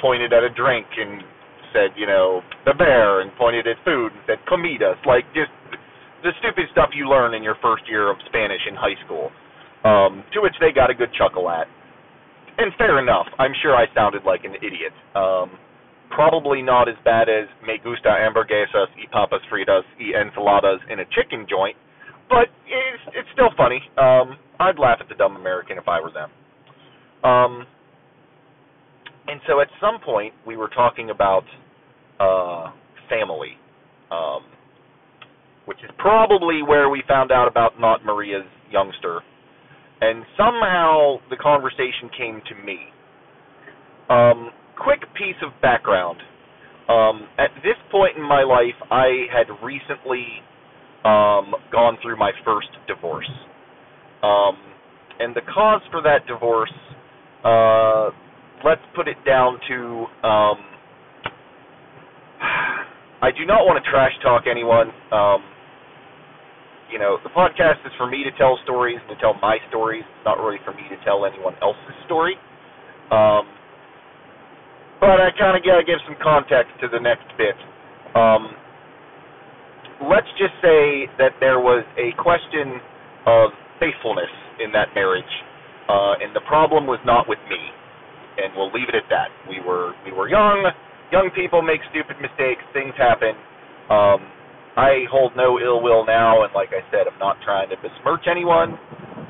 pointed 0.00 0.32
at 0.32 0.44
a 0.46 0.48
drink 0.54 0.86
and 0.96 1.20
said, 1.74 1.90
you 1.98 2.06
know, 2.06 2.42
the 2.64 2.74
bear, 2.74 3.20
and 3.20 3.30
pointed 3.34 3.66
at 3.66 3.76
food 3.84 4.12
and 4.14 4.22
said 4.26 4.38
comidas, 4.48 4.96
like 5.04 5.26
just 5.34 5.50
the 6.22 6.30
stupid 6.38 6.70
stuff 6.72 6.90
you 6.94 7.08
learn 7.08 7.34
in 7.34 7.42
your 7.42 7.56
first 7.60 7.82
year 7.88 8.10
of 8.10 8.16
Spanish 8.26 8.62
in 8.68 8.74
high 8.74 8.96
school 9.04 9.30
um, 9.84 10.24
to 10.32 10.40
which 10.40 10.54
they 10.60 10.72
got 10.72 10.90
a 10.90 10.94
good 10.94 11.10
chuckle 11.16 11.48
at. 11.50 11.66
And 12.58 12.72
fair 12.76 12.98
enough. 12.98 13.26
I'm 13.38 13.52
sure 13.62 13.74
I 13.74 13.86
sounded 13.94 14.24
like 14.24 14.44
an 14.44 14.54
idiot. 14.56 14.92
Um, 15.14 15.56
probably 16.10 16.60
not 16.60 16.88
as 16.88 16.96
bad 17.04 17.28
as 17.28 17.46
me 17.66 17.78
gusta 17.82 18.08
hamburguesas 18.08 18.88
y 18.96 19.06
papas 19.10 19.40
fritas 19.50 19.84
y 19.98 20.12
enchiladas 20.12 20.80
in 20.90 21.00
a 21.00 21.04
chicken 21.16 21.46
joint, 21.48 21.76
but 22.28 22.48
it's 22.66 23.16
it's 23.16 23.28
still 23.32 23.50
funny. 23.56 23.80
Um, 23.96 24.36
I'd 24.58 24.78
laugh 24.78 24.98
at 25.00 25.08
the 25.08 25.14
dumb 25.14 25.36
American 25.36 25.78
if 25.78 25.88
I 25.88 26.00
were 26.00 26.10
them. 26.10 26.30
Um, 27.22 27.66
and 29.28 29.40
so 29.46 29.60
at 29.60 29.68
some 29.80 30.00
point 30.04 30.34
we 30.46 30.56
were 30.56 30.68
talking 30.68 31.10
about 31.10 31.44
uh, 32.18 32.72
family, 33.08 33.56
um, 34.10 34.42
which 35.64 35.78
is 35.78 35.90
probably 35.96 36.62
where 36.62 36.90
we 36.90 37.02
found 37.08 37.30
out 37.32 37.48
about 37.48 37.80
not 37.80 38.04
Maria's 38.04 38.44
youngster 38.70 39.20
and 40.00 40.24
somehow 40.36 41.16
the 41.28 41.36
conversation 41.36 42.10
came 42.16 42.40
to 42.48 42.54
me. 42.64 42.78
Um, 44.08 44.50
quick 44.76 45.00
piece 45.14 45.36
of 45.42 45.52
background. 45.60 46.18
Um, 46.88 47.28
at 47.38 47.50
this 47.62 47.76
point 47.90 48.16
in 48.16 48.22
my 48.22 48.42
life, 48.42 48.74
I 48.90 49.26
had 49.32 49.46
recently 49.62 50.26
um, 51.04 51.54
gone 51.70 51.98
through 52.02 52.16
my 52.18 52.32
first 52.44 52.68
divorce. 52.88 53.30
Um, 54.22 54.56
and 55.20 55.36
the 55.36 55.42
cause 55.52 55.82
for 55.90 56.02
that 56.02 56.26
divorce, 56.26 56.72
uh, 57.44 58.10
let's 58.64 58.82
put 58.96 59.06
it 59.06 59.16
down 59.24 59.58
to 59.68 60.06
um, 60.26 60.56
I 63.22 63.30
do 63.30 63.44
not 63.46 63.66
want 63.66 63.82
to 63.84 63.90
trash 63.90 64.12
talk 64.22 64.44
anyone. 64.50 64.88
Um, 65.12 65.44
you 66.90 66.98
know, 66.98 67.18
the 67.22 67.30
podcast 67.30 67.80
is 67.86 67.92
for 67.96 68.10
me 68.10 68.24
to 68.24 68.32
tell 68.36 68.58
stories 68.64 68.98
and 68.98 69.08
to 69.14 69.18
tell 69.22 69.34
my 69.40 69.58
stories. 69.70 70.02
It's 70.02 70.26
not 70.26 70.38
really 70.38 70.58
for 70.64 70.74
me 70.74 70.82
to 70.90 70.98
tell 71.04 71.24
anyone 71.24 71.54
else's 71.62 71.96
story. 72.06 72.34
Um, 73.10 73.46
but 75.00 75.22
I 75.22 75.30
kind 75.38 75.56
of 75.56 75.64
got 75.64 75.78
to 75.78 75.86
give 75.86 75.98
some 76.04 76.18
context 76.22 76.74
to 76.82 76.88
the 76.90 77.00
next 77.00 77.26
bit. 77.38 77.56
Um, 78.14 78.52
let's 80.10 80.28
just 80.36 80.52
say 80.60 81.08
that 81.18 81.38
there 81.40 81.58
was 81.58 81.86
a 81.96 82.12
question 82.20 82.82
of 83.26 83.50
faithfulness 83.78 84.30
in 84.60 84.72
that 84.72 84.92
marriage, 84.94 85.32
uh, 85.88 86.20
and 86.20 86.36
the 86.36 86.44
problem 86.46 86.86
was 86.86 87.00
not 87.06 87.28
with 87.28 87.40
me. 87.48 87.60
And 88.40 88.52
we'll 88.56 88.72
leave 88.72 88.88
it 88.88 88.94
at 88.94 89.04
that. 89.10 89.28
We 89.48 89.60
were 89.60 89.92
we 90.04 90.12
were 90.12 90.28
young. 90.28 90.64
Young 91.12 91.28
people 91.34 91.60
make 91.60 91.80
stupid 91.90 92.16
mistakes. 92.22 92.62
Things 92.72 92.94
happen. 92.96 93.34
Um, 93.90 94.20
I 94.76 95.04
hold 95.10 95.36
no 95.36 95.58
ill 95.58 95.82
will 95.82 96.04
now, 96.06 96.44
and 96.44 96.52
like 96.54 96.70
I 96.72 96.82
said, 96.90 97.06
I'm 97.10 97.18
not 97.18 97.40
trying 97.42 97.68
to 97.70 97.76
besmirch 97.76 98.24
anyone. 98.30 98.74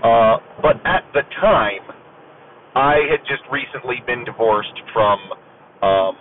Uh, 0.03 0.39
but 0.63 0.77
at 0.85 1.05
the 1.13 1.23
time, 1.41 1.83
I 2.75 3.01
had 3.11 3.21
just 3.29 3.43
recently 3.51 3.97
been 4.07 4.25
divorced 4.25 4.79
from 4.93 5.19
um, 5.83 6.17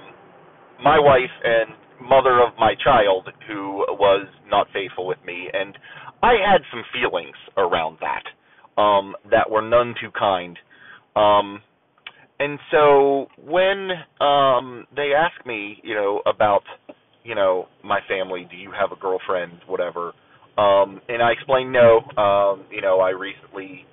my 0.84 1.00
wife 1.00 1.30
and 1.44 1.76
mother 2.02 2.42
of 2.42 2.54
my 2.58 2.74
child, 2.84 3.30
who 3.48 3.86
was 4.00 4.28
not 4.48 4.68
faithful 4.74 5.06
with 5.06 5.20
me, 5.26 5.50
and 5.54 5.78
I 6.24 6.34
had 6.34 6.62
some 6.72 6.84
feelings 6.94 7.36
around 7.58 7.98
that 8.02 8.82
um, 8.82 9.16
that 9.30 9.50
were 9.50 9.62
none 9.62 9.94
too 10.02 10.12
kind. 10.18 10.58
Um, 11.16 11.62
and 12.40 12.58
so 12.72 13.28
when 13.46 13.90
um, 14.22 14.86
they 14.96 15.12
asked 15.14 15.46
me, 15.46 15.80
you 15.84 15.94
know, 15.94 16.22
about 16.26 16.64
you 17.24 17.36
know, 17.36 17.68
my 17.84 18.00
family, 18.08 18.48
do 18.50 18.58
you 18.58 18.72
have 18.72 18.92
a 18.92 19.00
girlfriend, 19.00 19.54
whatever. 19.68 20.14
Um, 20.58 21.02
and 21.08 21.22
I 21.22 21.32
explained 21.32 21.72
no. 21.72 22.00
Um, 22.22 22.66
you 22.72 22.82
know, 22.82 23.00
I 23.00 23.12
recently, 23.12 23.86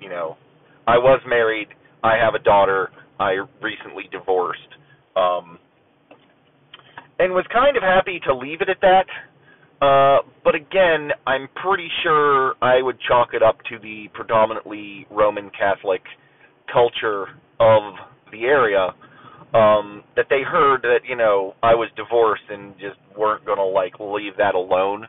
you 0.00 0.08
know, 0.08 0.36
I 0.86 0.98
was 0.98 1.20
married. 1.26 1.68
I 2.02 2.16
have 2.16 2.34
a 2.34 2.38
daughter. 2.38 2.90
I 3.18 3.38
recently 3.62 4.04
divorced. 4.10 4.60
Um, 5.16 5.58
and 7.18 7.32
was 7.32 7.44
kind 7.52 7.76
of 7.76 7.82
happy 7.82 8.20
to 8.26 8.34
leave 8.34 8.60
it 8.60 8.68
at 8.68 8.80
that. 8.80 9.06
Uh, 9.84 10.22
but 10.42 10.54
again, 10.54 11.10
I'm 11.26 11.48
pretty 11.62 11.88
sure 12.02 12.54
I 12.62 12.80
would 12.80 12.98
chalk 13.06 13.30
it 13.34 13.42
up 13.42 13.58
to 13.68 13.78
the 13.78 14.08
predominantly 14.14 15.06
Roman 15.10 15.50
Catholic 15.50 16.02
culture 16.72 17.26
of 17.60 17.94
the 18.32 18.44
area 18.44 18.94
um 19.54 20.02
that 20.16 20.26
they 20.28 20.42
heard 20.42 20.82
that 20.82 21.00
you 21.08 21.16
know 21.16 21.54
I 21.62 21.74
was 21.74 21.88
divorced 21.96 22.42
and 22.50 22.74
just 22.74 22.98
weren't 23.16 23.46
going 23.46 23.58
to 23.58 23.64
like 23.64 23.94
leave 24.00 24.36
that 24.36 24.54
alone 24.54 25.06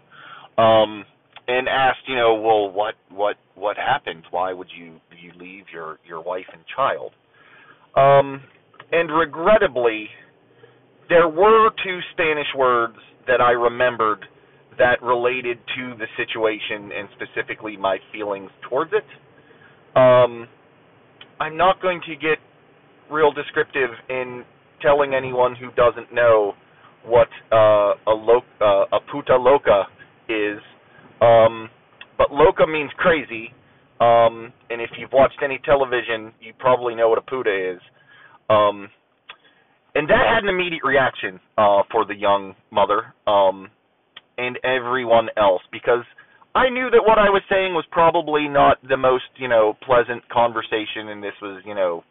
um 0.58 1.04
and 1.48 1.68
asked 1.68 2.08
you 2.08 2.16
know 2.16 2.36
well 2.36 2.72
what 2.72 2.96
what 3.10 3.36
what 3.56 3.76
happened? 3.78 4.24
Why 4.32 4.54
would 4.54 4.68
you 4.78 5.00
you 5.22 5.32
leave 5.40 5.66
your 5.74 5.98
your 6.08 6.22
wife 6.22 6.46
and 6.54 6.62
child? 6.76 7.12
Um 7.96 8.42
and 8.92 9.10
regrettably 9.12 10.08
there 11.10 11.28
were 11.28 11.70
two 11.84 12.00
spanish 12.14 12.48
words 12.56 12.98
that 13.28 13.42
I 13.42 13.52
remembered 13.52 14.26
that 14.78 15.02
related 15.02 15.58
to 15.78 15.96
the 15.98 16.06
situation 16.18 16.92
and 16.92 17.08
specifically 17.16 17.78
my 17.78 17.98
feelings 18.12 18.52
towards 18.70 18.92
it. 18.94 19.06
Um 19.98 20.48
I'm 21.40 21.58
not 21.58 21.82
going 21.82 22.00
to 22.08 22.16
get 22.16 22.38
real 23.12 23.32
descriptive 23.32 23.90
in 24.10 24.44
telling 24.82 25.14
anyone 25.14 25.56
who 25.56 25.72
doesn't 25.72 26.14
know 26.14 26.54
what 27.06 27.28
uh, 27.52 27.94
a 28.08 28.14
lo- 28.14 28.42
uh, 28.62 28.86
a 28.92 29.00
puta 29.12 29.36
loca 29.36 29.84
is. 30.30 30.60
Um, 31.22 31.70
but 32.18 32.32
loca 32.32 32.66
means 32.68 32.92
crazy, 32.98 33.54
um, 34.00 34.52
and 34.70 34.82
if 34.82 34.90
you've 34.98 35.12
watched 35.14 35.40
any 35.44 35.60
television, 35.66 36.34
you 36.40 36.54
probably 36.58 36.96
know 36.96 37.10
what 37.10 37.18
a 37.18 37.22
puta 37.22 37.74
is. 37.76 37.82
Um, 38.50 38.90
and 39.96 40.10
that 40.10 40.26
had 40.28 40.44
an 40.44 40.50
immediate 40.50 40.84
reaction 40.84 41.40
uh, 41.58 41.84
for 41.92 42.06
the 42.06 42.16
young 42.16 42.54
mother 42.70 43.14
um, 43.28 43.70
and 44.38 44.60
everyone 44.64 45.30
else 45.38 45.62
because 45.72 46.04
I 46.54 46.70
knew 46.70 46.90
that 46.90 47.02
what 47.06 47.18
I 47.18 47.30
was 47.30 47.42
saying 47.50 47.74
was 47.74 47.86
probably 47.92 48.48
not 48.48 48.78
the 48.88 48.98
most 48.98 49.26
you 49.36 49.48
know 49.48 49.76
pleasant 49.86 50.28
conversation, 50.30 51.10
and 51.10 51.22
this 51.22 51.34
was 51.42 51.62
you 51.66 51.76
know 51.76 52.04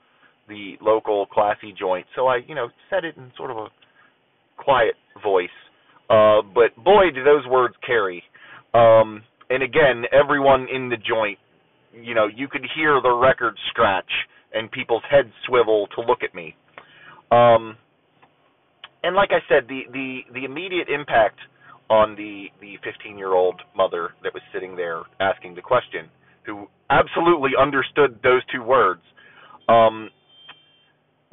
the 0.49 0.75
local 0.81 1.27
classy 1.27 1.75
joint. 1.79 2.07
So 2.15 2.27
I, 2.27 2.41
you 2.47 2.55
know, 2.55 2.69
said 2.91 3.05
it 3.05 3.17
in 3.17 3.31
sort 3.37 3.51
of 3.51 3.57
a 3.57 3.67
quiet 4.57 4.95
voice. 5.23 5.49
Uh, 6.11 6.43
but 6.55 6.77
boy, 6.83 7.11
do 7.15 7.25
those 7.25 7.47
words 7.47 7.75
carry. 7.87 8.23
Um, 8.75 9.23
and 9.51 9.63
again, 9.63 10.05
everyone 10.13 10.67
in 10.73 10.89
the 10.89 10.97
joint, 10.97 11.39
you 11.93 12.15
know, 12.15 12.27
you 12.27 12.49
could 12.49 12.67
hear 12.75 13.01
the 13.03 13.13
record 13.13 13.55
scratch 13.71 14.11
and 14.53 14.71
people's 14.71 15.03
heads 15.11 15.31
swivel 15.47 15.87
to 15.95 16.01
look 16.03 16.23
at 16.23 16.35
me. 16.35 16.55
Um, 17.31 17.77
and 19.03 19.15
like 19.15 19.31
I 19.33 19.41
said, 19.49 19.69
the, 19.69 19.83
the, 19.93 20.21
the 20.33 20.45
immediate 20.45 20.89
impact 20.89 21.39
on 21.91 22.17
the, 22.17 22.47
the 22.61 22.77
15 22.85 23.19
year 23.19 23.35
old 23.35 23.61
mother 23.77 24.11
that 24.23 24.33
was 24.33 24.43
sitting 24.53 24.77
there 24.77 25.03
asking 25.21 25.55
the 25.55 25.61
question, 25.61 26.09
who 26.47 26.67
absolutely 26.91 27.51
understood 27.59 28.19
those 28.23 28.43
two 28.53 28.63
words, 28.63 29.03
um, 29.69 30.11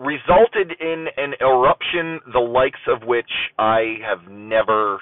resulted 0.01 0.73
in 0.79 1.05
an 1.17 1.33
eruption 1.39 2.19
the 2.33 2.39
likes 2.39 2.79
of 2.87 3.07
which 3.07 3.29
I 3.59 3.97
have 4.03 4.31
never 4.31 4.99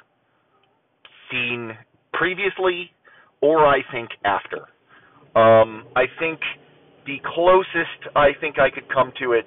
seen 1.32 1.72
previously 2.12 2.91
or 3.41 3.66
I 3.66 3.80
think 3.93 4.10
after. 4.26 4.68
Um, 5.39 5.86
I 5.95 6.04
think 6.20 6.39
the 7.06 7.18
closest 7.34 8.14
I 8.16 8.32
think 8.41 8.60
I 8.60 8.70
could 8.70 8.91
come 8.93 9.14
to 9.22 9.32
it 9.32 9.45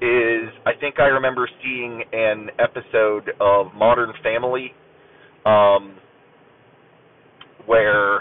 is 0.00 0.50
I 0.64 0.72
think 0.78 1.00
I 1.00 1.06
remember 1.06 1.48
seeing 1.62 2.02
an 2.12 2.50
episode 2.60 3.30
of 3.40 3.74
Modern 3.74 4.12
Family 4.22 4.72
um, 5.44 5.96
where 7.66 8.20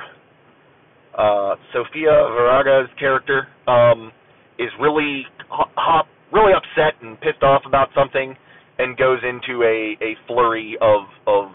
uh, 1.17 1.55
Sofia 1.71 2.11
Vergara's 2.11 2.89
character 2.97 3.47
um, 3.67 4.11
is 4.57 4.69
really 4.79 5.23
hop, 5.49 6.07
really 6.33 6.53
upset 6.53 7.01
and 7.01 7.19
pissed 7.21 7.43
off 7.43 7.61
about 7.65 7.89
something, 7.95 8.35
and 8.79 8.97
goes 8.97 9.19
into 9.23 9.63
a 9.63 9.95
a 10.03 10.15
flurry 10.27 10.77
of 10.81 11.01
of 11.27 11.51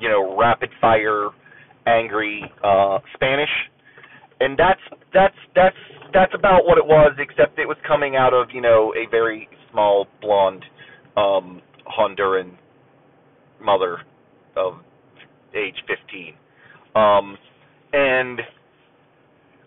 you 0.00 0.08
know 0.08 0.36
rapid 0.38 0.70
fire 0.80 1.30
angry 1.86 2.42
uh, 2.64 2.98
Spanish, 3.14 3.50
and 4.40 4.58
that's 4.58 4.80
that's 5.12 5.36
that's 5.54 5.76
that's 6.12 6.32
about 6.34 6.64
what 6.64 6.78
it 6.78 6.84
was, 6.84 7.12
except 7.18 7.58
it 7.58 7.66
was 7.66 7.76
coming 7.86 8.16
out 8.16 8.34
of 8.34 8.48
you 8.52 8.60
know 8.60 8.92
a 8.96 9.08
very 9.10 9.48
small 9.70 10.06
blonde 10.20 10.64
um, 11.16 11.60
Honduran 11.86 12.52
mother 13.60 13.98
of 14.56 14.74
age 15.54 15.76
15, 15.86 16.34
um, 16.94 17.36
and 17.92 18.40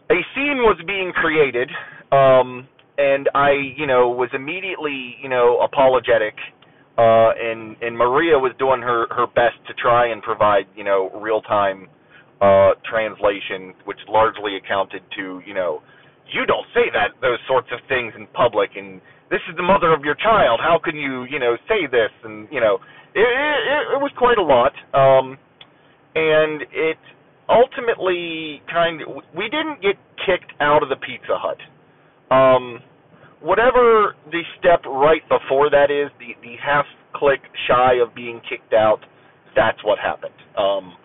a 0.10 0.20
scene 0.34 0.58
was 0.58 0.78
being 0.86 1.12
created, 1.14 1.70
um, 2.12 2.68
and 2.98 3.30
I 3.34 3.52
you 3.76 3.88
know 3.88 4.10
was 4.10 4.30
immediately 4.34 5.16
you 5.22 5.30
know 5.30 5.60
apologetic. 5.64 6.36
Uh, 6.98 7.36
and 7.36 7.76
and 7.82 7.98
Maria 7.98 8.40
was 8.40 8.54
doing 8.58 8.82
her 8.82 9.08
her 9.12 9.28
best 9.28 9.60
to 9.68 9.74
try 9.74 10.12
and 10.12 10.22
provide 10.24 10.64
you 10.76 10.84
know 10.84 11.12
real 11.22 11.42
time 11.42 11.90
uh, 12.42 12.72
translation, 12.84 13.74
which 13.86 13.98
largely 14.08 14.58
accounted 14.58 15.02
to, 15.16 15.42
you 15.46 15.54
know, 15.54 15.82
you 16.34 16.46
don't 16.46 16.66
say 16.74 16.90
that 16.92 17.16
those 17.22 17.40
sorts 17.48 17.68
of 17.72 17.80
things 17.88 18.14
in 18.18 18.28
public, 18.34 18.72
and 18.76 19.00
this 19.30 19.40
is 19.50 19.56
the 19.56 19.64
mother 19.64 19.94
of 19.94 20.04
your 20.04 20.16
child. 20.16 20.60
How 20.62 20.80
can 20.84 20.96
you, 20.96 21.24
you 21.30 21.40
know, 21.40 21.56
say 21.68 21.86
this? 21.90 22.12
And 22.24 22.48
you 22.52 22.60
know, 22.60 22.80
it, 23.14 23.22
it, 23.22 23.84
it 23.96 24.02
was 24.02 24.12
quite 24.18 24.38
a 24.38 24.44
lot, 24.44 24.74
um, 24.94 25.38
and 26.16 26.64
it 26.74 26.98
ultimately 27.48 28.62
kind 28.72 29.02
of 29.02 29.24
we 29.38 29.46
didn't 29.50 29.82
get 29.82 29.96
kicked 30.26 30.52
out 30.60 30.82
of 30.82 30.90
the 30.90 30.98
Pizza 30.98 31.38
Hut. 31.38 31.58
Um, 32.32 32.80
whatever 33.42 34.16
the 34.32 34.42
step 34.60 34.84
right 34.86 35.22
before 35.30 35.70
that 35.70 35.92
is, 35.92 36.10
the 36.20 36.34
the 36.42 36.56
half 36.64 36.86
click 37.14 37.42
shy 37.68 37.96
of 37.96 38.14
being 38.16 38.42
kicked 38.50 38.74
out, 38.74 39.00
that's 39.56 39.84
what 39.84 40.00
happened. 40.00 40.34
Um, 40.58 40.96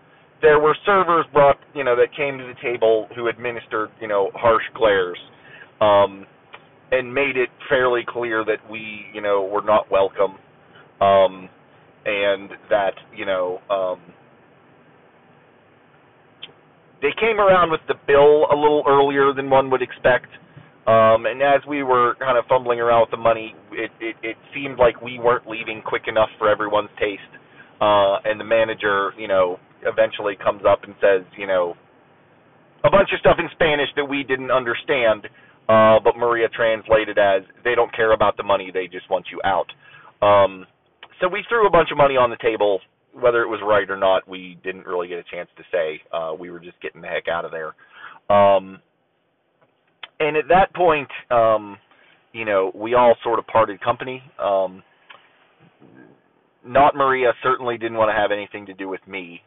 there 0.43 0.59
were 0.59 0.77
servers 0.87 1.27
brought, 1.33 1.59
you 1.75 1.85
know, 1.85 1.95
that 1.97 2.15
came 2.17 2.39
to 2.39 2.45
the 2.45 2.55
table 2.63 3.09
who 3.15 3.29
administered, 3.29 3.91
you 4.01 4.09
know, 4.09 4.31
harsh 4.35 4.65
glares, 4.75 5.19
um, 5.81 6.27
and 6.93 7.13
made 7.13 7.37
it 7.37 7.51
fairly 7.69 8.03
clear 8.09 8.45
that 8.45 8.59
we, 8.71 9.05
you 9.13 9.21
know, 9.21 9.45
were 9.45 9.63
not 9.63 9.91
welcome, 9.91 10.37
um, 11.01 11.49
and 12.07 12.51
that, 12.71 12.95
you 13.15 13.27
know, 13.27 13.61
um, 13.69 14.01
they 17.03 17.13
came 17.21 17.39
around 17.39 17.71
with 17.71 17.81
the 17.89 17.95
bill 18.07 18.47
a 18.51 18.57
little 18.57 18.83
earlier 18.87 19.33
than 19.33 19.49
one 19.51 19.71
would 19.71 19.83
expect. 19.83 20.27
Um, 20.91 21.27
and 21.27 21.41
as 21.41 21.61
we 21.69 21.85
were 21.85 22.17
kind 22.19 22.37
of 22.37 22.45
fumbling 22.49 22.81
around 22.81 23.03
with 23.03 23.13
the 23.13 23.17
money, 23.17 23.55
it, 23.71 23.93
it, 24.01 24.17
it 24.25 24.37
seemed 24.53 24.77
like 24.77 25.01
we 25.01 25.21
weren't 25.21 25.47
leaving 25.47 25.83
quick 25.87 26.09
enough 26.09 26.31
for 26.37 26.49
everyone's 26.51 26.91
taste. 26.99 27.23
Uh, 27.81 28.19
and 28.25 28.41
the 28.41 28.45
manager, 28.45 29.13
you 29.17 29.29
know, 29.29 29.61
eventually 29.87 30.35
comes 30.43 30.63
up 30.69 30.83
and 30.83 30.95
says, 31.01 31.23
you 31.39 31.47
know, 31.47 31.75
a 32.83 32.91
bunch 32.91 33.11
of 33.13 33.21
stuff 33.21 33.37
in 33.39 33.49
Spanish 33.53 33.89
that 33.95 34.05
we 34.05 34.25
didn't 34.25 34.51
understand, 34.51 35.27
uh, 35.69 36.01
but 36.03 36.17
Maria 36.17 36.49
translated 36.49 37.19
as 37.19 37.43
they 37.63 37.77
don't 37.77 37.95
care 37.95 38.13
about 38.13 38.37
the 38.37 38.43
money, 38.43 38.71
they 38.75 38.89
just 38.89 39.09
want 39.11 39.27
you 39.31 39.41
out. 39.45 39.71
Um, 40.27 40.67
so 41.21 41.29
we 41.29 41.45
threw 41.49 41.69
a 41.69 41.71
bunch 41.71 41.91
of 41.93 41.99
money 41.99 42.17
on 42.17 42.31
the 42.31 42.39
table. 42.43 42.81
Whether 43.13 43.43
it 43.43 43.49
was 43.49 43.61
right 43.63 43.89
or 43.89 43.97
not, 43.97 44.29
we 44.29 44.59
didn't 44.65 44.87
really 44.87 45.09
get 45.09 45.19
a 45.19 45.25
chance 45.31 45.49
to 45.57 45.63
say. 45.71 46.01
Uh, 46.13 46.33
we 46.39 46.51
were 46.51 46.61
just 46.61 46.81
getting 46.81 47.01
the 47.01 47.09
heck 47.09 47.29
out 47.29 47.45
of 47.45 47.53
there. 47.53 47.75
Um, 48.35 48.81
and 50.21 50.37
at 50.37 50.49
that 50.49 50.73
point, 50.75 51.09
um, 51.31 51.77
you 52.33 52.45
know, 52.45 52.71
we 52.75 52.95
all 52.95 53.17
sort 53.25 53.39
of 53.39 53.47
parted 53.47 53.81
company. 53.81 54.23
Um, 54.39 54.83
not 56.65 56.95
Maria 56.95 57.33
certainly 57.43 57.79
didn't 57.79 57.97
want 57.97 58.11
to 58.11 58.21
have 58.21 58.31
anything 58.31 58.67
to 58.67 58.75
do 58.75 58.89
with 58.89 59.01
me. 59.09 59.41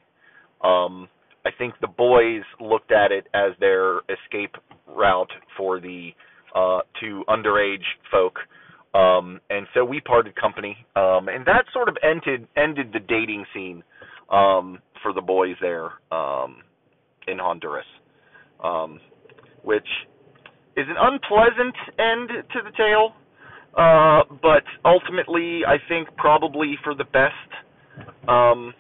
Um, 0.64 1.08
I 1.46 1.52
think 1.58 1.76
the 1.82 1.88
boys 1.88 2.42
looked 2.60 2.92
at 2.92 3.12
it 3.12 3.28
as 3.34 3.52
their 3.60 4.00
escape 4.10 4.56
route 4.88 5.32
for 5.58 5.80
the 5.80 6.10
uh, 6.56 6.80
two 7.00 7.24
underage 7.28 7.84
folk, 8.12 8.38
um, 8.94 9.40
and 9.50 9.68
so 9.74 9.84
we 9.84 10.00
parted 10.00 10.36
company. 10.36 10.78
Um, 10.96 11.28
and 11.28 11.46
that 11.46 11.66
sort 11.74 11.90
of 11.90 11.98
ended 12.04 12.48
ended 12.56 12.92
the 12.94 13.00
dating 13.00 13.46
scene 13.54 13.84
um, 14.30 14.80
for 15.02 15.14
the 15.14 15.22
boys 15.22 15.56
there 15.62 15.92
um, 16.12 16.58
in 17.28 17.38
Honduras, 17.40 17.86
um, 18.64 19.00
which 19.64 19.88
is 20.76 20.86
an 20.90 20.96
unpleasant 20.98 21.76
end 22.00 22.30
to 22.52 22.60
the 22.64 22.72
tale, 22.78 23.14
uh, 23.78 24.24
but 24.42 24.64
ultimately 24.86 25.62
I 25.68 25.78
think 25.88 26.10
probably 26.18 26.76
for 26.84 26.96
the 26.96 27.06
best. 27.06 27.34
Um, 28.28 28.74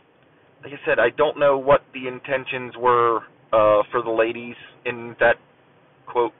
like 0.63 0.73
I 0.73 0.85
said, 0.85 0.99
I 0.99 1.09
don't 1.17 1.37
know 1.37 1.57
what 1.57 1.81
the 1.93 2.07
intentions 2.07 2.73
were 2.77 3.17
uh, 3.51 3.83
for 3.91 4.01
the 4.03 4.09
ladies 4.09 4.55
in 4.85 5.15
that 5.19 5.35
quote 6.07 6.33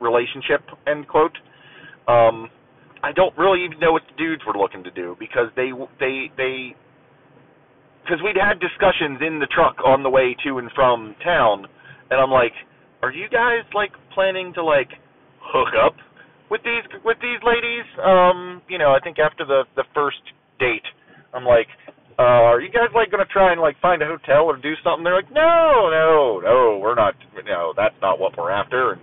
relationship 0.00 0.62
end 0.86 1.08
quote. 1.08 1.36
Um, 2.08 2.48
I 3.02 3.12
don't 3.12 3.36
really 3.36 3.64
even 3.64 3.78
know 3.78 3.92
what 3.92 4.02
the 4.10 4.16
dudes 4.16 4.42
were 4.46 4.56
looking 4.56 4.84
to 4.84 4.90
do 4.90 5.16
because 5.18 5.48
they 5.56 5.70
they 6.00 6.30
they 6.36 6.74
because 8.02 8.22
we'd 8.22 8.36
had 8.36 8.60
discussions 8.60 9.18
in 9.20 9.40
the 9.40 9.46
truck 9.46 9.76
on 9.84 10.02
the 10.02 10.10
way 10.10 10.36
to 10.44 10.58
and 10.58 10.70
from 10.74 11.14
town, 11.24 11.66
and 12.10 12.20
I'm 12.20 12.30
like, 12.30 12.52
are 13.02 13.12
you 13.12 13.28
guys 13.28 13.64
like 13.74 13.92
planning 14.14 14.52
to 14.54 14.64
like 14.64 14.88
hook 15.40 15.74
up 15.84 15.94
with 16.50 16.62
these 16.64 16.84
with 17.04 17.18
these 17.20 17.40
ladies? 17.44 17.84
Um, 18.02 18.62
you 18.68 18.78
know, 18.78 18.92
I 18.92 19.00
think 19.02 19.18
after 19.18 19.44
the 19.44 19.64
the 19.76 19.84
first 19.94 20.22
date, 20.58 20.84
I'm 21.34 21.44
like, 21.44 21.68
uh, 22.18 22.48
are 22.48 22.60
you 22.60 22.70
guys 22.70 22.88
like 22.94 23.10
to 23.10 23.18
try 23.32 23.52
and 23.52 23.60
like 23.60 23.76
find 23.80 24.00
a 24.02 24.06
hotel 24.06 24.44
or 24.48 24.56
do 24.56 24.72
something? 24.82 25.04
They're 25.04 25.16
like, 25.16 25.32
no, 25.32 25.90
no, 25.92 26.40
no, 26.42 26.78
we're 26.80 26.94
not. 26.94 27.14
Know, 27.44 27.72
that's 27.76 27.94
not 28.02 28.18
what 28.18 28.36
we're 28.36 28.50
after. 28.50 28.92
And 28.92 29.00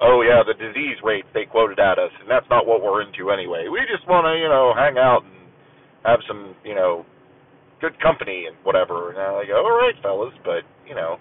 oh 0.00 0.22
yeah, 0.22 0.42
the 0.46 0.54
disease 0.54 1.00
rate 1.02 1.24
they 1.34 1.44
quoted 1.44 1.80
at 1.80 1.98
us, 1.98 2.12
and 2.20 2.30
that's 2.30 2.46
not 2.50 2.66
what 2.66 2.82
we're 2.82 3.02
into 3.02 3.30
anyway. 3.30 3.66
We 3.66 3.80
just 3.90 4.06
want 4.06 4.26
to, 4.26 4.36
you 4.38 4.48
know, 4.48 4.72
hang 4.76 4.96
out 4.96 5.24
and 5.24 5.50
have 6.04 6.20
some, 6.28 6.54
you 6.64 6.74
know, 6.74 7.04
good 7.80 7.98
company 8.00 8.44
and 8.46 8.56
whatever. 8.62 9.10
And 9.10 9.18
I'm 9.18 9.34
like, 9.34 9.48
all 9.50 9.74
right, 9.74 9.94
fellas, 10.02 10.34
but 10.44 10.62
you 10.86 10.94
know, 10.94 11.16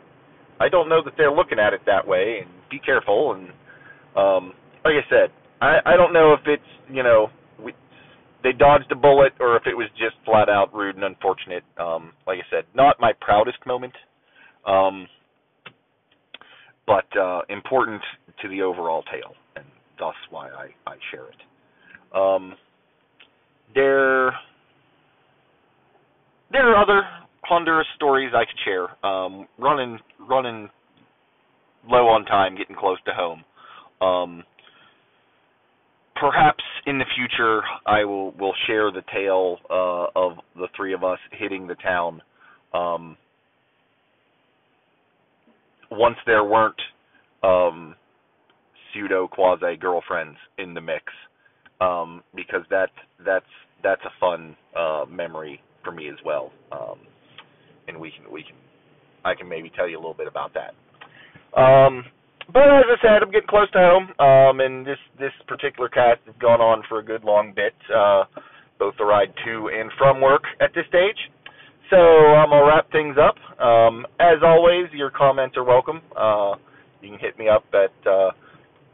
I 0.59 0.69
don't 0.69 0.89
know 0.89 1.01
that 1.03 1.13
they're 1.17 1.31
looking 1.31 1.59
at 1.59 1.73
it 1.73 1.81
that 1.85 2.07
way. 2.07 2.39
And 2.41 2.49
be 2.69 2.79
careful. 2.79 3.33
And 3.33 3.49
um, 4.15 4.53
like 4.85 4.95
I 4.95 5.09
said, 5.09 5.31
I 5.61 5.79
I 5.85 5.97
don't 5.97 6.13
know 6.13 6.33
if 6.33 6.41
it's 6.45 6.63
you 6.89 7.03
know 7.03 7.29
they 8.43 8.51
dodged 8.51 8.91
a 8.91 8.95
bullet 8.95 9.33
or 9.39 9.57
if 9.57 9.63
it 9.65 9.75
was 9.75 9.87
just 9.97 10.15
flat 10.25 10.49
out 10.49 10.73
rude 10.73 10.95
and 10.95 11.03
unfortunate. 11.03 11.63
Um, 11.77 12.13
like 12.25 12.39
I 12.39 12.49
said, 12.49 12.63
not 12.73 12.99
my 12.99 13.11
proudest 13.19 13.57
moment, 13.65 13.93
um, 14.65 15.07
but 16.87 17.05
uh, 17.17 17.41
important 17.49 18.01
to 18.41 18.47
the 18.47 18.61
overall 18.61 19.03
tale, 19.03 19.33
and 19.55 19.65
thus 19.97 20.15
why 20.29 20.49
I, 20.49 20.67
I 20.89 20.95
share 21.11 21.25
it. 21.25 22.15
Um, 22.15 22.55
there, 23.75 24.33
there 26.51 26.73
are 26.73 26.81
other 26.81 27.03
Honduras 27.49 27.87
stories 27.95 28.31
I 28.33 28.45
could 28.45 28.59
share. 28.63 29.05
Um, 29.05 29.47
running, 29.57 29.97
running 30.29 30.69
low 31.89 32.07
on 32.07 32.25
time, 32.25 32.55
getting 32.55 32.75
close 32.75 32.99
to 33.05 33.11
home. 33.11 33.43
Um, 34.01 34.43
perhaps 36.19 36.63
in 36.85 36.99
the 36.99 37.05
future 37.15 37.61
I 37.85 38.03
will 38.05 38.31
will 38.31 38.53
share 38.67 38.91
the 38.91 39.03
tale 39.13 39.57
uh, 39.69 40.07
of 40.15 40.37
the 40.55 40.67
three 40.75 40.93
of 40.93 41.03
us 41.03 41.19
hitting 41.31 41.67
the 41.67 41.75
town. 41.75 42.21
Um, 42.73 43.17
once 45.91 46.17
there 46.25 46.43
weren't 46.43 46.79
um, 47.43 47.95
pseudo 48.93 49.27
quasi 49.27 49.75
girlfriends 49.77 50.37
in 50.57 50.73
the 50.73 50.81
mix, 50.81 51.05
um, 51.81 52.23
because 52.35 52.61
that 52.69 52.89
that's 53.25 53.45
that's 53.83 54.01
a 54.05 54.11
fun 54.19 54.55
uh, 54.77 55.05
memory 55.09 55.61
for 55.83 55.91
me 55.91 56.09
as 56.09 56.17
well. 56.25 56.51
Um, 56.71 56.99
and 57.89 57.99
we 57.99 58.11
can 58.11 58.31
we 58.31 58.43
can 58.43 58.55
I 59.25 59.35
can 59.35 59.49
maybe 59.49 59.71
tell 59.75 59.87
you 59.87 59.97
a 59.97 60.01
little 60.01 60.13
bit 60.13 60.27
about 60.27 60.53
that. 60.53 60.73
Um, 61.59 62.05
but 62.51 62.63
as 62.63 62.85
I 62.87 62.95
said, 63.01 63.21
I'm 63.21 63.31
getting 63.31 63.47
close 63.47 63.69
to 63.71 63.79
home, 63.79 64.09
um, 64.19 64.59
and 64.59 64.85
this 64.85 64.97
this 65.19 65.33
particular 65.47 65.89
cast 65.89 66.21
has 66.25 66.35
gone 66.39 66.61
on 66.61 66.83
for 66.87 66.99
a 66.99 67.03
good 67.03 67.23
long 67.23 67.53
bit, 67.55 67.75
uh, 67.93 68.23
both 68.79 68.95
the 68.97 69.05
ride 69.05 69.33
to 69.45 69.69
and 69.69 69.91
from 69.97 70.21
work 70.21 70.43
at 70.61 70.71
this 70.73 70.85
stage. 70.87 71.17
So 71.89 71.97
I'm 71.97 72.49
gonna 72.49 72.65
wrap 72.65 72.91
things 72.91 73.17
up. 73.17 73.35
Um, 73.59 74.05
as 74.19 74.37
always, 74.43 74.85
your 74.93 75.09
comments 75.09 75.57
are 75.57 75.63
welcome. 75.63 76.01
Uh, 76.15 76.55
you 77.01 77.09
can 77.09 77.19
hit 77.19 77.37
me 77.37 77.49
up 77.49 77.65
at 77.73 77.93
uh, 78.07 78.31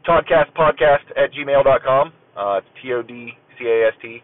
todcastpodcast 0.08 1.16
at 1.16 1.32
gmail.com. 1.32 2.12
Uh, 2.36 2.60
it's 2.60 2.66
T 2.82 2.92
O 2.92 3.02
D 3.02 3.32
C 3.58 3.66
A 3.66 3.88
S 3.88 3.94
T 4.02 4.22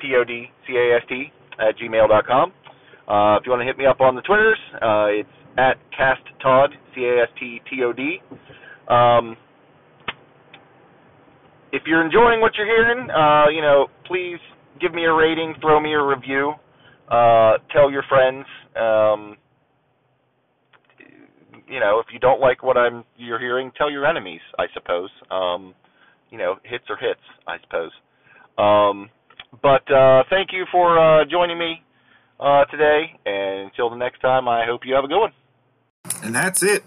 P 0.00 0.14
O 0.16 0.24
D 0.24 0.46
C 0.66 0.76
A 0.76 0.96
S 0.96 1.02
T 1.08 1.32
at 1.58 1.76
gmail.com. 1.78 2.52
Uh, 3.06 3.36
if 3.38 3.44
you 3.44 3.50
want 3.52 3.60
to 3.60 3.66
hit 3.66 3.76
me 3.76 3.86
up 3.86 4.00
on 4.00 4.14
the 4.14 4.22
Twitters, 4.22 4.58
uh, 4.80 5.06
it's 5.10 5.28
at 5.58 5.76
CastTod, 5.98 6.68
C 6.94 7.04
A 7.04 7.22
S 7.22 7.28
T 7.38 7.60
T 7.70 7.82
O 7.84 7.92
D. 7.92 8.18
Um, 8.88 9.36
if 11.72 11.82
you're 11.86 12.04
enjoying 12.04 12.40
what 12.40 12.52
you're 12.56 12.66
hearing, 12.66 13.10
uh, 13.10 13.48
you 13.48 13.60
know, 13.60 13.88
please 14.06 14.38
give 14.80 14.94
me 14.94 15.04
a 15.04 15.12
rating, 15.12 15.54
throw 15.60 15.80
me 15.80 15.92
a 15.92 16.02
review, 16.02 16.54
uh, 17.10 17.58
tell 17.72 17.90
your 17.90 18.04
friends. 18.08 18.46
Um, 18.76 19.36
you 21.68 21.80
know, 21.80 21.98
if 21.98 22.06
you 22.12 22.18
don't 22.18 22.40
like 22.40 22.62
what 22.62 22.76
I'm 22.76 23.04
you're 23.16 23.38
hearing, 23.38 23.70
tell 23.76 23.90
your 23.90 24.06
enemies. 24.06 24.40
I 24.58 24.66
suppose. 24.72 25.10
Um, 25.30 25.74
you 26.30 26.38
know, 26.38 26.56
hits 26.64 26.84
are 26.88 26.96
hits. 26.96 27.20
I 27.46 27.56
suppose. 27.60 27.90
Um, 28.56 29.10
but 29.62 29.90
uh, 29.92 30.24
thank 30.30 30.50
you 30.52 30.64
for 30.72 30.98
uh, 30.98 31.24
joining 31.30 31.58
me 31.58 31.83
uh, 32.40 32.64
today, 32.66 33.18
and 33.24 33.70
until 33.70 33.90
the 33.90 33.96
next 33.96 34.20
time, 34.20 34.48
I 34.48 34.64
hope 34.66 34.82
you 34.84 34.94
have 34.94 35.04
a 35.04 35.08
good 35.08 35.20
one. 35.20 35.32
And 36.22 36.34
that's 36.34 36.62
it. 36.62 36.82